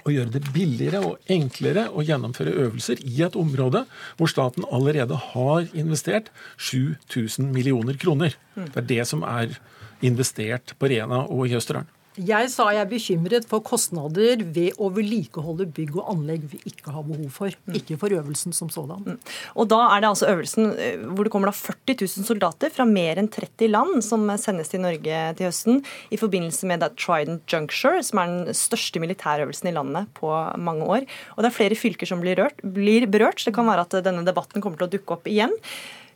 å 0.05 0.13
gjøre 0.15 0.33
det 0.37 0.43
billigere 0.55 1.03
og 1.05 1.33
enklere 1.33 1.89
å 1.93 2.05
gjennomføre 2.07 2.55
øvelser 2.65 3.03
i 3.05 3.23
et 3.27 3.37
område 3.39 3.85
hvor 4.19 4.31
staten 4.31 4.67
allerede 4.73 5.19
har 5.33 5.69
investert 5.77 6.31
7000 6.57 7.51
millioner 7.53 7.99
kroner. 8.01 8.37
Det 8.57 8.85
er 8.85 8.91
det 8.95 9.09
som 9.11 9.25
er 9.27 9.59
investert 10.07 10.75
på 10.79 10.91
Rena 10.93 11.25
og 11.29 11.49
i 11.49 11.57
Østerdalen. 11.59 11.91
Jeg 12.19 12.49
sa 12.51 12.65
jeg 12.75 12.83
er 12.83 12.89
bekymret 12.91 13.45
for 13.47 13.63
kostnader 13.63 14.41
ved 14.43 14.79
å 14.83 14.89
vedlikeholde 14.91 15.69
bygg 15.71 15.95
og 16.01 16.09
anlegg 16.11 16.49
vi 16.51 16.59
ikke 16.67 16.91
har 16.91 17.05
behov 17.07 17.29
for. 17.31 17.55
Mm. 17.69 17.77
Ikke 17.79 17.99
for 18.01 18.11
øvelsen 18.17 18.55
som 18.57 18.71
sådan. 18.73 19.05
Mm. 19.07 19.21
Og 19.55 19.69
da 19.71 19.79
er 19.93 20.03
det 20.03 20.09
altså 20.11 20.31
øvelsen 20.33 20.73
eh, 20.75 21.05
hvor 21.07 21.27
det 21.29 21.33
kommer 21.33 21.53
da 21.53 21.55
40 21.55 22.01
000 22.03 22.27
soldater 22.27 22.75
fra 22.75 22.87
mer 22.89 23.21
enn 23.23 23.31
30 23.31 23.71
land 23.71 24.03
som 24.03 24.27
sendes 24.43 24.73
til 24.73 24.83
Norge 24.83 25.21
til 25.39 25.47
høsten 25.47 25.85
i 26.11 26.19
forbindelse 26.19 26.67
med 26.67 26.83
Trident 26.99 27.47
Juncture, 27.47 28.03
som 28.03 28.19
er 28.19 28.35
den 28.35 28.59
største 28.59 29.03
militærøvelsen 29.03 29.71
i 29.71 29.77
landet 29.79 30.11
på 30.19 30.35
mange 30.59 30.91
år. 30.91 31.07
Og 31.37 31.45
det 31.45 31.53
er 31.53 31.59
flere 31.61 31.79
fylker 31.79 32.11
som 32.11 32.25
blir, 32.25 32.41
rørt, 32.43 32.59
blir 32.75 33.07
berørt. 33.07 33.39
Så 33.39 33.53
det 33.53 33.59
kan 33.61 33.71
være 33.71 33.87
at 33.87 34.01
denne 34.03 34.27
debatten 34.27 34.59
kommer 34.59 34.83
til 34.83 34.91
å 34.91 34.95
dukke 34.99 35.15
opp 35.15 35.31
igjen. 35.31 35.55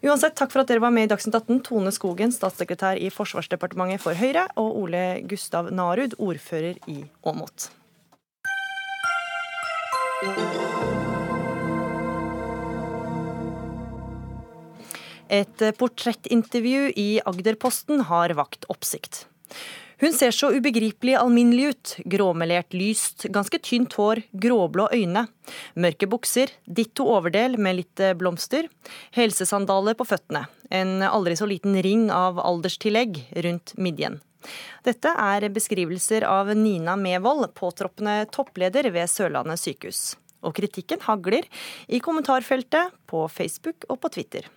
Uansett, 0.02 0.34
takk 0.36 0.50
for 0.52 0.64
at 0.64 0.68
dere 0.68 0.82
var 0.82 0.92
med 0.92 1.06
i 1.06 1.10
Dagsnytt 1.12 1.36
18. 1.38 1.62
Tone 1.64 1.92
Skogen, 1.94 2.32
statssekretær 2.34 2.98
i 2.98 3.12
Forsvarsdepartementet 3.14 4.02
for 4.02 4.18
Høyre, 4.18 4.48
og 4.60 4.80
Ole 4.82 5.04
Gustav 5.30 5.70
Narud, 5.72 6.16
ordfører 6.18 6.80
i 6.90 7.04
Åmot. 7.24 7.70
Et 15.32 15.64
portrettintervju 15.78 16.90
i 17.00 17.08
Agderposten 17.24 18.04
har 18.10 18.34
vakt 18.36 18.66
oppsikt. 18.72 19.24
Hun 20.00 20.12
ser 20.12 20.34
så 20.34 20.50
ubegripelig 20.54 21.14
alminnelig 21.18 21.70
ut. 21.70 21.94
Gråmelert 22.10 22.74
lyst, 22.74 23.26
ganske 23.30 23.58
tynt 23.62 23.94
hår, 23.98 24.22
gråblå 24.32 24.88
øyne. 24.92 25.26
Mørke 25.78 26.08
bukser, 26.10 26.50
ditto 26.66 27.06
overdel 27.14 27.58
med 27.58 27.78
litt 27.80 28.02
eh, 28.02 28.16
blomster. 28.18 28.68
Helsesandaler 29.14 29.96
på 29.98 30.06
føttene. 30.08 30.46
En 30.74 31.02
aldri 31.06 31.36
så 31.38 31.46
liten 31.46 31.78
ring 31.82 32.08
av 32.14 32.40
alderstillegg 32.42 33.20
rundt 33.46 33.76
midjen. 33.78 34.20
Dette 34.84 35.08
er 35.08 35.46
beskrivelser 35.52 36.26
av 36.28 36.50
Nina 36.56 36.98
Mevold, 37.00 37.48
påtroppende 37.56 38.24
toppleder 38.34 38.90
ved 38.92 39.08
Sørlandet 39.10 39.62
sykehus. 39.62 40.02
Og 40.44 40.52
kritikken 40.58 41.00
hagler 41.06 41.46
i 41.88 42.02
kommentarfeltet, 42.04 42.92
på 43.08 43.24
Facebook 43.32 43.86
og 43.88 44.02
på 44.02 44.12
Twitter. 44.18 44.50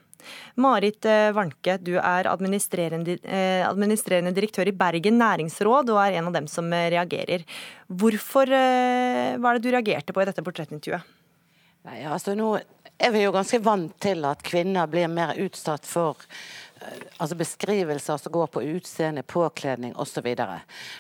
Marit 0.62 1.06
eh, 1.06 1.30
Warnke, 1.36 1.77
du 1.82 1.95
er 1.99 2.30
administrerende, 2.32 3.17
eh, 3.23 3.63
administrerende, 3.67 4.34
direktør 4.36 4.69
i 4.69 4.75
Bergen 4.75 5.19
næringsråd 5.21 5.93
og 5.93 6.01
er 6.03 6.17
en 6.17 6.32
av 6.32 6.38
dem 6.39 6.49
som 6.51 6.71
eh, 6.73 6.89
reagerer. 6.93 7.45
Hvorfor, 7.88 8.49
Hva 8.51 9.51
er 9.51 9.58
det 9.58 9.63
du 9.63 9.71
reagerte 9.71 10.15
på 10.15 10.23
i 10.23 10.27
dette 10.27 10.43
portrettintervjuet? 10.43 11.15
Nei, 11.88 12.01
altså 12.03 12.34
nå 12.36 12.58
er 12.97 13.13
vi 13.13 13.21
jo 13.21 13.32
ganske 13.32 13.60
vant 13.63 13.93
til 14.03 14.25
at 14.27 14.41
kvinner 14.43 14.89
blir 14.91 15.08
mer 15.12 15.38
utsatt 15.39 15.86
for 15.88 16.19
altså 17.18 17.38
beskrivelser 17.38 18.18
som 18.22 18.32
går 18.32 18.48
på 18.54 18.63
utseende, 18.76 19.24
påkledning 19.24 19.96
osv. 19.96 20.28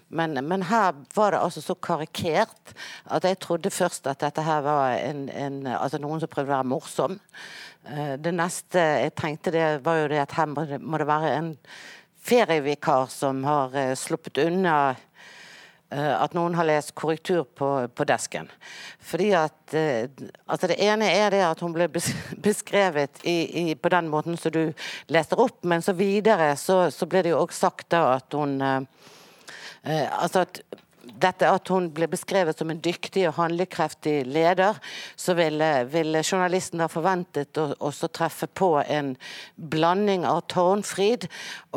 Men, 0.07 0.39
men 0.47 0.65
her 0.69 0.95
var 1.15 1.31
det 1.31 1.41
altså 1.41 1.61
så 1.61 1.75
karikert 1.75 2.73
at 3.05 3.27
jeg 3.27 3.39
trodde 3.43 3.73
først 3.73 4.07
at 4.07 4.21
dette 4.23 4.45
her 4.45 4.63
var 4.65 4.97
en, 4.97 5.27
en, 5.29 5.61
altså 5.67 6.01
noen 6.01 6.23
som 6.23 6.31
prøvde 6.31 6.51
å 6.51 6.57
være 6.57 6.71
morsom. 6.71 7.19
Eh, 7.87 8.15
det 8.19 8.33
neste 8.35 8.83
jeg 9.03 9.15
tenkte, 9.19 9.53
det 9.53 9.67
var 9.85 10.01
jo 10.01 10.09
det 10.11 10.23
at 10.23 10.37
her 10.39 10.49
må 10.51 10.65
det, 10.67 10.81
må 10.81 11.01
det 11.01 11.09
være 11.09 11.35
en 11.37 11.53
ferievikar 12.27 13.07
som 13.11 13.43
har 13.47 13.75
uh, 13.75 13.93
sluppet 13.95 14.41
unna 14.43 14.95
at 15.95 16.33
noen 16.35 16.55
har 16.57 16.67
lest 16.67 16.91
korrektur 16.99 17.45
på, 17.55 17.69
på 17.87 18.07
desken. 18.09 18.49
Fordi 18.99 19.29
at 19.39 19.75
uh, 19.75 20.27
altså 20.45 20.67
Det 20.67 20.79
ene 20.83 21.07
er 21.07 21.31
det 21.31 21.43
at 21.45 21.61
hun 21.63 21.75
ble 21.75 21.87
beskrevet 22.47 23.21
i, 23.23 23.37
i, 23.61 23.75
på 23.75 23.91
den 23.93 24.09
måten 24.11 24.35
som 24.37 24.51
du 24.51 24.73
leser 25.07 25.39
opp, 25.39 25.63
men 25.63 25.85
så 25.85 25.95
videre 25.95 26.55
så, 26.59 26.89
så 26.91 27.07
ble 27.07 27.23
det 27.23 27.35
jo 27.35 27.43
også 27.45 27.67
sagt 27.67 27.89
da 27.95 28.03
at 28.17 28.35
hun 28.35 28.59
Altså 29.87 30.41
at 30.43 30.57
dette 31.21 31.49
at 31.49 31.69
hun 31.71 31.89
ble 31.95 32.07
beskrevet 32.11 32.57
som 32.59 32.71
en 32.71 32.81
dyktig 32.83 33.25
og 33.29 33.37
handlekreftig 33.37 34.21
leder, 34.27 34.77
så 35.15 35.35
ville, 35.37 35.69
ville 35.91 36.23
journalisten 36.23 36.81
ha 36.83 36.89
forventet 36.91 37.57
å 37.59 37.69
også 37.87 38.09
treffe 38.13 38.47
på 38.47 38.73
en 38.83 39.13
blanding 39.55 40.25
av 40.27 40.43
Tårnfrid 40.51 41.27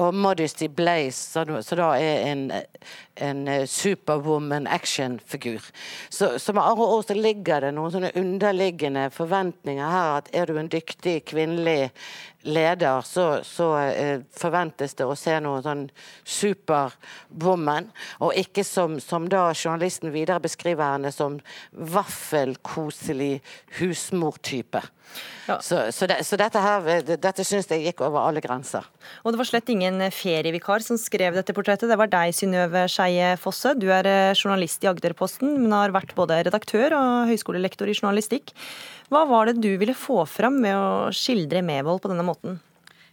og 0.01 0.17
Modesty 0.17 0.69
Blaze, 0.69 1.45
som 1.65 1.81
da 1.81 1.93
er 1.99 2.27
en, 2.31 2.47
en 3.21 3.45
superwoman 3.67 4.67
action-figur. 4.67 5.65
Så, 6.09 6.39
så, 6.39 6.55
med 6.57 6.65
andre 6.65 6.89
ord 6.97 7.07
så 7.09 7.17
ligger 7.17 7.67
det 7.67 7.75
noen 7.77 7.93
sånne 7.95 8.13
underliggende 8.17 9.09
forventninger 9.15 9.91
her. 9.91 10.17
at 10.21 10.31
Er 10.33 10.47
du 10.47 10.59
en 10.59 10.71
dyktig 10.73 11.21
kvinnelig 11.31 11.91
leder, 12.43 13.01
så, 13.05 13.41
så 13.45 13.69
eh, 13.79 14.21
forventes 14.37 14.95
det 14.97 15.05
å 15.05 15.17
se 15.19 15.35
noen 15.43 15.65
sånn 15.65 15.83
superwoman, 16.25 17.91
og 18.25 18.37
ikke 18.39 18.65
som, 18.65 18.97
som, 19.03 19.29
da 19.29 19.51
journalisten 19.53 20.13
videre 20.15 20.41
beskriver 20.41 20.97
henne 20.97 21.13
som 21.13 21.41
vaffelkoselig 21.71 23.41
husmortype. 23.81 24.83
Ja. 25.49 25.57
Så, 25.61 25.83
så, 25.93 26.07
det, 26.07 26.21
så, 26.25 26.39
dette 26.39 26.61
her, 26.63 26.85
dette 27.11 27.45
syns 27.45 27.69
jeg 27.71 27.83
gikk 27.89 28.05
over 28.07 28.23
alle 28.23 28.43
grenser. 28.45 28.87
Og 29.25 29.33
det 29.33 29.41
var 29.41 29.49
slett 29.49 29.73
ingen 29.73 29.99
ferievikar 30.15 30.85
som 30.87 30.99
skrev 31.01 31.35
dette 31.35 31.55
portrettet. 31.57 31.91
Det 31.91 31.99
var 31.99 32.13
deg, 32.13 32.35
Synnøve 32.37 32.70
Skeie 32.91 33.35
Fosse. 33.41 33.75
Du 33.79 33.89
er 33.93 34.07
eh, 34.09 34.33
journalist 34.37 34.85
i 34.85 34.91
Agderposten, 34.91 35.57
men 35.63 35.75
har 35.77 35.95
vært 35.95 36.15
både 36.19 36.41
redaktør 36.47 36.97
og 36.99 37.31
høyskolelektor 37.31 37.91
i 37.91 37.97
journalistikk. 37.97 38.55
Hva 39.11 39.25
var 39.29 39.51
det 39.51 39.61
du 39.63 39.73
ville 39.81 39.97
få 39.97 40.23
fram 40.31 40.61
med 40.63 40.77
å 40.79 40.91
skildre 41.15 41.65
Mevold 41.67 42.03
på 42.05 42.13
denne 42.13 42.27
måten? 42.27 42.61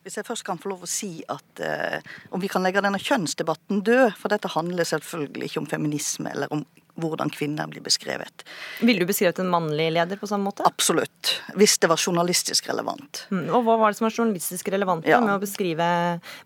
Hvis 0.06 0.20
jeg 0.22 0.28
først 0.28 0.46
kan 0.48 0.60
få 0.62 0.72
lov 0.72 0.86
å 0.86 0.90
si 0.90 1.18
at 1.28 1.62
eh, 1.64 2.00
om 2.32 2.40
vi 2.40 2.48
kan 2.52 2.64
legge 2.64 2.84
denne 2.86 3.02
kjønnsdebatten 3.02 3.82
død, 3.84 4.14
for 4.16 4.32
dette 4.32 4.54
handler 4.54 4.88
selvfølgelig 4.88 5.50
ikke 5.50 5.64
om 5.66 5.72
feminisme 5.72 6.32
eller 6.32 6.54
om 6.56 6.64
hvordan 6.98 7.30
kvinner 7.34 7.68
blir 7.70 7.84
beskrevet. 7.86 8.46
Ville 8.82 9.04
du 9.04 9.10
beskrevet 9.10 9.40
en 9.44 9.52
mannlig 9.52 9.90
leder 9.94 10.20
på 10.20 10.30
samme 10.30 10.50
måte? 10.50 10.66
Absolutt. 10.66 11.38
Hvis 11.58 11.78
det 11.82 11.92
var 11.92 12.02
journalistisk 12.02 12.70
relevant. 12.72 13.26
Mm, 13.30 13.50
og 13.52 13.68
hva 13.68 13.78
var 13.82 13.94
det 13.94 14.00
som 14.00 14.08
var 14.08 14.16
journalistisk 14.16 14.72
relevant 14.74 15.06
ja. 15.08 15.20
med 15.24 15.36
å 15.36 15.42
beskrive 15.44 15.88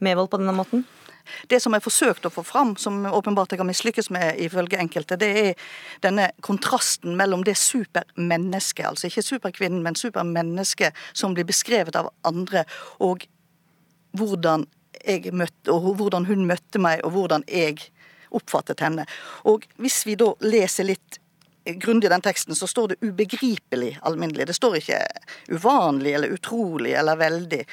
Mevold 0.03 0.31
på 0.33 0.41
denne 0.41 0.55
måten? 0.55 0.83
Det 1.49 1.59
som 1.63 1.73
jeg 1.75 1.83
forsøkte 1.85 2.29
å 2.29 2.33
få 2.33 2.43
fram, 2.47 2.75
som 2.79 3.05
åpenbart 3.05 3.53
jeg 3.53 3.61
har 3.61 3.69
mislykkes 3.69 4.11
med 4.13 4.39
ifølge 4.41 4.79
enkelte, 4.81 5.19
det 5.21 5.31
er 5.43 5.71
denne 6.03 6.29
kontrasten 6.45 7.17
mellom 7.19 7.45
det 7.47 7.57
supermennesket, 7.59 8.85
altså 8.89 9.09
ikke 9.09 9.25
superkvinnen, 9.25 9.81
men 9.85 9.97
supermennesket 9.99 10.97
som 11.13 11.35
blir 11.37 11.47
beskrevet 11.49 11.97
av 11.99 12.11
andre, 12.27 12.65
og 12.99 13.25
hvordan, 14.17 14.67
møtte, 15.31 15.71
og 15.71 15.95
hvordan 15.99 16.27
hun 16.29 16.45
møtte 16.49 16.81
meg, 16.81 17.03
og 17.05 17.15
hvordan 17.15 17.47
jeg 17.47 17.79
oppfattet 18.31 18.83
henne. 18.83 19.05
Og 19.47 19.65
hvis 19.81 20.03
vi 20.07 20.15
da 20.19 20.31
leser 20.45 20.87
litt 20.87 21.19
grundig 21.65 22.09
den 22.09 22.21
teksten, 22.21 22.55
så 22.55 22.67
står 22.67 22.87
det 22.93 23.01
ubegripelig 23.01 23.97
alminnelig. 24.01 24.47
Det 24.47 24.57
står 24.57 24.79
ikke 24.79 24.99
uvanlig 25.51 26.15
eller 26.17 26.33
utrolig 26.33 26.93
eller 26.97 27.19
veldig. 27.19 27.65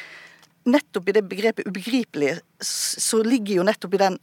Nettopp 0.68 1.08
i 1.08 1.14
det 1.16 1.24
begrepet 1.28 1.68
ubegripelig 1.68 2.38
så 2.64 3.22
ligger 3.24 3.60
jo 3.60 3.68
nettopp 3.68 3.94
i 3.96 4.02
den 4.02 4.18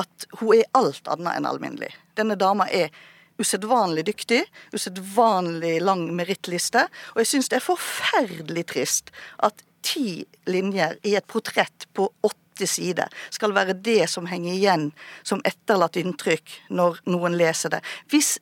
at 0.00 0.26
hun 0.40 0.58
er 0.58 0.68
alt 0.76 1.08
annet 1.10 1.38
enn 1.38 1.48
alminnelig. 1.48 1.90
Denne 2.16 2.36
dama 2.40 2.66
er 2.68 2.92
usedvanlig 3.40 4.04
dyktig, 4.10 4.42
usedvanlig 4.76 5.78
lang 5.82 6.04
merittliste, 6.16 6.84
og 7.14 7.22
jeg 7.22 7.30
syns 7.32 7.48
det 7.50 7.60
er 7.60 7.64
forferdelig 7.64 8.66
trist 8.72 9.12
at 9.44 9.64
ti 9.86 10.26
linjer 10.50 10.98
i 11.08 11.16
et 11.16 11.28
portrett 11.30 11.88
på 11.96 12.10
åtte 12.26 12.68
sider 12.68 13.08
skal 13.32 13.54
være 13.56 13.78
det 13.80 14.04
som 14.12 14.28
henger 14.28 14.52
igjen 14.52 14.90
som 15.24 15.40
etterlatt 15.48 15.96
inntrykk 15.96 16.58
når 16.76 17.00
noen 17.08 17.38
leser 17.40 17.72
det. 17.72 17.80
Hvis 18.12 18.36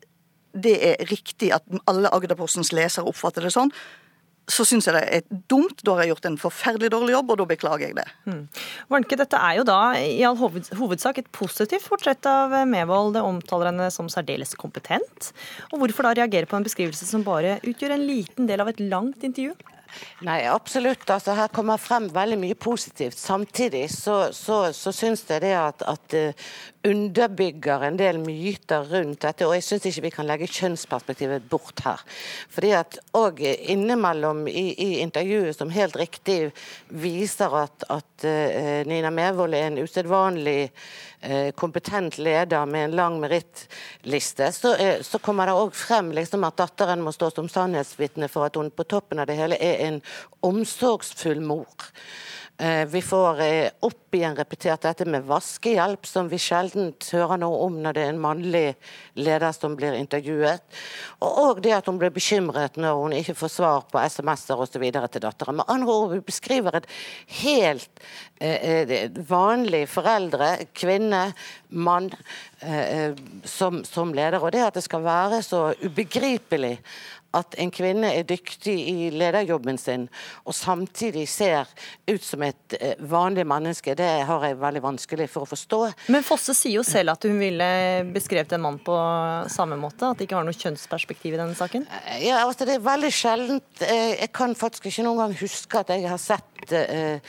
det 0.59 0.75
er 0.83 1.07
riktig 1.11 1.53
at 1.55 1.67
alle 1.87 2.11
Agderpostens 2.11 2.73
lesere 2.75 3.07
oppfatter 3.07 3.47
det 3.47 3.55
sånn, 3.55 3.71
så 4.49 4.65
syns 4.67 4.89
jeg 4.89 4.97
det 4.97 5.05
er 5.19 5.41
dumt. 5.51 5.83
Da 5.85 5.95
har 5.97 6.07
jeg 6.07 6.15
gjort 6.15 6.29
en 6.31 6.41
forferdelig 6.41 6.91
dårlig 6.95 7.15
jobb, 7.15 7.33
og 7.35 7.41
da 7.43 7.49
beklager 7.53 7.87
jeg 7.87 7.97
det. 7.99 8.07
Mm. 8.29 8.43
Warnke, 8.93 9.19
dette 9.21 9.41
er 9.49 9.59
jo 9.61 9.67
da 9.69 9.79
i 10.01 10.23
all 10.27 10.39
hovedsak 10.39 11.21
et 11.23 11.33
positivt 11.37 11.89
portrett 11.89 12.29
av 12.29 12.55
Mevold. 12.69 13.15
Det 13.19 13.25
omtaler 13.25 13.73
henne 13.73 13.91
som 13.95 14.11
særdeles 14.13 14.57
kompetent. 14.59 15.33
Og 15.73 15.83
hvorfor 15.83 16.09
da 16.09 16.17
reagere 16.23 16.49
på 16.49 16.59
en 16.59 16.67
beskrivelse 16.67 17.09
som 17.09 17.27
bare 17.27 17.59
utgjør 17.63 17.97
en 17.99 18.07
liten 18.09 18.49
del 18.49 18.65
av 18.65 18.73
et 18.73 18.81
langt 18.85 19.27
intervju? 19.27 19.57
Nei, 20.27 20.43
absolutt. 20.51 21.07
Altså, 21.11 21.35
her 21.39 21.51
kommer 21.55 21.81
frem 21.81 22.09
veldig 22.13 22.39
mye 22.41 22.57
positivt. 22.61 23.19
Samtidig 23.19 23.87
så, 23.93 24.19
så, 24.37 24.67
så 24.77 24.93
syns 24.95 25.25
jeg 25.29 25.43
det 25.47 25.55
at, 25.57 25.85
at 25.89 26.17
uh, 26.19 26.51
underbygger 26.83 27.83
en 27.83 27.97
del 27.99 28.19
myter 28.23 28.87
rundt 28.91 29.25
dette. 29.25 29.47
Og 29.47 29.57
jeg 29.57 29.67
syns 29.67 29.89
ikke 29.91 30.05
vi 30.07 30.13
kan 30.15 30.29
legge 30.29 30.51
kjønnsperspektivet 30.51 31.49
bort 31.51 31.83
her. 31.85 32.03
Fordi 32.55 32.73
at 32.79 32.99
òg 33.19 33.43
innimellom 33.43 34.47
i, 34.51 34.71
i, 34.73 34.89
intervjuet 35.03 35.59
som 35.59 35.73
helt 35.75 35.99
riktig 35.99 36.39
viser 36.89 37.57
at, 37.65 37.89
at 37.91 38.27
uh, 38.29 38.87
Nina 38.89 39.11
Mevold 39.15 39.57
er 39.59 39.69
en 39.71 39.81
usedvanlig 39.83 40.71
uh, 40.71 41.51
kompetent 41.59 42.21
leder 42.23 42.71
med 42.71 42.89
en 42.89 42.97
lang 43.01 43.19
merittliste, 43.23 44.53
så, 44.55 44.75
så, 45.03 45.19
kommer 45.19 45.51
det 45.51 45.59
òg 45.59 45.75
frem 45.77 46.13
liksom, 46.15 46.47
at 46.47 46.61
datteren 46.61 47.03
må 47.05 47.13
stå 47.15 47.33
som 47.35 47.51
sannhetsvitne 47.51 48.31
for 48.31 48.47
at 48.47 48.57
hun 48.57 48.71
på 48.71 48.87
toppen 48.89 49.19
av 49.19 49.29
det 49.29 49.39
hele 49.39 49.59
er 49.61 49.83
en 49.89 50.03
omsorgsfull 50.47 51.43
mor. 51.43 51.89
Eh, 52.61 52.85
vi 52.85 53.03
får 53.03 53.41
eh, 53.41 53.71
opp 53.87 54.15
igjen 54.15 54.35
repetert 54.35 54.83
dette 54.83 55.05
med 55.07 55.23
vaskehjelp, 55.29 56.07
som 56.07 56.27
vi 56.27 56.41
sjelden 56.43 56.89
hører 57.13 57.39
noe 57.39 57.61
om 57.69 57.77
når 57.85 57.95
det 57.95 58.03
er 58.03 58.11
en 58.11 58.19
mannlig 58.19 58.63
leder 59.15 59.53
som 59.55 59.77
blir 59.79 59.95
intervjuet. 59.95 60.65
Og 61.23 61.61
det 61.63 61.77
at 61.77 61.87
hun 61.87 62.01
blir 62.01 62.11
bekymret 62.11 62.75
når 62.75 62.99
hun 62.99 63.15
ikke 63.15 63.37
får 63.39 63.53
svar 63.55 63.87
på 63.87 64.03
SMS-er 64.03 64.59
osv. 64.65 64.89
til 64.91 65.23
datteren. 65.23 65.61
Med 65.61 65.71
andre 65.71 65.95
ord, 65.95 66.17
vi 66.17 66.25
beskriver 66.33 66.81
et 66.81 66.91
helt 67.45 68.03
eh, 68.43 69.07
vanlig 69.29 69.85
foreldre, 69.93 70.51
kvinne, 70.75 71.29
mann, 71.69 72.11
som, 73.47 73.85
som 73.87 74.11
leder. 74.17 74.43
Og 74.43 74.51
det 74.51 74.65
at 74.65 74.75
det 74.75 74.83
skal 74.83 75.05
være 75.05 75.45
så 75.47 75.61
ubegripelig 75.85 76.79
at 77.37 77.57
en 77.61 77.71
kvinne 77.75 78.09
er 78.17 78.25
dyktig 78.29 78.75
i 78.89 79.09
lederjobben 79.13 79.77
sin, 79.81 80.07
og 80.49 80.57
samtidig 80.57 81.27
ser 81.29 81.69
ut 82.09 82.25
som 82.25 82.43
et 82.47 82.77
eh, 82.81 82.97
vanlig 83.11 83.45
menneske, 83.49 83.95
det 83.99 84.09
har 84.29 84.47
jeg 84.47 84.59
veldig 84.61 84.83
vanskelig 84.85 85.29
for 85.33 85.45
å 85.45 85.51
forstå. 85.51 85.81
Men 86.15 86.25
Fosse 86.27 86.57
sier 86.57 86.79
jo 86.79 86.87
selv 86.87 87.13
at 87.15 87.29
hun 87.29 87.37
ville 87.41 87.69
beskrevet 88.15 88.57
en 88.57 88.65
mann 88.65 88.81
på 88.85 88.97
samme 89.53 89.77
måte, 89.81 90.09
at 90.09 90.19
det 90.21 90.29
ikke 90.29 90.41
har 90.41 90.49
noe 90.49 90.57
kjønnsperspektiv 90.57 91.37
i 91.37 91.41
denne 91.43 91.57
saken? 91.59 91.87
Eh, 92.01 92.25
ja, 92.31 92.41
altså 92.47 92.69
Det 92.69 92.79
er 92.79 92.89
veldig 92.89 93.13
sjeldent. 93.15 93.71
Eh, 93.85 94.17
jeg 94.23 94.33
kan 94.37 94.57
faktisk 94.59 94.89
ikke 94.89 95.07
noen 95.07 95.25
gang 95.27 95.39
huske 95.43 95.85
at 95.85 95.93
jeg 95.93 96.09
har 96.09 96.23
sett 96.23 96.73
eh, 96.73 97.21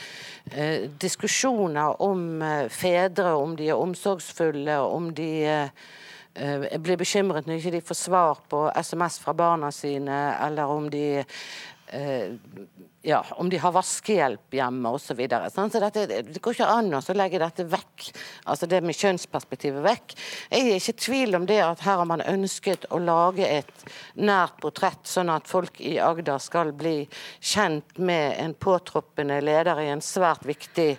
eh, 0.50 0.88
diskusjoner 1.00 2.00
om 2.02 2.44
fedre, 2.72 3.34
om 3.36 3.56
de 3.58 3.68
er 3.68 3.80
omsorgsfulle, 3.80 4.80
om 4.80 5.12
de 5.16 5.30
eh, 5.44 5.88
jeg 6.40 6.68
eh, 6.70 6.80
blir 6.80 7.00
bekymret 7.00 7.48
når 7.48 7.60
ikke 7.60 7.74
de 7.76 7.82
får 7.84 7.98
svar 7.98 8.44
på 8.48 8.66
SMS 8.80 9.18
fra 9.20 9.34
barna 9.36 9.70
sine, 9.74 10.20
eller 10.40 10.72
om 10.72 10.88
de 10.92 11.04
eh, 11.20 12.38
ja, 13.02 13.24
om 13.40 13.48
de 13.50 13.58
har 13.58 13.72
vaskehjelp 13.72 14.54
hjemme 14.54 14.92
osv. 14.92 15.10
Så, 15.10 15.14
videre. 15.16 15.50
så 15.50 15.66
det 15.66 16.40
går 16.40 16.54
ikke 16.54 16.68
an 16.68 16.92
å 16.94 17.16
legge 17.16 17.40
dette 17.40 17.64
vekk, 17.64 18.10
altså 18.44 18.68
det 18.68 18.82
med 18.84 18.96
kjønnsperspektivet 18.98 19.84
vekk. 19.84 20.14
Jeg 20.52 20.66
er 20.66 20.76
ikke 20.76 20.94
i 20.94 21.00
tvil 21.06 21.38
om 21.38 21.48
det 21.48 21.58
at 21.64 21.84
her 21.86 22.00
har 22.02 22.08
man 22.08 22.24
ønsket 22.24 22.86
å 22.92 23.00
lage 23.00 23.48
et 23.48 23.84
nært 24.20 24.60
portrett, 24.60 25.02
sånn 25.08 25.32
at 25.32 25.48
folk 25.48 25.80
i 25.80 25.96
Agder 26.00 26.40
skal 26.44 26.74
bli 26.76 27.02
kjent 27.40 27.98
med 27.98 28.36
en 28.40 28.54
påtroppende 28.54 29.40
leder 29.44 29.80
i 29.80 29.90
en 29.94 30.04
svært 30.04 30.44
viktig 30.48 30.92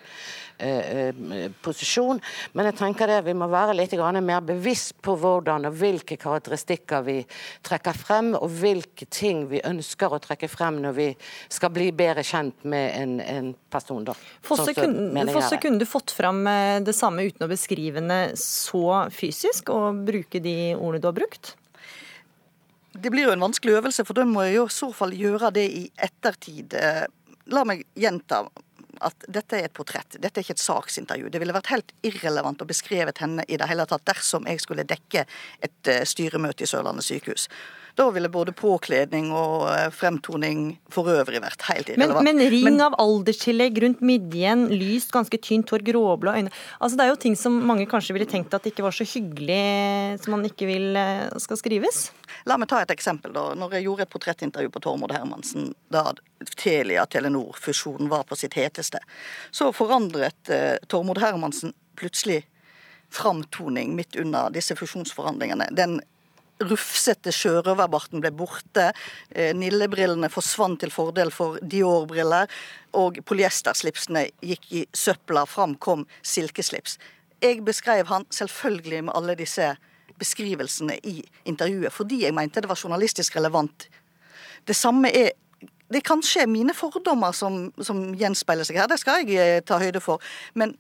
posisjon. 1.63 2.19
Men 2.53 2.69
jeg 2.69 2.77
tenker 2.79 3.09
det 3.09 3.21
vi 3.25 3.35
må 3.37 3.47
være 3.51 3.75
litt 3.77 3.95
mer 4.21 4.41
bevisst 4.45 4.97
på 5.01 5.15
hvordan 5.19 5.67
og 5.69 5.77
hvilke 5.79 6.17
karakteristikker 6.21 7.05
vi 7.05 7.17
trekker 7.65 7.97
frem, 7.97 8.33
og 8.37 8.49
hvilke 8.61 9.07
ting 9.09 9.47
vi 9.51 9.61
ønsker 9.65 10.13
å 10.13 10.21
trekke 10.21 10.49
frem 10.51 10.81
når 10.83 10.97
vi 10.97 11.07
skal 11.49 11.73
bli 11.73 11.91
bedre 11.95 12.23
kjent 12.25 12.63
med 12.63 12.87
en, 12.97 13.15
en 13.21 13.53
person. 13.71 14.03
Da. 14.07 14.15
Fosse, 14.45 14.71
sånn 14.71 14.77
kunne, 14.77 15.25
Fosse, 15.31 15.59
kunne 15.61 15.81
du 15.81 15.87
fått 15.89 16.13
frem 16.15 16.43
eh, 16.49 16.77
det 16.85 16.95
samme 16.97 17.25
uten 17.27 17.47
å 17.47 17.51
beskrive 17.51 18.03
det 18.05 18.21
så 18.41 19.07
fysisk, 19.13 19.71
og 19.73 20.03
bruke 20.07 20.41
de 20.43 20.73
ordene 20.75 21.01
du 21.01 21.09
har 21.09 21.17
brukt? 21.17 21.55
Det 22.91 23.11
blir 23.11 23.29
jo 23.29 23.35
en 23.35 23.45
vanskelig 23.45 23.77
øvelse, 23.79 24.03
for 24.07 24.17
da 24.17 24.25
må 24.27 24.43
jeg 24.47 24.57
jo 24.57 24.65
i 24.67 24.75
så 24.75 24.91
fall 24.95 25.13
gjøre 25.15 25.53
det 25.55 25.63
i 25.71 25.85
ettertid. 25.95 26.75
La 27.51 27.63
meg 27.67 27.85
gjenta 27.97 28.43
at 29.01 29.25
dette 29.27 29.57
er 29.57 29.67
et 29.67 29.75
portrett, 29.75 30.17
dette 30.21 30.39
er 30.39 30.45
ikke 30.45 30.55
et 30.57 30.63
saksintervju. 30.63 31.29
Det 31.33 31.41
ville 31.41 31.55
vært 31.55 31.71
helt 31.73 31.93
irrelevant 32.07 32.61
å 32.61 32.69
beskrevet 32.69 33.21
henne 33.23 33.45
i 33.47 33.59
det 33.59 33.69
hele 33.69 33.85
tatt 33.89 34.05
dersom 34.07 34.47
jeg 34.49 34.61
skulle 34.63 34.87
dekke 34.87 35.25
et 35.65 35.91
eh, 35.91 36.03
styremøte 36.07 36.65
i 36.65 36.69
Sørlandet 36.69 37.07
sykehus. 37.07 37.47
Da 37.95 38.07
ville 38.13 38.29
både 38.31 38.53
påkledning 38.55 39.31
og 39.35 39.67
eh, 39.71 39.89
fremtoning 39.93 40.63
for 40.91 41.09
øvrig 41.11 41.41
vært 41.43 41.65
helt 41.69 41.91
irrelevant. 41.91 42.23
Men, 42.25 42.39
men 42.39 42.51
ring 42.53 42.67
men, 42.69 42.81
av 42.85 42.95
alderstillegg 43.01 43.81
rundt 43.83 44.03
midjen, 44.05 44.67
lyst, 44.71 45.11
ganske 45.13 45.39
tynt 45.41 45.71
hår, 45.71 45.83
gråblå 45.91 46.35
øyne 46.37 46.53
Altså 46.79 46.97
Det 46.97 47.05
er 47.05 47.11
jo 47.11 47.19
ting 47.25 47.35
som 47.39 47.57
mange 47.67 47.87
kanskje 47.89 48.15
ville 48.15 48.29
tenkt 48.29 48.53
at 48.55 48.63
det 48.63 48.73
ikke 48.73 48.85
var 48.85 48.95
så 48.95 49.07
hyggelig, 49.07 50.21
som 50.23 50.35
man 50.37 50.47
ikke 50.47 50.69
vil 50.69 50.99
eh, 50.99 51.27
skal 51.41 51.59
skrives? 51.59 52.03
La 52.47 52.57
meg 52.59 52.71
ta 52.71 52.81
et 52.81 52.93
eksempel. 52.93 53.33
da. 53.35 53.51
Når 53.57 53.77
jeg 53.77 53.87
gjorde 53.87 54.07
et 54.07 54.13
portrettintervju 54.13 54.71
på 54.73 54.83
Tormod 54.83 55.13
Hermansen 55.15 55.73
da 55.93 56.07
Telia-Telenor-fusjonen 56.57 58.09
var 58.11 58.25
på 58.29 58.37
sitt 58.39 58.55
heteste, 58.57 59.01
så 59.51 59.71
forandret 59.75 60.49
eh, 60.53 60.77
Tormod 60.91 61.21
Hermansen 61.21 61.75
plutselig 61.99 62.43
framtoning 63.11 63.95
midt 63.95 64.15
under 64.15 64.49
disse 64.55 64.75
fusjonsforhandlingene. 64.79 65.67
Den 65.75 65.99
rufsete 66.69 67.33
sjørøverbarten 67.35 68.21
ble 68.23 68.31
borte. 68.35 68.91
Eh, 69.35 69.51
Nillebrillene 69.57 70.29
forsvant 70.31 70.81
til 70.81 70.93
fordel 70.93 71.31
for 71.33 71.59
Dior-briller. 71.61 72.49
Og 72.97 73.21
polyesterslipsene 73.25 74.27
gikk 74.41 74.67
i 74.71 74.85
søpla. 74.93 75.45
Fram 75.49 75.75
kom 75.75 76.05
silkeslips. 76.21 76.97
Jeg 77.41 77.63
beskrev 77.65 78.07
han 78.11 78.27
selvfølgelig 78.29 79.05
med 79.07 79.15
alle 79.17 79.35
disse 79.39 79.73
beskrivelsene 80.21 80.99
i 81.07 81.21
intervjuet, 81.49 81.93
fordi 81.93 82.23
jeg 82.25 82.35
mente 82.37 82.61
det 82.61 82.69
var 82.69 82.79
journalistisk 82.79 83.35
relevant. 83.39 83.89
Det 84.67 84.75
samme 84.75 85.09
er 85.09 85.31
Det 85.91 85.97
er 85.97 86.07
kanskje 86.07 86.45
mine 86.47 86.71
fordommer 86.73 87.33
som, 87.35 87.73
som 87.83 88.13
gjenspeiler 88.15 88.63
seg 88.63 88.77
her, 88.79 88.85
det 88.87 88.95
skal 89.01 89.25
jeg 89.27 89.35
eh, 89.35 89.57
ta 89.59 89.75
høyde 89.75 89.99
for. 89.99 90.23
Men 90.55 90.77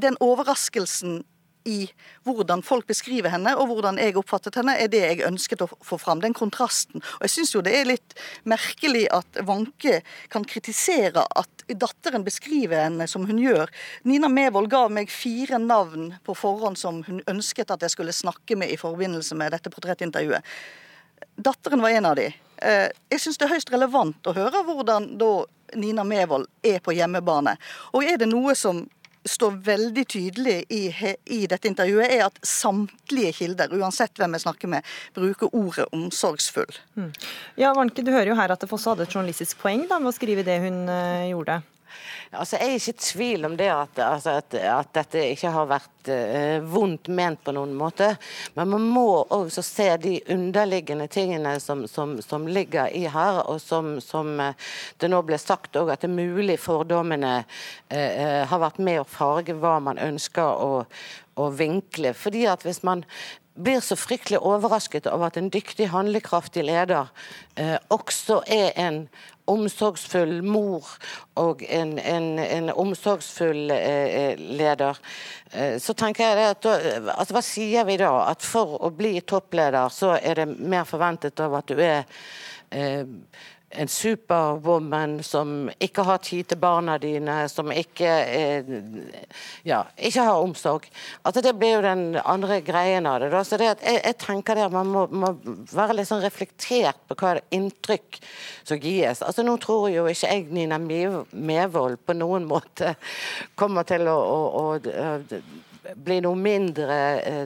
den 0.00 0.16
overraskelsen 0.24 1.18
i 1.66 1.88
hvordan 2.26 2.62
folk 2.66 2.86
beskriver 2.86 3.32
henne, 3.32 3.52
og 3.58 3.70
hvordan 3.70 3.98
jeg 4.00 4.16
oppfattet 4.18 4.58
henne, 4.58 4.76
er 4.78 4.90
det 4.92 5.02
jeg 5.02 5.24
ønsket 5.26 5.64
å 5.64 5.68
få 5.84 5.98
fram. 6.00 6.22
Den 6.22 6.36
kontrasten. 6.36 7.02
Og 7.18 7.26
jeg 7.26 7.34
syns 7.34 7.54
jo 7.56 7.64
det 7.66 7.74
er 7.76 7.90
litt 7.90 8.16
merkelig 8.48 9.06
at 9.14 9.42
Wanke 9.48 10.00
kan 10.32 10.46
kritisere 10.48 11.26
at 11.26 11.66
datteren 11.66 12.24
beskriver 12.26 12.84
henne 12.86 13.08
som 13.10 13.26
hun 13.26 13.40
gjør. 13.42 13.70
Nina 14.06 14.30
Mevold 14.30 14.70
ga 14.70 14.86
meg 14.92 15.10
fire 15.10 15.58
navn 15.62 16.12
på 16.26 16.36
forhånd 16.38 16.78
som 16.78 17.02
hun 17.08 17.22
ønsket 17.26 17.74
at 17.74 17.82
jeg 17.82 17.96
skulle 17.96 18.14
snakke 18.14 18.58
med 18.58 18.70
i 18.70 18.80
forbindelse 18.80 19.38
med 19.38 19.54
dette 19.56 19.72
portrettintervjuet. 19.74 20.46
Datteren 21.36 21.82
var 21.82 21.90
en 21.90 22.06
av 22.12 22.16
de. 22.16 22.30
Eh, 22.62 22.88
jeg 23.12 23.20
syns 23.20 23.38
det 23.40 23.48
er 23.48 23.56
høyst 23.56 23.72
relevant 23.72 24.28
å 24.28 24.34
høre 24.36 24.62
hvordan 24.64 25.10
da 25.20 25.32
Nina 25.74 26.04
Mevold 26.06 26.46
er 26.64 26.78
på 26.80 26.94
hjemmebane. 26.96 27.56
Og 27.92 28.04
er 28.06 28.20
det 28.20 28.28
noe 28.30 28.54
som 28.56 28.84
står 29.30 29.58
veldig 29.66 30.04
tydelig 30.08 30.56
i, 30.72 30.82
i, 31.24 31.40
dette 31.50 31.70
intervjuet, 31.70 32.08
er 32.08 32.26
at 32.28 32.40
samtlige 32.46 33.34
kilder, 33.40 33.72
uansett 33.76 34.16
hvem 34.18 34.36
jeg 34.36 34.46
snakker 34.46 34.72
med, 34.76 34.96
bruker 35.16 35.52
ordet 35.52 35.88
omsorgsfull. 35.96 36.80
Mm. 36.98 37.12
Ja, 37.60 37.72
Warnke, 37.76 38.04
Du 38.06 38.12
hører 38.14 38.32
jo 38.32 38.38
her 38.38 38.52
at 38.54 38.62
det 38.62 38.70
også 38.70 38.94
hadde 38.94 39.06
et 39.06 39.14
journalistisk 39.14 39.60
poeng 39.62 39.86
da, 39.90 40.00
med 40.00 40.12
å 40.12 40.16
skrive 40.16 40.46
det 40.46 40.60
hun 40.64 40.84
uh, 40.90 41.26
gjorde. 41.28 41.60
Altså, 42.34 42.58
jeg 42.58 42.66
er 42.66 42.80
ikke 42.80 42.92
i 42.92 43.04
tvil 43.06 43.46
om 43.48 43.54
det 43.56 43.68
at, 43.70 44.00
altså, 44.02 44.36
at, 44.40 44.56
at 44.58 44.90
dette 44.96 45.22
ikke 45.30 45.52
har 45.54 45.68
vært 45.70 46.10
uh, 46.10 46.66
vondt 46.68 47.08
ment 47.14 47.40
på 47.44 47.54
noen 47.54 47.72
måte. 47.78 48.08
Men 48.56 48.72
man 48.74 48.88
må 48.96 49.06
også 49.34 49.62
se 49.64 49.88
de 50.02 50.16
underliggende 50.34 51.06
tingene 51.12 51.56
som, 51.62 51.86
som, 51.90 52.16
som 52.24 52.48
ligger 52.50 52.90
i 52.92 53.06
her, 53.12 53.40
og 53.46 53.60
som, 53.62 53.96
som 54.04 54.34
uh, 54.42 54.74
det 55.00 55.10
nå 55.12 55.22
ble 55.26 55.38
sagt 55.40 55.78
òg, 55.78 55.94
at 55.94 56.04
det 56.04 56.10
er 56.10 56.18
mulig 56.18 56.58
fordommene 56.62 57.38
uh, 57.46 58.42
har 58.50 58.64
vært 58.66 58.82
med 58.82 59.02
å 59.02 59.08
farge 59.08 59.56
hva 59.56 59.78
man 59.86 60.02
ønsker 60.02 60.62
å, 60.66 60.84
å 61.38 61.50
vinkle. 61.54 62.14
Fordi 62.16 62.46
at 62.50 62.66
hvis 62.66 62.82
man 62.86 63.06
blir 63.56 63.80
så 63.80 63.96
fryktelig 63.96 64.38
overrasket 64.44 65.06
over 65.10 65.30
at 65.30 65.38
en 65.40 65.50
dyktig, 65.52 65.88
handlekraftig 65.92 66.64
leder 66.66 67.08
eh, 67.56 67.76
også 67.92 68.42
er 68.46 68.76
en 68.80 69.06
omsorgsfull 69.46 70.40
mor 70.42 70.88
og 71.38 71.62
en, 71.70 71.96
en, 71.98 72.28
en 72.42 72.70
omsorgsfull 72.74 73.70
eh, 73.70 74.06
eh 74.32 74.44
leder, 74.58 74.98
eh, 75.52 75.76
så 75.82 75.94
tenker 75.94 76.26
jeg 76.26 76.50
at 76.50 76.66
altså, 76.66 77.36
Hva 77.36 77.44
sier 77.44 77.86
vi 77.88 77.98
da? 78.00 78.12
At 78.30 78.42
for 78.44 78.76
å 78.82 78.90
bli 78.90 79.20
toppleder, 79.20 79.88
så 79.88 80.16
er 80.18 80.42
det 80.42 80.48
mer 80.58 80.84
forventet 80.84 81.40
av 81.40 81.54
at 81.60 81.70
du 81.70 81.80
er 81.80 82.04
eh, 82.70 83.06
en 83.76 83.88
superwoman 83.88 85.22
som 85.22 85.70
ikke 85.82 86.04
har 86.06 86.20
tid 86.24 86.48
til 86.50 86.58
barna 86.60 86.96
dine, 87.00 87.34
som 87.52 87.70
ikke 87.72 88.08
eh, 88.08 88.70
ja, 89.68 89.82
ikke 89.96 90.24
har 90.26 90.40
omsorg. 90.42 90.88
Altså 91.22 91.42
Det 91.44 91.54
blir 91.58 91.76
jo 91.76 91.82
den 91.84 92.04
andre 92.24 92.60
greien 92.64 93.06
av 93.06 93.20
det. 93.20 93.30
Da. 93.34 93.42
Så 93.44 93.58
det 93.60 93.70
at 93.74 93.84
jeg, 93.84 94.00
jeg 94.04 94.18
tenker 94.22 94.62
at 94.64 94.72
man 94.72 94.90
må, 94.92 95.06
må, 95.12 95.32
være 95.72 95.98
litt 95.98 96.10
sånn 96.10 96.24
reflektert 96.24 97.02
på 97.08 97.18
hva 97.18 97.34
er 97.34 97.40
det 97.42 97.60
inntrykk 97.60 98.20
som 98.64 98.80
gis. 98.80 99.22
Altså 99.22 99.44
Nå 99.46 99.58
tror 99.62 99.90
jo 99.92 100.06
ikke 100.10 100.32
jeg 100.32 100.48
Nina 100.56 100.78
Mevold 100.80 102.00
på 102.06 102.16
noen 102.16 102.48
måte 102.48 102.96
kommer 103.58 103.86
til 103.88 104.08
å, 104.10 104.16
å, 104.16 104.64
å 104.76 105.94
bli 105.94 106.22
noe 106.24 106.38
mindre 106.38 106.96
eh, 107.20 107.44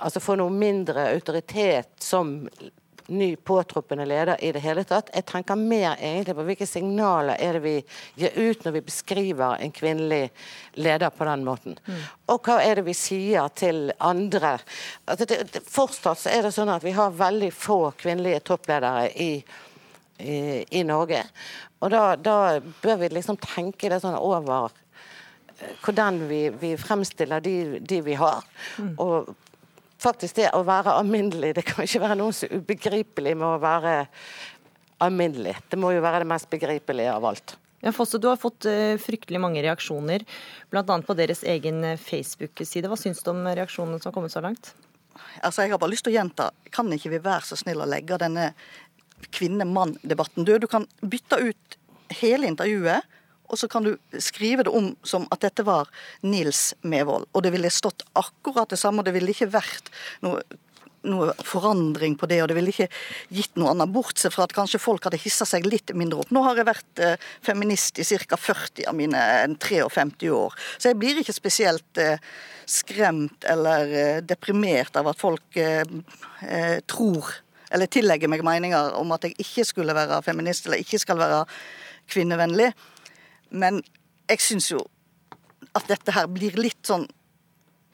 Altså 0.00 0.20
få 0.24 0.32
noe 0.40 0.48
mindre 0.48 1.10
autoritet 1.12 1.90
som 2.00 2.38
ny 3.08 3.36
påtroppende 3.36 4.04
leder 4.06 4.44
i 4.44 4.52
det 4.52 4.60
hele 4.60 4.84
tatt. 4.84 5.08
Jeg 5.14 5.24
tenker 5.28 5.56
mer 5.56 5.96
egentlig 5.96 6.34
på 6.36 6.44
hvilke 6.44 6.66
signaler 6.68 7.40
er 7.40 7.56
det 7.56 7.62
vi 7.64 7.74
gir 8.20 8.34
ut 8.36 8.64
når 8.66 8.74
vi 8.76 8.82
beskriver 8.84 9.62
en 9.64 9.72
kvinnelig 9.72 10.28
leder 10.76 11.10
på 11.10 11.24
den 11.28 11.46
måten. 11.46 11.78
Mm. 11.86 12.02
Og 12.34 12.42
hva 12.44 12.58
er 12.64 12.78
det 12.78 12.84
vi 12.88 12.96
sier 12.96 13.48
til 13.56 13.88
andre. 14.04 14.58
Altså 15.06 15.28
det, 15.28 15.40
det, 15.54 15.64
fortsatt 15.64 16.20
så 16.20 16.34
er 16.34 16.44
det 16.44 16.52
sånn 16.56 16.72
at 16.72 16.84
vi 16.84 16.92
har 16.98 17.16
veldig 17.16 17.50
få 17.56 17.80
kvinnelige 17.96 18.44
toppledere 18.50 19.08
i, 19.16 19.30
i, 20.18 20.38
i 20.80 20.84
Norge. 20.84 21.24
Og 21.80 21.94
da, 21.94 22.04
da, 22.20 22.38
bør 22.82 23.02
vi 23.02 23.12
liksom 23.16 23.40
tenke 23.40 23.88
det 23.88 24.02
sånn 24.04 24.18
over 24.20 24.68
eh, 24.68 25.76
hvordan 25.80 26.24
vi, 26.28 26.48
vi 26.60 26.76
fremstiller 26.76 27.40
de, 27.40 27.58
de 27.80 28.04
vi 28.04 28.20
har. 28.20 28.44
Mm. 28.76 28.96
Og 29.00 29.36
faktisk 30.02 30.38
det 30.38 30.50
å 30.54 30.64
være 30.66 30.94
alminnelig 31.00 31.54
Det 31.58 31.64
kan 31.66 31.84
ikke 31.84 32.02
være 32.04 32.18
noe 32.20 32.34
så 32.34 32.48
ubegripelig 32.50 33.34
med 33.36 33.48
å 33.48 33.62
være 33.62 33.94
alminnelig. 35.04 35.56
Det 35.70 35.78
må 35.78 35.92
jo 35.94 36.02
være 36.02 36.24
det 36.24 36.30
mest 36.30 36.48
begripelige 36.50 37.14
av 37.14 37.26
alt. 37.28 37.56
Ja, 37.84 37.92
Fosse, 37.94 38.18
Du 38.18 38.26
har 38.26 38.38
fått 38.40 38.66
uh, 38.66 38.98
fryktelig 38.98 39.38
mange 39.38 39.62
reaksjoner, 39.62 40.24
bl.a. 40.72 40.82
på 40.82 41.14
deres 41.18 41.44
egen 41.46 41.84
eh, 41.86 42.00
Facebook-side. 42.00 42.90
Hva 42.90 42.98
syns 42.98 43.22
du 43.22 43.30
om 43.30 43.44
reaksjonene 43.46 44.00
som 44.02 44.10
har 44.10 44.16
kommet 44.16 44.34
så 44.34 44.42
langt? 44.42 44.72
altså 45.42 45.62
Jeg 45.62 45.70
har 45.74 45.78
bare 45.78 45.92
lyst 45.92 46.06
til 46.06 46.14
å 46.14 46.18
gjenta, 46.18 46.50
kan 46.74 46.90
ikke 46.94 47.12
vi 47.14 47.22
være 47.22 47.46
så 47.46 47.58
snill 47.58 47.82
å 47.82 47.88
legge 47.88 48.18
denne 48.18 48.52
kvinne-mann-debatten 49.34 50.46
død? 50.46 50.66
Du 50.66 50.70
kan 50.70 50.86
bytte 51.02 51.38
ut 51.42 51.78
hele 52.18 52.50
intervjuet, 52.50 53.06
og 53.48 53.58
så 53.60 53.68
kan 53.70 53.86
du 53.86 53.94
skrive 54.20 54.66
det 54.66 54.72
om 54.74 54.92
som 55.06 55.26
at 55.34 55.42
dette 55.44 55.64
var 55.66 55.90
Nils 56.22 56.72
Mevold. 56.82 57.28
Og 57.32 57.44
det 57.44 57.52
ville 57.54 57.72
stått 57.72 58.04
akkurat 58.18 58.70
det 58.70 58.80
samme, 58.80 59.02
og 59.02 59.08
det 59.08 59.16
ville 59.16 59.34
ikke 59.34 59.52
vært 59.56 59.92
noe 60.24 60.42
noe 61.06 61.30
forandring 61.46 62.16
på 62.18 62.26
det, 62.26 62.40
og 62.42 62.48
det 62.50 62.56
ville 62.58 62.72
ikke 62.72 62.88
gitt 63.32 63.54
noe 63.58 63.70
annet, 63.70 63.90
bortsett 63.94 64.34
fra 64.34 64.48
at 64.48 64.54
kanskje 64.56 64.80
folk 64.82 65.06
hadde 65.06 65.20
hissa 65.22 65.46
seg 65.46 65.66
litt 65.68 65.92
mindre 65.96 66.24
opp. 66.24 66.32
Nå 66.34 66.42
har 66.44 66.58
jeg 66.58 66.68
vært 66.68 67.02
eh, 67.04 67.26
feminist 67.46 68.00
i 68.02 68.06
ca. 68.26 68.36
40 68.36 68.88
av 68.90 68.96
mine 68.98 69.22
53 69.62 70.32
år, 70.34 70.56
så 70.76 70.90
jeg 70.90 70.98
blir 71.00 71.20
ikke 71.22 71.36
spesielt 71.36 72.02
eh, 72.02 72.18
skremt 72.68 73.46
eller 73.48 73.94
eh, 73.94 74.22
deprimert 74.26 74.98
av 74.98 75.12
at 75.12 75.20
folk 75.22 75.56
eh, 75.56 75.84
eh, 76.44 76.78
tror 76.90 77.30
eller 77.70 77.90
tillegger 77.92 78.30
meg 78.32 78.44
meninger 78.44 78.94
om 78.96 79.12
at 79.12 79.26
jeg 79.26 79.36
ikke 79.44 79.66
skulle 79.68 79.96
være 79.96 80.22
feminist 80.24 80.66
eller 80.66 80.80
ikke 80.80 81.00
skal 81.00 81.20
være 81.20 81.42
kvinnevennlig. 82.08 82.70
Men 83.50 83.82
jeg 84.28 84.44
syns 84.44 84.72
jo 84.72 84.82
at 85.76 85.88
dette 85.90 86.12
her 86.14 86.28
blir 86.32 86.56
litt 86.58 86.80
sånn 86.88 87.06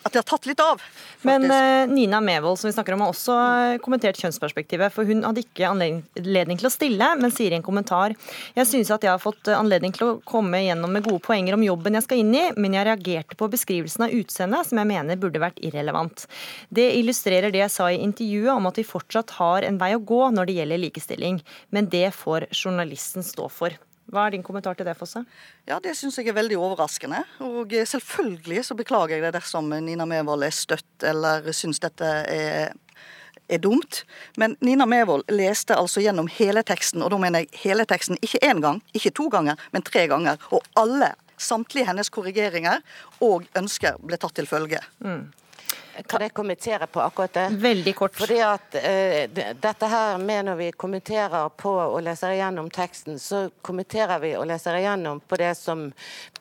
at 0.04 0.12
det 0.12 0.20
har 0.20 0.26
tatt 0.28 0.46
litt 0.46 0.60
av. 0.60 0.80
Faktisk. 0.80 1.24
Men 1.24 1.44
uh, 1.48 1.94
Nina 1.94 2.20
Mevold 2.20 2.58
som 2.60 2.68
vi 2.68 2.74
snakker 2.76 2.92
om, 2.92 3.00
har 3.06 3.12
også 3.14 3.36
eh, 3.40 3.76
kommentert 3.80 4.18
kjønnsperspektivet. 4.20 4.92
For 4.92 5.08
hun 5.08 5.22
hadde 5.24 5.40
ikke 5.46 5.70
anledning 5.70 6.60
til 6.60 6.68
å 6.68 6.72
stille, 6.72 7.08
men 7.20 7.32
sier 7.32 7.54
i 7.54 7.58
en 7.58 7.64
kommentar 7.64 8.12
Jeg 8.52 8.68
synes 8.68 8.90
at 8.92 9.06
jeg 9.06 9.12
har 9.14 9.22
fått 9.22 9.48
eh, 9.48 9.56
anledning 9.56 9.94
til 9.96 10.06
å 10.06 10.18
komme 10.28 10.60
gjennom 10.60 10.92
med 10.92 11.06
gode 11.08 11.22
poenger 11.24 11.56
om 11.56 11.64
jobben 11.64 11.96
jeg 11.96 12.04
skal 12.04 12.20
inn 12.20 12.36
i, 12.36 12.44
men 12.58 12.76
jeg 12.76 12.88
reagerte 12.90 13.38
på 13.40 13.48
beskrivelsen 13.54 14.04
av 14.06 14.12
utseendet 14.18 14.68
som 14.68 14.82
jeg 14.82 14.90
mener 14.92 15.20
burde 15.20 15.40
vært 15.40 15.62
irrelevant. 15.64 16.26
Det 16.68 16.90
illustrerer 16.98 17.54
det 17.54 17.64
jeg 17.64 17.72
sa 17.72 17.88
i 17.88 18.02
intervjuet 18.04 18.52
om 18.58 18.68
at 18.68 18.82
vi 18.82 18.84
fortsatt 18.84 19.38
har 19.38 19.64
en 19.64 19.80
vei 19.80 19.94
å 19.96 20.04
gå 20.04 20.20
når 20.36 20.50
det 20.50 20.60
gjelder 20.60 20.84
likestilling, 20.84 21.40
men 21.72 21.88
det 21.88 22.10
får 22.18 22.50
journalisten 22.52 23.24
stå 23.24 23.48
for. 23.48 23.80
Hva 24.12 24.26
er 24.26 24.34
din 24.34 24.44
kommentar 24.44 24.76
til 24.76 24.86
det, 24.86 24.96
Fosse? 24.98 25.24
Ja, 25.68 25.80
Det 25.80 25.94
syns 25.96 26.18
jeg 26.18 26.28
er 26.28 26.36
veldig 26.36 26.58
overraskende. 26.60 27.24
Og 27.44 27.72
selvfølgelig 27.72 28.64
så 28.68 28.76
beklager 28.76 29.16
jeg 29.16 29.24
det 29.24 29.34
dersom 29.38 29.70
Nina 29.72 30.06
Mevold 30.06 30.44
er 30.44 30.54
støtt 30.54 31.06
eller 31.06 31.50
syns 31.52 31.80
dette 31.80 32.10
er, 32.28 32.74
er 33.48 33.58
dumt. 33.58 34.04
Men 34.36 34.56
Nina 34.60 34.86
Mevold 34.86 35.24
leste 35.32 35.76
altså 35.76 36.04
gjennom 36.04 36.28
hele 36.28 36.62
teksten, 36.62 37.02
og 37.02 37.14
da 37.14 37.20
mener 37.20 37.44
jeg 37.44 37.64
hele 37.64 37.88
teksten 37.88 38.20
ikke 38.20 38.42
én 38.44 38.60
gang, 38.64 38.82
ikke 38.92 39.14
to 39.16 39.28
ganger, 39.32 39.60
men 39.72 39.82
tre 39.82 40.06
ganger. 40.10 40.40
Og 40.52 40.64
alle, 40.76 41.14
samtlige 41.34 41.88
hennes 41.88 42.12
korrigeringer 42.14 42.84
og 43.24 43.48
ønsker 43.58 43.96
ble 44.06 44.18
tatt 44.20 44.36
til 44.38 44.46
følge. 44.46 44.78
Mm. 45.02 45.32
Kan 46.06 46.22
jeg 46.22 46.32
kommentere 46.34 46.86
på 46.86 47.00
akkurat 47.00 47.32
det? 47.32 47.48
Veldig 47.62 47.94
kort. 47.94 48.16
Fordi 48.18 48.40
at 48.42 48.74
uh, 48.74 49.42
dette 49.60 49.86
her 49.86 50.18
med 50.18 50.48
når 50.48 50.56
vi 50.58 50.68
kommenterer 50.72 51.48
på 51.48 51.70
og 51.70 52.00
leser 52.02 52.34
igjennom 52.34 52.70
teksten, 52.74 53.18
så 53.22 53.44
kommenterer 53.62 54.18
vi 54.22 54.32
og 54.36 54.48
leser 54.50 54.80
igjennom 54.80 55.20
på 55.22 55.38
det 55.38 55.52
som 55.58 55.86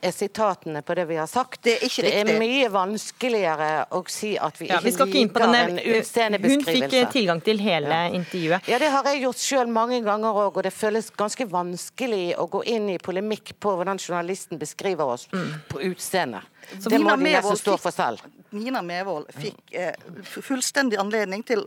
er 0.01 0.11
sitatene 0.11 0.81
på 0.81 0.97
det 0.97 1.05
vi 1.11 1.19
har 1.21 1.29
sagt. 1.29 1.61
Det 1.63 1.75
er 1.77 1.85
ikke 1.85 2.05
det 2.07 2.13
er 2.23 2.31
mye 2.41 2.71
vanskeligere 2.73 3.69
å 3.93 4.01
si 4.09 4.33
at 4.41 4.57
vi 4.61 4.71
ja, 4.71 4.81
ikke 4.81 5.05
vi 5.05 5.21
liker 5.21 5.45
en 5.47 5.79
utseendebeskrivelse. 5.79 6.73
Hun 6.73 6.89
fikk 6.89 6.97
eh, 6.99 7.09
tilgang 7.13 7.43
til 7.45 7.61
hele 7.61 8.01
ja. 8.07 8.11
intervjuet. 8.17 8.69
Ja, 8.73 8.81
det 8.81 8.89
har 8.95 9.09
jeg 9.11 9.21
gjort 9.27 9.43
sjøl 9.43 9.73
mange 9.73 10.01
ganger 10.05 10.43
òg, 10.47 10.57
og 10.57 10.65
det 10.65 10.73
føles 10.73 11.11
ganske 11.13 11.47
vanskelig 11.49 12.23
å 12.41 12.49
gå 12.51 12.65
inn 12.73 12.89
i 12.95 12.97
polemikk 13.01 13.53
på 13.61 13.77
hvordan 13.77 14.01
journalisten 14.01 14.61
beskriver 14.61 15.13
oss 15.15 15.29
mm. 15.31 15.51
på 15.69 15.83
utseendet. 15.91 16.49
Det 16.73 16.99
må 16.99 17.13
de 17.15 17.35
nesten 17.35 17.59
stå 17.59 17.77
for 17.77 17.93
selv. 17.93 18.23
Nina 18.53 18.81
Mevold 18.85 19.29
fikk 19.35 19.73
eh, 19.75 19.95
fullstendig 20.23 20.99
anledning 21.01 21.43
til 21.47 21.65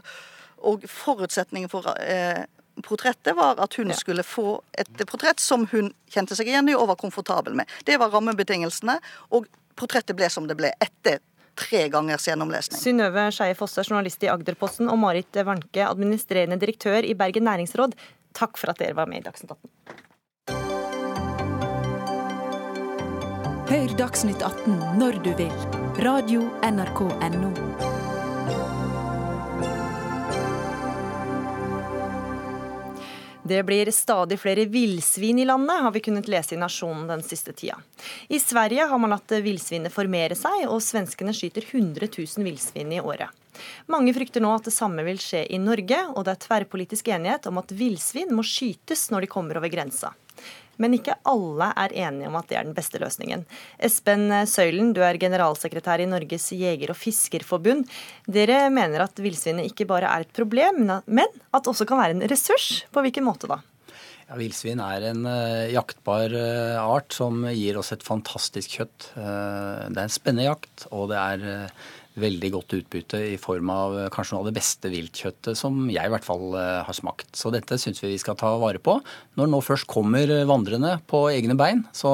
Og 0.66 0.84
forutsetningen 0.89 1.68
for 1.68 1.84
eh, 2.01 2.45
portrettet 2.82 3.37
var 3.37 3.61
at 3.62 3.74
hun 3.74 3.93
ja. 3.93 3.97
skulle 3.97 4.22
få 4.22 4.61
et 4.72 5.07
portrett 5.09 5.41
som 5.41 5.66
hun 5.72 5.93
kjente 6.12 6.37
seg 6.37 6.49
igjen 6.49 6.68
i 6.68 6.74
og 6.76 6.89
var 6.91 6.99
komfortabel 7.01 7.57
med. 7.57 7.70
Det 7.84 7.99
var 8.01 8.12
rammebetingelsene, 8.12 8.99
og 9.37 9.47
portrettet 9.76 10.16
ble 10.16 10.28
som 10.32 10.49
det 10.49 10.57
ble 10.59 10.72
etter 10.80 11.20
tre 11.57 11.87
gangers 11.93 12.28
gjennomlesning. 12.28 12.80
Synnøve 12.80 13.30
Skeie 13.32 13.57
Fosse, 13.57 13.84
journalist 13.87 14.24
i 14.24 14.30
Agderposten, 14.32 14.91
og 14.93 15.01
Marit 15.01 15.41
Warnke, 15.41 15.87
administrerende 15.87 16.61
direktør 16.61 17.01
i 17.05 17.16
Bergen 17.16 17.49
næringsråd, 17.49 17.97
takk 18.37 18.61
for 18.61 18.72
at 18.72 18.82
dere 18.82 18.97
var 18.99 19.09
med 19.09 19.24
i 19.24 19.26
Dagsnytt 19.28 19.57
18. 19.57 19.72
Hør 23.66 23.99
Dagsnytt 23.99 24.45
18 24.45 25.01
når 25.01 25.24
du 25.24 25.32
vil. 25.41 25.76
Radio 25.99 26.51
NRK 26.62 27.01
NO. 27.01 27.53
Det 33.42 33.62
blir 33.62 33.90
stadig 33.90 34.40
flere 34.40 34.64
villsvin 34.64 35.38
i 35.38 35.44
landet, 35.44 35.80
har 35.80 35.90
vi 35.90 36.01
kunnet 36.01 36.28
lese 36.28 36.55
i 36.55 36.59
Nasjonen 36.59 37.07
den 37.07 37.22
siste 37.22 37.53
tida. 37.53 37.78
I 38.28 38.40
Sverige 38.40 38.84
har 38.84 38.99
man 38.99 39.11
latt 39.11 39.32
villsvinet 39.40 39.92
formere 39.94 40.36
seg, 40.36 40.66
og 40.68 40.82
svenskene 40.84 41.32
skyter 41.32 41.64
100 41.70 42.11
000 42.18 42.44
villsvin 42.44 42.92
i 42.92 43.01
året. 43.01 43.32
Mange 43.88 44.12
frykter 44.12 44.44
nå 44.44 44.53
at 44.53 44.68
det 44.68 44.76
samme 44.76 45.01
vil 45.07 45.22
skje 45.22 45.47
i 45.49 45.62
Norge, 45.62 46.03
og 46.12 46.28
det 46.28 46.36
er 46.36 46.44
tverrpolitisk 46.44 47.09
enighet 47.09 47.49
om 47.49 47.62
at 47.62 47.72
villsvin 47.72 48.36
må 48.36 48.44
skytes 48.44 49.09
når 49.14 49.24
de 49.24 49.32
kommer 49.32 49.62
over 49.62 49.72
grensa. 49.72 50.12
Men 50.83 50.97
ikke 50.97 51.16
alle 51.29 51.70
er 51.85 51.95
enige 52.07 52.31
om 52.31 52.39
at 52.41 52.51
det 52.51 52.59
er 52.59 52.66
den 52.68 52.77
beste 52.77 53.01
løsningen. 53.03 53.47
Espen 53.79 54.29
Søylen, 54.51 54.93
du 54.97 55.03
er 55.05 55.20
generalsekretær 55.20 56.03
i 56.03 56.09
Norges 56.11 56.51
jeger- 56.57 56.93
og 56.93 57.01
fiskerforbund. 57.01 57.87
Dere 58.29 58.66
mener 58.72 59.07
at 59.07 59.22
villsvinet 59.22 59.70
ikke 59.70 59.89
bare 59.89 60.11
er 60.11 60.27
et 60.27 60.37
problem, 60.37 60.85
men 61.07 61.27
at 61.27 61.62
det 61.62 61.72
også 61.72 61.89
kan 61.89 62.01
være 62.01 62.18
en 62.18 62.29
ressurs. 62.29 62.85
På 62.93 63.05
hvilken 63.05 63.27
måte 63.27 63.51
da? 63.51 63.62
Ja, 64.27 64.35
Villsvin 64.41 64.81
er 64.83 65.05
en 65.12 65.22
uh, 65.22 65.68
jaktbar 65.70 66.33
uh, 66.35 66.81
art 66.83 67.14
som 67.14 67.45
gir 67.55 67.79
oss 67.79 67.93
et 67.95 68.03
fantastisk 68.03 68.81
kjøtt. 68.81 69.12
Uh, 69.14 69.87
det 69.87 70.01
er 70.01 70.09
en 70.09 70.16
spennende 70.16 70.49
jakt, 70.49 70.89
og 70.91 71.12
det 71.12 71.20
er 71.20 71.70
veldig 72.21 72.51
godt 72.55 72.77
utbytte 72.79 73.21
i 73.33 73.37
form 73.41 73.71
av 73.73 73.99
eh, 73.99 74.09
kanskje 74.12 74.37
noe 74.37 74.45
av 74.45 74.51
det 74.51 74.57
beste 74.59 74.91
viltkjøttet 74.93 75.59
som 75.59 75.87
jeg 75.93 76.09
i 76.09 76.12
hvert 76.12 76.27
fall 76.27 76.57
eh, 76.57 76.83
har 76.87 76.97
smakt. 76.97 77.31
Så 77.37 77.53
dette 77.55 77.79
syns 77.81 78.03
vi 78.03 78.14
vi 78.14 78.21
skal 78.23 78.39
ta 78.41 78.55
vare 78.61 78.81
på. 78.83 78.99
Når 79.37 79.53
nå 79.53 79.62
først 79.64 79.89
kommer 79.91 80.31
vandrende 80.49 80.97
på 81.11 81.27
egne 81.33 81.59
bein, 81.59 81.85
så, 81.97 82.12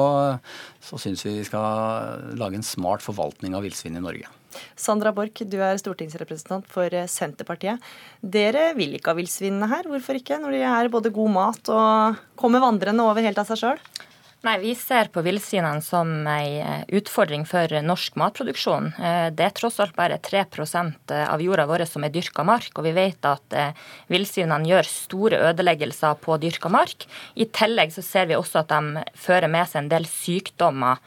så 0.83 0.99
syns 1.01 1.25
vi 1.25 1.37
vi 1.39 1.47
skal 1.47 2.37
lage 2.39 2.59
en 2.59 2.65
smart 2.65 3.05
forvaltning 3.05 3.55
av 3.57 3.65
villsvin 3.65 3.99
i 3.99 4.03
Norge. 4.03 4.31
Sandra 4.77 5.13
Borch, 5.15 5.43
du 5.49 5.57
er 5.61 5.79
stortingsrepresentant 5.81 6.67
for 6.71 6.93
eh, 6.93 7.09
Senterpartiet. 7.09 7.81
Dere 8.21 8.71
vil 8.77 8.97
ikke 8.97 9.13
ha 9.13 9.19
villsvinene 9.19 9.69
her, 9.71 9.89
hvorfor 9.89 10.19
ikke? 10.19 10.39
Når 10.41 10.57
de 10.57 10.63
er 10.69 10.91
både 10.93 11.13
god 11.13 11.33
mat 11.33 11.73
og 11.73 12.25
kommer 12.39 12.63
vandrende 12.63 13.05
over 13.07 13.25
helt 13.25 13.39
av 13.41 13.49
seg 13.49 13.63
sjøl? 13.63 13.85
Nei, 14.43 14.57
Vi 14.59 14.73
ser 14.75 15.07
på 15.07 15.21
villsvinene 15.23 15.79
som 15.79 16.09
en 16.27 16.55
eh, 16.59 16.81
utfordring 16.99 17.45
for 17.47 17.71
norsk 17.79 18.17
matproduksjon. 18.19 18.89
Eh, 18.99 19.27
det 19.31 19.45
er 19.45 19.53
tross 19.55 19.77
alt 19.79 19.95
bare 19.95 20.17
3 20.19 20.41
eh, 20.43 21.21
av 21.31 21.39
jorda 21.39 21.63
vår 21.69 21.85
som 21.87 22.03
er 22.03 22.11
dyrka 22.11 22.43
mark, 22.43 22.73
og 22.75 22.83
vi 22.83 22.91
vet 22.91 23.23
at 23.23 23.55
villsvinene 24.11 24.67
gjør 24.67 24.89
store 24.89 25.39
ødeleggelser 25.47 26.19
på 26.19 26.35
dyrka 26.43 26.67
mark. 26.67 27.05
I 27.39 27.47
tillegg 27.55 27.93
så 27.95 28.03
ser 28.03 28.27
vi 28.27 28.35
også 28.35 28.65
at 28.65 28.73
de 28.73 29.05
fører 29.15 29.47
med 29.47 29.69
seg 29.69 29.85
en 29.85 29.93
del 29.93 30.09
sykdommer 30.11 30.99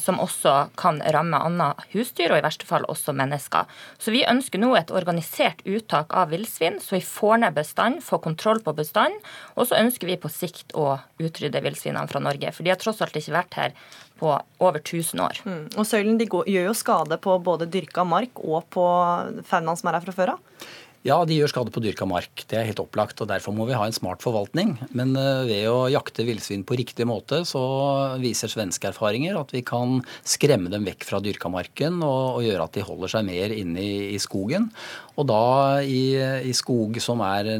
som 0.00 0.20
også 0.22 0.52
kan 0.78 1.02
ramme 1.12 1.36
annet 1.44 1.82
husdyr, 1.92 2.30
og 2.32 2.38
i 2.40 2.44
verste 2.46 2.64
fall 2.68 2.86
også 2.88 3.12
mennesker. 3.12 3.66
Så 4.00 4.14
vi 4.14 4.22
ønsker 4.24 4.62
nå 4.62 4.70
et 4.78 4.92
organisert 4.94 5.60
uttak 5.66 6.14
av 6.16 6.30
villsvin, 6.32 6.78
så 6.80 6.96
vi 6.96 7.02
får 7.04 7.42
ned 7.42 7.58
bestanden, 7.58 8.04
får 8.04 8.22
kontroll 8.24 8.62
på 8.64 8.76
bestanden, 8.78 9.18
og 9.58 9.68
så 9.68 9.80
ønsker 9.82 10.08
vi 10.08 10.20
på 10.20 10.30
sikt 10.32 10.72
å 10.78 10.94
utrydde 11.20 11.62
villsvinene 11.64 12.08
fra 12.08 12.22
Norge. 12.24 12.54
Fordi 12.54 12.67
de 12.68 12.74
har 12.74 12.80
tross 12.80 13.00
alt 13.04 13.16
ikke 13.16 13.36
vært 13.38 13.56
her 13.56 13.78
på 14.18 14.34
over 14.34 14.82
1000 14.82 15.22
år. 15.22 15.40
Mm. 15.46 15.62
Og 15.78 15.86
Søylen 15.86 16.18
de 16.20 16.26
går, 16.28 16.50
gjør 16.50 16.68
jo 16.68 16.76
skade 16.76 17.20
på 17.22 17.38
både 17.44 17.70
dyrka 17.70 18.04
mark 18.04 18.42
og 18.42 18.66
på 18.74 18.84
faunaen 19.48 19.78
som 19.78 19.88
er 19.88 19.98
her 19.98 20.06
fra 20.08 20.16
før 20.16 20.34
av? 20.36 20.68
Ja, 21.06 21.16
de 21.24 21.36
gjør 21.38 21.48
skade 21.52 21.70
på 21.72 21.80
dyrka 21.80 22.04
mark. 22.10 22.42
Det 22.50 22.56
er 22.58 22.66
helt 22.66 22.80
opplagt. 22.82 23.20
og 23.22 23.30
Derfor 23.30 23.54
må 23.54 23.68
vi 23.68 23.76
ha 23.78 23.84
en 23.86 23.94
smart 23.94 24.20
forvaltning. 24.20 24.74
Men 24.98 25.14
eh, 25.16 25.46
ved 25.46 25.68
å 25.70 25.86
jakte 25.94 26.26
villsvin 26.26 26.66
på 26.66 26.76
riktig 26.76 27.06
måte, 27.08 27.44
så 27.48 27.62
viser 28.20 28.50
svenske 28.50 28.90
erfaringer 28.90 29.38
at 29.38 29.54
vi 29.54 29.62
kan 29.64 30.02
skremme 30.26 30.72
dem 30.74 30.84
vekk 30.90 31.06
fra 31.06 31.22
dyrka 31.22 31.48
marken 31.54 32.02
og, 32.02 32.40
og 32.40 32.48
gjøre 32.48 32.66
at 32.66 32.76
de 32.76 32.86
holder 32.90 33.14
seg 33.14 33.30
mer 33.30 33.54
inne 33.54 33.86
i, 33.86 33.94
i 34.18 34.20
skogen. 34.20 34.68
Og 35.14 35.30
da 35.30 35.44
i, 35.86 36.18
i 36.50 36.52
skog 36.56 36.98
som 37.02 37.22
er, 37.24 37.54